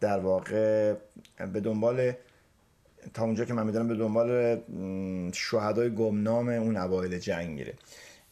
در 0.00 0.18
واقع 0.18 0.94
به 1.52 1.60
دنبال 1.60 2.12
تا 3.14 3.24
اونجا 3.24 3.44
که 3.44 3.54
من 3.54 3.66
می‌دونم 3.66 3.88
به 3.88 3.94
دنبال 3.94 4.60
شهدای 5.32 5.94
گمنام 5.94 6.48
اون 6.48 6.76
اوایل 6.76 7.18
جنگ 7.18 7.50
میره. 7.50 7.74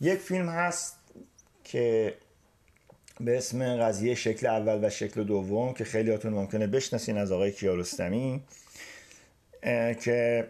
یک 0.00 0.18
فیلم 0.18 0.48
هست 0.48 0.96
که 1.64 2.14
به 3.20 3.36
اسم 3.36 3.76
قضیه 3.76 4.14
شکل 4.14 4.46
اول 4.46 4.84
و 4.84 4.90
شکل 4.90 5.24
دوم 5.24 5.74
که 5.74 5.84
خیلیاتون 5.84 6.32
ممکنه 6.32 6.66
بشناسین 6.66 7.18
از 7.18 7.32
آقای 7.32 7.52
کیارستمی 7.52 8.40
که 10.00 10.46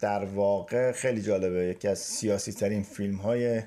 در 0.00 0.24
واقع 0.24 0.92
خیلی 0.92 1.22
جالبه. 1.22 1.64
یکی 1.64 1.88
از 1.88 1.98
سیاسی 1.98 2.52
ترین 2.52 2.82
فیلم 2.82 3.16
های 3.16 3.62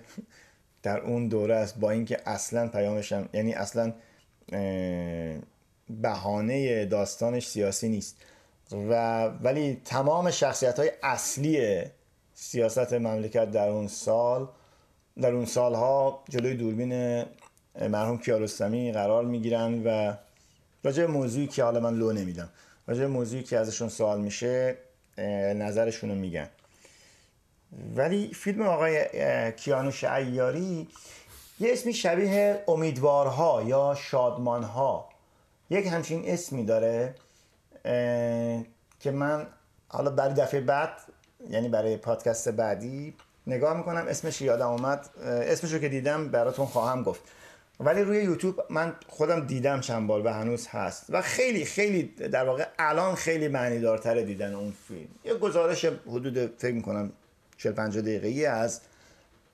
در 0.83 0.99
اون 0.99 1.27
دوره 1.27 1.55
است 1.55 1.79
با 1.79 1.91
اینکه 1.91 2.17
اصلا 2.25 2.67
پیامش 2.67 3.11
هم 3.11 3.29
یعنی 3.33 3.53
اصلا 3.53 3.93
بهانه 5.89 6.85
داستانش 6.85 7.47
سیاسی 7.47 7.89
نیست. 7.89 8.15
و 8.71 9.25
ولی 9.27 9.81
تمام 9.85 10.31
شخصیت 10.31 10.79
های 10.79 10.91
اصلی 11.03 11.81
سیاست 12.33 12.93
مملکت 12.93 13.51
در 13.51 13.69
اون 13.69 13.87
سال 13.87 14.47
در 15.21 15.31
اون 15.31 15.45
سالها 15.45 16.23
جلوی 16.29 16.55
دوربین 16.55 17.23
مرحوم 17.81 18.17
کیارستمی 18.17 18.91
قرار 18.91 19.25
می‌گیرن 19.25 19.83
و 19.83 20.13
راجع 20.83 21.05
موضوعی 21.05 21.47
که 21.47 21.63
حالا 21.63 21.79
من 21.79 21.93
لو 21.93 22.13
نمیدم. 22.13 22.49
راجع 22.87 23.05
موضوعی 23.05 23.43
که 23.43 23.57
ازشون 23.57 23.89
سوال 23.89 24.21
میشه 24.21 24.77
نظرشون 25.53 26.09
رو 26.09 26.15
میگن. 26.15 26.49
ولی 27.95 28.33
فیلم 28.33 28.61
آقای 28.61 29.05
کیانوش 29.51 30.03
ایاری 30.03 30.87
یه 31.59 31.73
اسمی 31.73 31.93
شبیه 31.93 32.63
امیدوارها 32.67 33.63
یا 33.63 33.95
شادمانها. 33.95 35.09
یک 35.69 35.87
همچین 35.87 36.29
اسمی 36.29 36.65
داره 36.65 37.15
که 38.99 39.11
من 39.11 39.47
حالا 39.87 40.09
برای 40.09 40.33
دفعه 40.33 40.61
بعد 40.61 40.89
یعنی 41.49 41.69
برای 41.69 41.97
پادکست 41.97 42.49
بعدی 42.49 43.13
نگاه 43.47 43.77
می‌کنم. 43.77 44.05
اسمش 44.07 44.41
یادم 44.41 44.69
اومد. 44.69 45.09
اسمش 45.23 45.73
رو 45.73 45.79
که 45.79 45.89
دیدم 45.89 46.27
براتون 46.27 46.65
خواهم 46.65 47.03
گفت. 47.03 47.21
ولی 47.79 48.01
روی 48.01 48.23
یوتیوب 48.23 48.63
من 48.69 48.95
خودم 49.07 49.47
دیدم 49.47 49.81
چند 49.81 50.07
بار 50.07 50.25
و 50.25 50.29
هنوز 50.33 50.67
هست. 50.67 51.05
و 51.09 51.21
خیلی 51.21 51.65
خیلی 51.65 52.03
در 52.03 52.45
واقع 52.45 52.67
الان 52.79 53.15
خیلی 53.15 53.47
معنی 53.47 53.79
دارتره 53.79 54.23
دیدن 54.23 54.53
اون 54.53 54.73
فیلم. 54.87 55.09
یه 55.25 55.33
گزارش 55.33 55.85
حدود 55.85 56.57
فکر 56.57 56.73
می‌کنم 56.73 57.11
40 57.57 57.71
50 57.73 58.01
دقیقه‌ای 58.01 58.45
از 58.45 58.81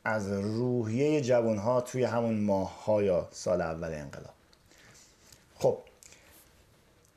از 0.05 0.31
روحیه 0.31 1.21
جوان 1.21 1.57
ها 1.57 1.81
توی 1.81 2.03
همون 2.03 2.39
ماه 2.39 2.85
ها 2.85 3.03
یا 3.03 3.27
سال 3.31 3.61
اول 3.61 3.93
انقلاب. 3.93 4.33
خب 5.55 5.77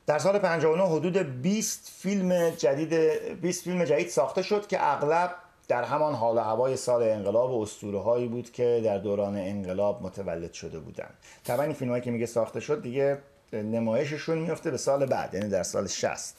در 0.06 0.18
سال 0.18 0.38
59 0.38 0.82
حدود 0.82 1.42
20 1.42 1.92
فیلم 1.98 2.50
جدید 2.50 2.94
20 3.40 3.64
فیلم 3.64 3.84
جدید 3.84 4.08
ساخته 4.08 4.42
شد 4.42 4.66
که 4.66 4.78
اغلب 4.80 5.34
در 5.68 5.84
همان 5.84 6.14
حال 6.14 6.36
و 6.36 6.40
هوای 6.40 6.76
سال 6.76 7.02
انقلاب 7.02 7.50
و 7.52 7.98
هایی 7.98 8.28
بود 8.28 8.52
که 8.52 8.80
در 8.84 8.98
دوران 8.98 9.36
انقلاب 9.36 10.02
متولد 10.02 10.52
شده 10.52 10.78
بودن 10.78 11.08
طبعا 11.44 11.62
این 11.62 11.72
فیلم 11.72 11.90
هایی 11.90 12.02
که 12.02 12.10
میگه 12.10 12.26
ساخته 12.26 12.60
شد 12.60 12.82
دیگه 12.82 13.18
نمایششون 13.52 14.38
میفته 14.38 14.70
به 14.70 14.76
سال 14.76 15.06
بعد 15.06 15.34
یعنی 15.34 15.48
در 15.48 15.62
سال 15.62 15.86
60 15.86 16.34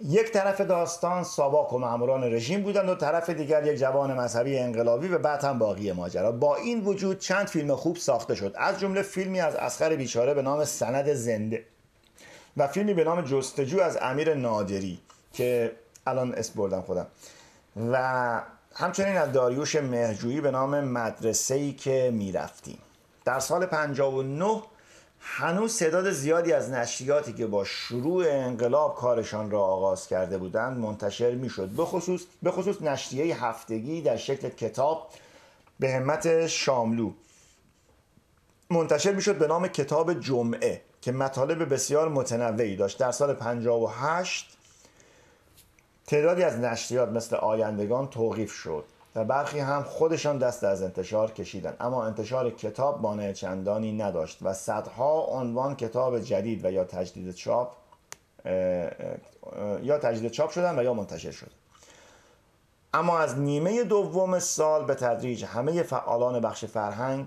یک 0.00 0.32
طرف 0.32 0.60
داستان 0.60 1.24
ساواک 1.24 1.72
و 1.72 1.78
ماموران 1.78 2.24
رژیم 2.24 2.62
بودند 2.62 2.88
و 2.88 2.94
طرف 2.94 3.30
دیگر 3.30 3.66
یک 3.66 3.78
جوان 3.78 4.14
مذهبی 4.14 4.58
انقلابی 4.58 5.08
و 5.08 5.18
بعد 5.18 5.44
هم 5.44 5.58
باقی 5.58 5.92
ماجرا. 5.92 6.32
با 6.32 6.56
این 6.56 6.84
وجود 6.84 7.18
چند 7.18 7.46
فیلم 7.46 7.76
خوب 7.76 7.96
ساخته 7.96 8.34
شد. 8.34 8.54
از 8.56 8.80
جمله 8.80 9.02
فیلمی 9.02 9.40
از 9.40 9.54
اسخر 9.54 9.96
بیچاره 9.96 10.34
به 10.34 10.42
نام 10.42 10.64
سند 10.64 11.12
زنده 11.12 11.64
و 12.56 12.66
فیلمی 12.66 12.94
به 12.94 13.04
نام 13.04 13.20
جستجو 13.20 13.80
از 13.80 13.98
امیر 14.02 14.34
نادری 14.34 14.98
که 15.32 15.72
الان 16.06 16.34
اسم 16.34 16.52
بردم 16.56 16.80
خودم. 16.80 17.06
و 17.76 18.42
همچنین 18.74 19.16
از 19.16 19.32
داریوش 19.32 19.76
مهجویی 19.76 20.40
به 20.40 20.50
نام 20.50 20.80
مدرسه 20.80 21.54
ای 21.54 21.72
که 21.72 22.10
می‌رفتیم. 22.14 22.78
در 23.24 23.40
سال 23.40 23.66
59 23.66 24.62
هنوز 25.20 25.78
تعداد 25.78 26.10
زیادی 26.10 26.52
از 26.52 26.70
نشریاتی 26.70 27.32
که 27.32 27.46
با 27.46 27.64
شروع 27.64 28.24
انقلاب 28.28 28.94
کارشان 28.94 29.50
را 29.50 29.62
آغاز 29.62 30.06
کرده 30.06 30.38
بودند 30.38 30.78
منتشر 30.78 31.34
می‌شد. 31.34 31.68
به 31.68 31.84
خصوص, 31.84 32.22
به 32.42 32.50
خصوص 32.50 32.82
نشریه 32.82 33.44
هفتگی 33.44 34.02
در 34.02 34.16
شکل 34.16 34.48
کتاب 34.48 35.08
به 35.80 35.92
همت 35.92 36.46
شاملو. 36.46 37.12
منتشر 38.70 39.12
می‌شد 39.12 39.38
به 39.38 39.46
نام 39.46 39.68
کتاب 39.68 40.20
جمعه 40.20 40.82
که 41.00 41.12
مطالب 41.12 41.74
بسیار 41.74 42.08
متنوعی 42.08 42.76
داشت. 42.76 42.98
در 42.98 43.12
سال 43.12 43.34
58 43.34 44.58
تعدادی 46.06 46.42
از 46.42 46.58
نشریات 46.58 47.08
مثل 47.08 47.36
آیندگان 47.36 48.08
توقیف 48.08 48.52
شد 48.52 48.84
و 49.14 49.24
برخی 49.24 49.58
هم 49.58 49.82
خودشان 49.82 50.38
دست 50.38 50.64
از 50.64 50.82
انتشار 50.82 51.30
کشیدند. 51.30 51.76
اما 51.80 52.04
انتشار 52.04 52.50
کتاب 52.50 53.02
مانع 53.02 53.32
چندانی 53.32 53.92
نداشت 53.92 54.38
و 54.42 54.52
صدها 54.52 55.20
عنوان 55.20 55.76
کتاب 55.76 56.18
جدید 56.18 56.64
و 56.64 56.70
یا 56.70 56.84
تجدید 56.84 57.34
چاپ 57.34 57.72
یا 59.82 59.98
تجدید 59.98 60.30
چاپ 60.30 60.50
شدن 60.50 60.78
و 60.78 60.82
یا 60.82 60.94
منتشر 60.94 61.30
شد. 61.30 61.50
اما 62.94 63.18
از 63.18 63.38
نیمه 63.38 63.84
دوم 63.84 64.38
سال 64.38 64.84
به 64.84 64.94
تدریج 64.94 65.44
همه 65.44 65.82
فعالان 65.82 66.40
بخش 66.40 66.64
فرهنگ 66.64 67.26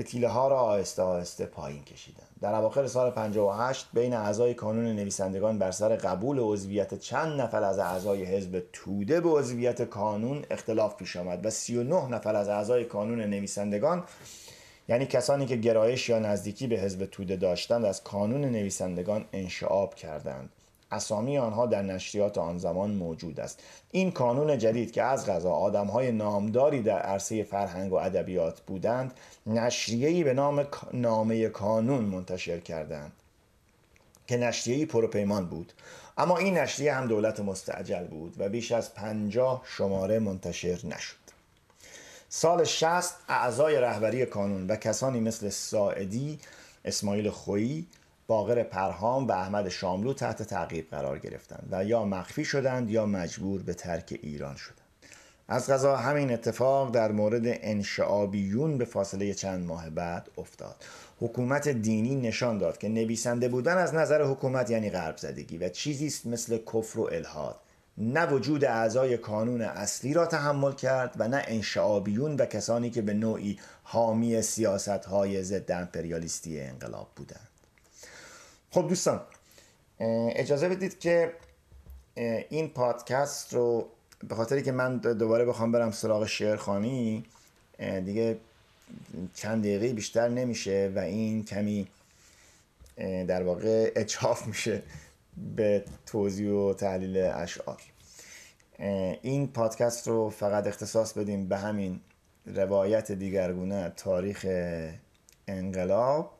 فتیله 0.00 0.28
ها 0.28 0.48
را 0.48 0.58
آهسته 0.58 1.02
آهسته 1.02 1.46
پایین 1.46 1.84
کشیدن 1.84 2.22
در 2.40 2.54
اواخر 2.54 2.86
سال 2.86 3.10
58 3.10 3.86
بین 3.92 4.14
اعضای 4.14 4.54
کانون 4.54 4.84
نویسندگان 4.84 5.58
بر 5.58 5.70
سر 5.70 5.96
قبول 5.96 6.38
عضویت 6.38 6.94
چند 6.94 7.40
نفر 7.40 7.62
از 7.62 7.78
اعضای 7.78 8.24
حزب 8.24 8.62
توده 8.72 9.20
به 9.20 9.28
عضویت 9.28 9.82
کانون 9.82 10.44
اختلاف 10.50 10.96
پیش 10.96 11.16
آمد 11.16 11.46
و 11.46 11.50
39 11.50 12.08
نفر 12.08 12.36
از 12.36 12.48
اعضای 12.48 12.84
کانون 12.84 13.20
نویسندگان 13.20 14.04
یعنی 14.88 15.06
کسانی 15.06 15.46
که 15.46 15.56
گرایش 15.56 16.08
یا 16.08 16.18
نزدیکی 16.18 16.66
به 16.66 16.76
حزب 16.76 17.04
توده 17.04 17.36
داشتند 17.36 17.84
از 17.84 18.02
کانون 18.04 18.40
نویسندگان 18.44 19.24
انشعاب 19.32 19.94
کردند. 19.94 20.48
اسامی 20.90 21.38
آنها 21.38 21.66
در 21.66 21.82
نشریات 21.82 22.38
آن 22.38 22.58
زمان 22.58 22.90
موجود 22.90 23.40
است. 23.40 23.62
این 23.90 24.10
کانون 24.10 24.58
جدید 24.58 24.92
که 24.92 25.02
از 25.02 25.26
غذا 25.26 25.52
آدمهای 25.52 26.12
نامداری 26.12 26.82
در 26.82 26.98
عرصه 26.98 27.42
فرهنگ 27.42 27.92
و 27.92 27.96
ادبیات 27.96 28.60
بودند 28.60 29.14
نشریه‌ای 29.46 30.24
به 30.24 30.34
نام 30.34 30.66
نامه 30.92 31.48
کانون 31.48 32.04
منتشر 32.04 32.60
کردند 32.60 33.12
که 34.26 34.36
نشریه‌ای 34.36 34.86
پروپیمان 34.86 35.46
بود. 35.46 35.72
اما 36.18 36.38
این 36.38 36.58
نشریه 36.58 36.94
هم 36.94 37.06
دولت 37.06 37.40
مستعجل 37.40 38.04
بود 38.04 38.34
و 38.38 38.48
بیش 38.48 38.72
از 38.72 38.94
پنجاه 38.94 39.62
شماره 39.64 40.18
منتشر 40.18 40.78
نشد. 40.84 41.16
سال 42.28 42.64
60 42.64 43.14
اعضای 43.28 43.80
رهبری 43.80 44.26
کانون 44.26 44.66
و 44.66 44.76
کسانی 44.76 45.20
مثل 45.20 45.48
ساعدی 45.48 46.38
اسماعیل 46.84 47.30
خویی 47.30 47.86
باقر 48.26 48.62
پرهام 48.62 49.26
و 49.26 49.32
احمد 49.32 49.68
شاملو 49.68 50.12
تحت 50.12 50.42
تعقیب 50.42 50.90
قرار 50.90 51.18
گرفتند 51.18 51.68
و 51.70 51.84
یا 51.84 52.04
مخفی 52.04 52.44
شدند 52.44 52.90
یا 52.90 53.06
مجبور 53.06 53.62
به 53.62 53.74
ترک 53.74 54.18
ایران 54.22 54.56
شدند. 54.56 54.80
از 55.48 55.70
غذا 55.70 55.96
همین 55.96 56.32
اتفاق 56.32 56.90
در 56.90 57.12
مورد 57.12 57.42
انشعابیون 57.44 58.78
به 58.78 58.84
فاصله 58.84 59.34
چند 59.34 59.66
ماه 59.66 59.90
بعد 59.90 60.28
افتاد. 60.38 60.76
حکومت 61.20 61.68
دینی 61.68 62.14
نشان 62.14 62.58
داد 62.58 62.78
که 62.78 62.88
نویسنده 62.88 63.48
بودن 63.48 63.78
از 63.78 63.94
نظر 63.94 64.22
حکومت 64.22 64.70
یعنی 64.70 64.90
غرب 64.90 65.16
زدگی 65.16 65.58
و 65.58 65.68
چیزی 65.68 66.06
است 66.06 66.26
مثل 66.26 66.58
کفر 66.58 67.00
و 67.00 67.08
الهاد 67.12 67.56
نه 67.98 68.26
وجود 68.26 68.64
اعضای 68.64 69.16
کانون 69.16 69.60
اصلی 69.60 70.14
را 70.14 70.26
تحمل 70.26 70.72
کرد 70.72 71.14
و 71.18 71.28
نه 71.28 71.42
انشعابیون 71.46 72.36
و 72.36 72.46
کسانی 72.46 72.90
که 72.90 73.02
به 73.02 73.14
نوعی 73.14 73.58
حامی 73.82 74.42
سیاست 74.42 74.88
های 74.88 75.42
ضد 75.42 75.72
امپریالیستی 75.72 76.60
انقلاب 76.60 77.08
بودند. 77.16 77.45
خب 78.76 78.88
دوستان 78.88 79.20
اجازه 80.34 80.68
بدید 80.68 80.98
که 80.98 81.32
این 82.48 82.68
پادکست 82.68 83.54
رو 83.54 83.88
به 84.28 84.34
خاطری 84.34 84.62
که 84.62 84.72
من 84.72 84.96
دوباره 84.96 85.44
بخوام 85.44 85.72
برم 85.72 85.90
سراغ 85.90 86.26
شعرخانی 86.26 87.24
دیگه 87.78 88.38
چند 89.34 89.62
دقیقه 89.62 89.92
بیشتر 89.92 90.28
نمیشه 90.28 90.92
و 90.94 90.98
این 90.98 91.44
کمی 91.44 91.86
در 93.26 93.42
واقع 93.42 93.92
اچاف 93.96 94.46
میشه 94.46 94.82
به 95.56 95.84
توضیح 96.06 96.50
و 96.50 96.74
تحلیل 96.74 97.16
اشعار. 97.16 97.82
این 99.22 99.48
پادکست 99.48 100.08
رو 100.08 100.30
فقط 100.30 100.66
اختصاص 100.66 101.12
بدیم 101.12 101.48
به 101.48 101.58
همین 101.58 102.00
روایت 102.46 103.12
دیگرگونه 103.12 103.92
تاریخ 103.96 104.46
انقلاب 105.48 106.32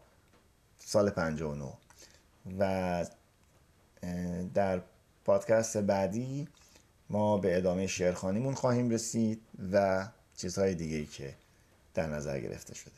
سال 0.79 1.11
59 1.11 1.86
و 2.59 3.05
در 4.55 4.81
پادکست 5.25 5.77
بعدی 5.77 6.49
ما 7.11 7.39
به 7.39 7.57
ادامه 7.57 7.87
شعرخانیمون 7.87 8.55
خواهیم 8.55 8.91
رسید 8.91 9.41
و 9.73 10.07
چیزهای 10.37 10.75
دیگه 10.75 11.05
که 11.05 11.35
در 11.95 12.07
نظر 12.07 12.41
گرفته 12.41 12.75
شده. 12.75 12.93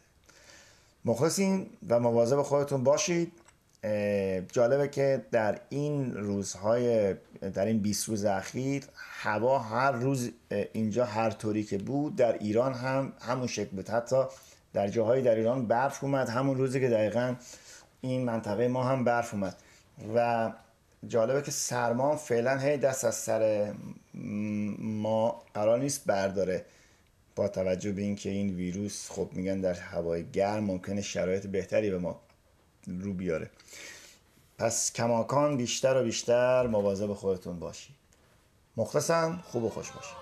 مخلصین 1.04 1.66
و 1.88 2.00
مواظب 2.00 2.42
خودتون 2.42 2.84
باشید. 2.84 3.32
جالبه 4.52 4.88
که 4.88 5.24
در 5.30 5.60
این 5.68 6.14
روزهای 6.14 7.14
در 7.54 7.66
این 7.66 7.78
20 7.78 8.08
روز 8.08 8.24
اخیر 8.24 8.84
هوا 8.94 9.58
هر 9.58 9.92
روز 9.92 10.30
اینجا 10.72 11.04
هر 11.04 11.30
طوری 11.30 11.64
که 11.64 11.78
بود 11.78 12.16
در 12.16 12.38
ایران 12.38 12.74
هم 12.74 13.12
همون 13.20 13.46
شکل 13.46 13.76
بود. 13.76 13.88
حتی 13.88 14.22
در 14.72 14.88
جاهای 14.88 15.22
در 15.22 15.34
ایران 15.34 15.66
برف 15.66 16.04
اومد 16.04 16.28
همون 16.28 16.58
روزی 16.58 16.80
که 16.80 16.88
دقیقا 16.88 17.34
این 18.00 18.24
منطقه 18.24 18.68
ما 18.68 18.84
هم 18.84 19.04
برف 19.04 19.34
اومد 19.34 19.56
و 20.14 20.52
جالبه 21.08 21.42
که 21.42 21.50
سرما 21.50 22.16
فعلا 22.16 22.58
هی 22.58 22.76
دست 22.76 23.04
از 23.04 23.14
سر 23.14 23.72
ما 24.78 25.42
قرار 25.54 25.78
نیست 25.78 26.04
برداره 26.06 26.64
با 27.36 27.48
توجه 27.48 27.92
به 27.92 28.02
اینکه 28.02 28.30
این 28.30 28.54
ویروس 28.54 29.10
خب 29.10 29.28
میگن 29.32 29.60
در 29.60 29.74
هوای 29.74 30.30
گرم 30.30 30.64
ممکنه 30.64 31.02
شرایط 31.02 31.46
بهتری 31.46 31.90
به 31.90 31.98
ما 31.98 32.20
رو 32.86 33.12
بیاره 33.12 33.50
پس 34.58 34.92
کماکان 34.92 35.56
بیشتر 35.56 35.96
و 35.96 36.04
بیشتر 36.04 36.66
مواظب 36.66 37.12
خودتون 37.12 37.58
باشی 37.58 37.94
مخلصم 38.76 39.42
خوب 39.46 39.64
و 39.64 39.68
خوش 39.68 39.90
باشی 39.90 40.14